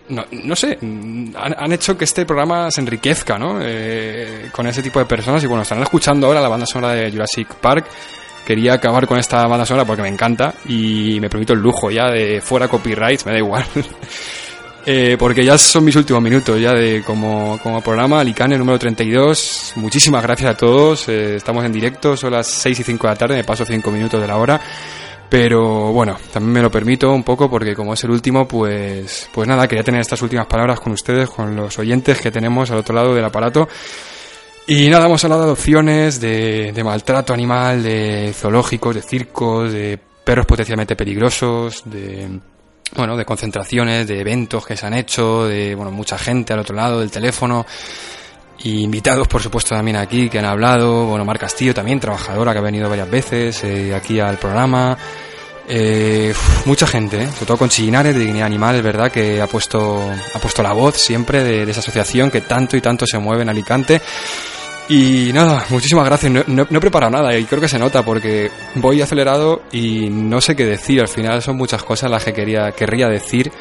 No, 0.07 0.25
no 0.31 0.55
sé, 0.55 0.79
han, 0.81 1.71
hecho 1.71 1.95
que 1.95 2.05
este 2.05 2.25
programa 2.25 2.71
se 2.71 2.81
enriquezca, 2.81 3.37
¿no? 3.37 3.59
Eh, 3.61 4.49
con 4.51 4.65
ese 4.65 4.81
tipo 4.81 4.97
de 4.97 5.05
personas. 5.05 5.43
Y 5.43 5.47
bueno, 5.47 5.61
están 5.63 5.83
escuchando 5.83 6.25
ahora 6.25 6.41
la 6.41 6.47
banda 6.47 6.65
sonora 6.65 6.93
de 6.95 7.11
Jurassic 7.11 7.53
Park. 7.55 7.85
Quería 8.45 8.73
acabar 8.73 9.05
con 9.05 9.19
esta 9.19 9.45
banda 9.47 9.65
sonora 9.65 9.85
porque 9.85 10.01
me 10.01 10.07
encanta 10.07 10.53
y 10.67 11.19
me 11.19 11.29
permito 11.29 11.53
el 11.53 11.59
lujo 11.59 11.91
ya 11.91 12.09
de 12.09 12.41
fuera 12.41 12.67
copyrights, 12.67 13.25
me 13.25 13.33
da 13.33 13.37
igual. 13.37 13.65
Eh, 14.85 15.17
porque 15.19 15.43
ya 15.45 15.57
son 15.57 15.83
mis 15.83 15.95
últimos 15.97 16.23
minutos 16.23 16.59
ya 16.59 16.73
de 16.73 17.03
como, 17.05 17.59
como 17.61 17.81
programa 17.81 18.21
Alicane 18.21 18.57
número 18.57 18.79
32. 18.79 19.73
Muchísimas 19.75 20.23
gracias 20.23 20.51
a 20.51 20.57
todos. 20.57 21.07
Eh, 21.09 21.35
estamos 21.35 21.63
en 21.65 21.73
directo, 21.73 22.17
son 22.17 22.31
las 22.31 22.47
6 22.47 22.79
y 22.79 22.83
5 22.83 23.05
de 23.05 23.13
la 23.13 23.17
tarde, 23.17 23.35
me 23.35 23.43
paso 23.43 23.65
5 23.65 23.91
minutos 23.91 24.19
de 24.19 24.27
la 24.27 24.37
hora. 24.37 24.59
Pero 25.29 25.93
bueno, 25.93 26.17
también 26.33 26.53
me 26.53 26.61
lo 26.61 26.71
permito 26.71 27.11
un 27.11 27.23
poco 27.23 27.49
porque 27.49 27.75
como 27.75 27.93
es 27.93 28.03
el 28.03 28.09
último, 28.09 28.47
pues, 28.47 29.29
pues 29.31 29.47
nada, 29.47 29.67
quería 29.67 29.83
tener 29.83 30.01
estas 30.01 30.23
últimas 30.23 30.47
palabras 30.47 30.79
con 30.79 30.91
ustedes, 30.93 31.29
con 31.29 31.55
los 31.55 31.77
oyentes 31.77 32.19
que 32.19 32.31
tenemos 32.31 32.71
al 32.71 32.79
otro 32.79 32.95
lado 32.95 33.13
del 33.13 33.25
aparato. 33.25 33.69
Y 34.71 34.87
nada, 34.87 35.07
hemos 35.07 35.23
hablado 35.23 35.41
de 35.41 35.47
adopciones, 35.47 36.21
de, 36.21 36.79
maltrato 36.83 37.33
animal, 37.33 37.81
de 37.81 38.31
zoológicos, 38.35 38.93
de 38.93 39.01
circos, 39.01 39.73
de 39.73 39.97
perros 40.23 40.45
potencialmente 40.45 40.95
peligrosos, 40.95 41.81
de 41.85 42.39
bueno, 42.95 43.17
de 43.17 43.25
concentraciones, 43.25 44.07
de 44.07 44.19
eventos 44.21 44.67
que 44.67 44.77
se 44.77 44.85
han 44.85 44.93
hecho, 44.93 45.45
de 45.45 45.73
bueno, 45.73 45.89
mucha 45.89 46.19
gente 46.19 46.53
al 46.53 46.59
otro 46.59 46.75
lado 46.75 46.99
del 46.99 47.09
teléfono. 47.09 47.65
Y 48.59 48.83
invitados, 48.83 49.27
por 49.27 49.41
supuesto, 49.41 49.73
también 49.73 49.97
aquí 49.97 50.29
que 50.29 50.37
han 50.37 50.45
hablado. 50.45 51.07
Bueno, 51.07 51.25
Mar 51.25 51.39
Castillo 51.39 51.73
también, 51.73 51.99
trabajadora 51.99 52.53
que 52.53 52.59
ha 52.59 52.61
venido 52.61 52.87
varias 52.87 53.09
veces 53.09 53.63
eh, 53.63 53.95
aquí 53.95 54.19
al 54.19 54.37
programa. 54.37 54.95
Eh, 55.67 56.31
mucha 56.65 56.85
gente, 56.85 57.23
¿eh? 57.23 57.27
sobre 57.27 57.45
todo 57.47 57.57
con 57.57 57.69
Chillinares 57.69 58.13
de 58.13 58.21
Dignidad 58.21 58.45
Animal, 58.45 58.75
es 58.75 58.83
verdad 58.83 59.11
que 59.11 59.41
ha 59.41 59.47
puesto, 59.47 59.99
ha 60.35 60.39
puesto 60.39 60.61
la 60.61 60.73
voz 60.73 60.95
siempre 60.97 61.43
de, 61.43 61.63
esa 61.63 61.79
asociación 61.79 62.29
que 62.29 62.41
tanto 62.41 62.77
y 62.77 62.81
tanto 62.81 63.07
se 63.07 63.17
mueve 63.17 63.41
en 63.41 63.49
Alicante. 63.49 63.99
Y 64.91 65.31
nada, 65.33 65.65
muchísimas 65.69 66.03
gracias. 66.05 66.31
No, 66.31 66.43
no- 66.47 66.65
no 66.67 66.77
he 66.77 66.81
preparado 66.81 67.11
nada 67.11 67.37
y 67.37 67.45
creo 67.45 67.61
que 67.61 67.67
se 67.67 67.77
nota 67.77 68.03
porque 68.03 68.49
voy 68.75 69.01
acelerado 69.03 69.61
y 69.71 70.09
no 70.09 70.41
sé 70.41 70.55
qué 70.55 70.65
decir. 70.65 70.99
Al 70.99 71.07
final 71.07 71.43
son 71.43 71.57
muchas 71.57 71.83
cosas 71.83 72.09
las 72.09 72.23
que 72.23 72.33
quería, 72.33 72.71
querría 72.71 73.07
decir, 73.07 73.51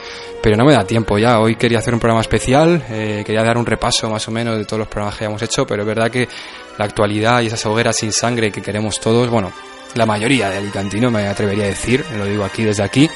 pero 0.42 0.56
no 0.56 0.64
me 0.64 0.72
da 0.72 0.84
tiempo 0.84 1.18
ya. 1.18 1.38
Hoy 1.38 1.56
quería 1.56 1.80
hacer 1.80 1.92
un 1.92 2.00
programa 2.00 2.22
especial, 2.22 2.82
eh, 2.90 3.22
quería 3.26 3.42
dar 3.42 3.58
un 3.58 3.66
repaso 3.66 4.08
más 4.08 4.26
o 4.26 4.30
menos 4.30 4.56
de 4.56 4.64
todos 4.64 4.78
los 4.80 4.88
programas 4.88 5.18
que 5.18 5.24
hayamos 5.24 5.42
hecho, 5.42 5.66
pero 5.66 5.82
es 5.82 5.86
verdad 5.86 6.10
que 6.10 6.26
la 6.78 6.86
actualidad 6.86 7.42
y 7.42 7.48
esas 7.48 7.64
hogueras 7.66 7.96
sin 7.96 8.10
sangre 8.12 8.50
que 8.50 8.62
queremos 8.62 8.98
todos, 8.98 9.28
bueno, 9.28 9.52
la 9.96 10.06
mayoría 10.06 10.48
de 10.48 10.58
Alicantino 10.58 11.10
me 11.10 11.26
atrevería 11.26 11.64
a 11.64 11.68
decir, 11.68 12.04
lo 12.16 12.24
digo 12.24 12.44
aquí 12.44 12.62
desde 12.62 12.82
aquí, 12.84 13.10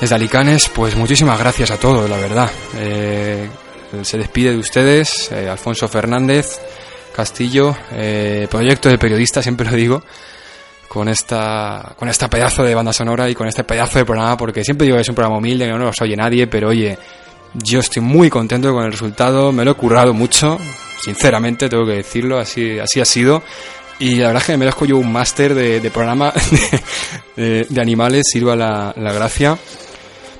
desde 0.00 0.14
Alicanes, 0.16 0.68
pues 0.74 0.96
muchísimas 0.96 1.38
gracias 1.38 1.70
a 1.70 1.76
todos, 1.76 2.10
la 2.10 2.16
verdad. 2.16 2.50
Eh, 2.78 3.48
se 4.02 4.18
despide 4.18 4.50
de 4.50 4.58
ustedes, 4.58 5.30
eh, 5.30 5.48
Alfonso 5.48 5.86
Fernández. 5.86 6.58
Castillo, 7.14 7.76
eh, 7.92 8.48
proyecto 8.50 8.88
de 8.88 8.98
periodista, 8.98 9.40
siempre 9.40 9.70
lo 9.70 9.76
digo, 9.76 10.02
con 10.88 11.08
esta, 11.08 11.94
con 11.96 12.08
esta 12.08 12.28
pedazo 12.28 12.64
de 12.64 12.74
banda 12.74 12.92
sonora 12.92 13.30
y 13.30 13.34
con 13.34 13.46
este 13.46 13.62
pedazo 13.64 13.98
de 13.98 14.04
programa, 14.04 14.36
porque 14.36 14.64
siempre 14.64 14.86
digo 14.86 14.96
que 14.96 15.02
es 15.02 15.08
un 15.08 15.14
programa 15.14 15.38
humilde, 15.38 15.64
que 15.64 15.70
no 15.70 15.78
nos 15.78 16.00
oye 16.02 16.16
nadie, 16.16 16.46
pero 16.48 16.70
oye, 16.70 16.98
yo 17.54 17.80
estoy 17.80 18.02
muy 18.02 18.28
contento 18.30 18.72
con 18.72 18.84
el 18.84 18.92
resultado, 18.92 19.52
me 19.52 19.64
lo 19.64 19.70
he 19.70 19.74
currado 19.74 20.12
mucho, 20.12 20.58
sinceramente 21.04 21.68
tengo 21.68 21.86
que 21.86 21.94
decirlo, 21.94 22.38
así, 22.38 22.78
así 22.78 23.00
ha 23.00 23.04
sido. 23.04 23.42
Y 24.00 24.16
la 24.16 24.26
verdad 24.26 24.42
es 24.42 24.46
que 24.46 24.52
me 24.52 24.58
merezco 24.58 24.84
yo 24.84 24.96
un 24.98 25.12
máster 25.12 25.54
de, 25.54 25.90
programa 25.92 26.32
de 27.36 27.80
animales, 27.80 28.26
sirva 28.28 28.56
la, 28.56 28.92
la 28.96 29.12
gracia. 29.12 29.56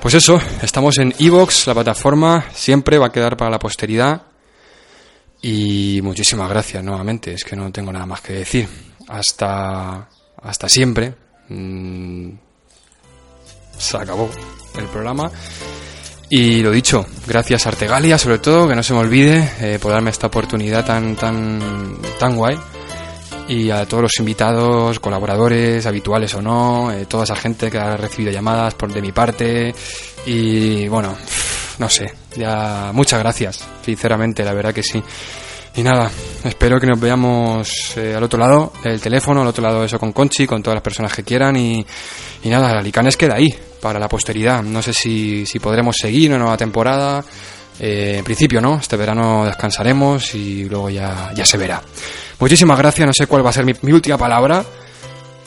Pues 0.01 0.15
eso, 0.15 0.41
estamos 0.61 0.99
en 0.99 1.15
Evox, 1.21 1.69
la 1.69 1.75
plataforma, 1.75 2.47
siempre 2.53 2.99
va 2.99 3.07
a 3.07 3.13
quedar 3.13 3.37
para 3.37 3.53
la 3.53 3.61
posteridad. 3.61 4.23
Y 5.47 6.01
muchísimas 6.01 6.49
gracias 6.49 6.83
nuevamente, 6.83 7.35
es 7.35 7.45
que 7.45 7.55
no 7.55 7.71
tengo 7.71 7.93
nada 7.93 8.07
más 8.07 8.23
que 8.23 8.33
decir. 8.33 8.67
Hasta, 9.09 10.09
hasta 10.43 10.69
siempre. 10.71 11.15
Mm, 11.51 12.31
se 13.77 13.97
acabó 13.99 14.31
el 14.79 14.87
programa. 14.87 15.31
Y 16.31 16.63
lo 16.63 16.71
dicho, 16.71 17.05
gracias 17.27 17.67
a 17.67 17.69
Artegalia, 17.69 18.17
sobre 18.17 18.39
todo, 18.39 18.67
que 18.67 18.75
no 18.75 18.83
se 18.83 18.95
me 18.95 19.01
olvide, 19.01 19.51
eh, 19.61 19.79
por 19.79 19.93
darme 19.93 20.09
esta 20.09 20.29
oportunidad 20.29 20.83
tan, 20.83 21.15
tan, 21.15 21.61
tan 22.19 22.37
guay. 22.37 22.59
Y 23.47 23.69
a 23.69 23.85
todos 23.85 24.05
los 24.05 24.19
invitados, 24.21 24.99
colaboradores, 24.99 25.85
habituales 25.85 26.33
o 26.33 26.41
no, 26.41 26.91
eh, 26.91 27.05
toda 27.05 27.25
esa 27.25 27.37
gente 27.37 27.71
que 27.71 27.77
ha 27.77 27.99
recibido 27.99 28.33
llamadas 28.33 28.73
por 28.77 28.91
de 28.91 29.03
mi 29.03 29.13
parte. 29.13 29.75
Y 30.25 30.89
bueno, 30.89 31.15
no 31.79 31.89
sé, 31.89 32.13
ya 32.37 32.91
muchas 32.93 33.19
gracias, 33.21 33.65
sinceramente, 33.85 34.45
la 34.45 34.53
verdad 34.53 34.75
que 34.75 34.83
sí. 34.83 35.03
Y 35.77 35.83
nada, 35.83 36.09
espero 36.45 36.79
que 36.79 36.87
nos 36.87 37.01
veamos 37.01 37.97
eh, 37.97 38.15
al 38.17 38.23
otro 38.23 38.39
lado 38.39 38.73
del 38.85 39.01
teléfono, 39.01 39.43
al 39.43 39.49
otro 39.49 39.63
lado 39.63 39.85
eso 39.85 39.99
con 39.99 40.13
Conchi, 40.13 40.47
con 40.47 40.63
todas 40.63 40.77
las 40.77 40.85
personas 40.85 41.13
que 41.13 41.25
quieran. 41.25 41.57
Y, 41.57 41.85
y 42.45 42.49
nada, 42.49 42.79
Alicanes 42.79 43.17
queda 43.17 43.35
ahí 43.35 43.53
para 43.81 43.99
la 43.99 44.09
posteridad. 44.09 44.63
No 44.63 44.83
sé 44.83 44.93
si, 44.93 45.45
si 45.47 45.59
podremos 45.59 45.97
seguir 45.97 46.31
una 46.31 46.39
nueva 46.39 46.57
temporada. 46.57 47.25
Eh, 47.81 48.17
en 48.19 48.25
principio 48.25 48.61
no, 48.61 48.77
este 48.77 48.97
verano 48.97 49.45
descansaremos 49.47 50.37
y 50.37 50.65
luego 50.69 50.91
ya, 50.91 51.33
ya 51.35 51.45
se 51.45 51.59
verá. 51.59 51.83
Muchísimas 52.39 52.79
gracias, 52.79 53.07
no 53.07 53.13
sé 53.13 53.27
cuál 53.27 53.45
va 53.45 53.51
a 53.51 53.53
ser 53.53 53.65
mi, 53.65 53.73
mi 53.83 53.91
última 53.91 54.17
palabra. 54.17 54.65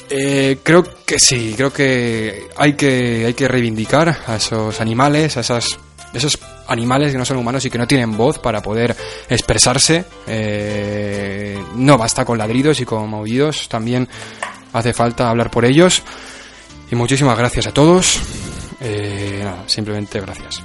Eh, 0.09 0.57
creo 0.61 0.84
que 1.05 1.19
sí, 1.19 1.53
creo 1.55 1.71
que 1.71 2.47
hay 2.55 2.73
que 2.73 3.25
hay 3.25 3.34
que 3.34 3.47
reivindicar 3.47 4.23
a 4.25 4.38
esos 4.38 4.80
animales, 4.80 5.36
a 5.38 5.41
esas, 5.41 5.80
esos 6.18 6.38
animales 6.68 7.11
que 7.11 7.18
no 7.18 7.26
son 7.26 7.38
humanos 7.38 7.65
y 7.65 7.70
que 7.70 7.78
no 7.78 7.88
tienen 7.88 8.15
voz 8.18 8.39
para 8.39 8.61
poder 8.61 8.95
expresarse. 9.30 10.05
Eh, 10.28 11.57
no 11.76 11.97
basta 11.97 12.26
con 12.26 12.38
ladridos 12.38 12.80
y 12.80 12.86
con 12.86 13.09
maullidos, 13.09 13.70
también 13.70 14.07
hace 14.74 14.93
falta 14.93 15.30
hablar 15.30 15.49
por 15.49 15.65
ellos. 15.65 16.03
Y 16.91 16.95
muchísimas 16.95 17.38
gracias 17.38 17.68
a 17.68 17.74
todos. 17.74 18.20
Eh, 18.80 19.41
nada, 19.43 19.63
simplemente 19.68 20.20
gracias. 20.20 20.63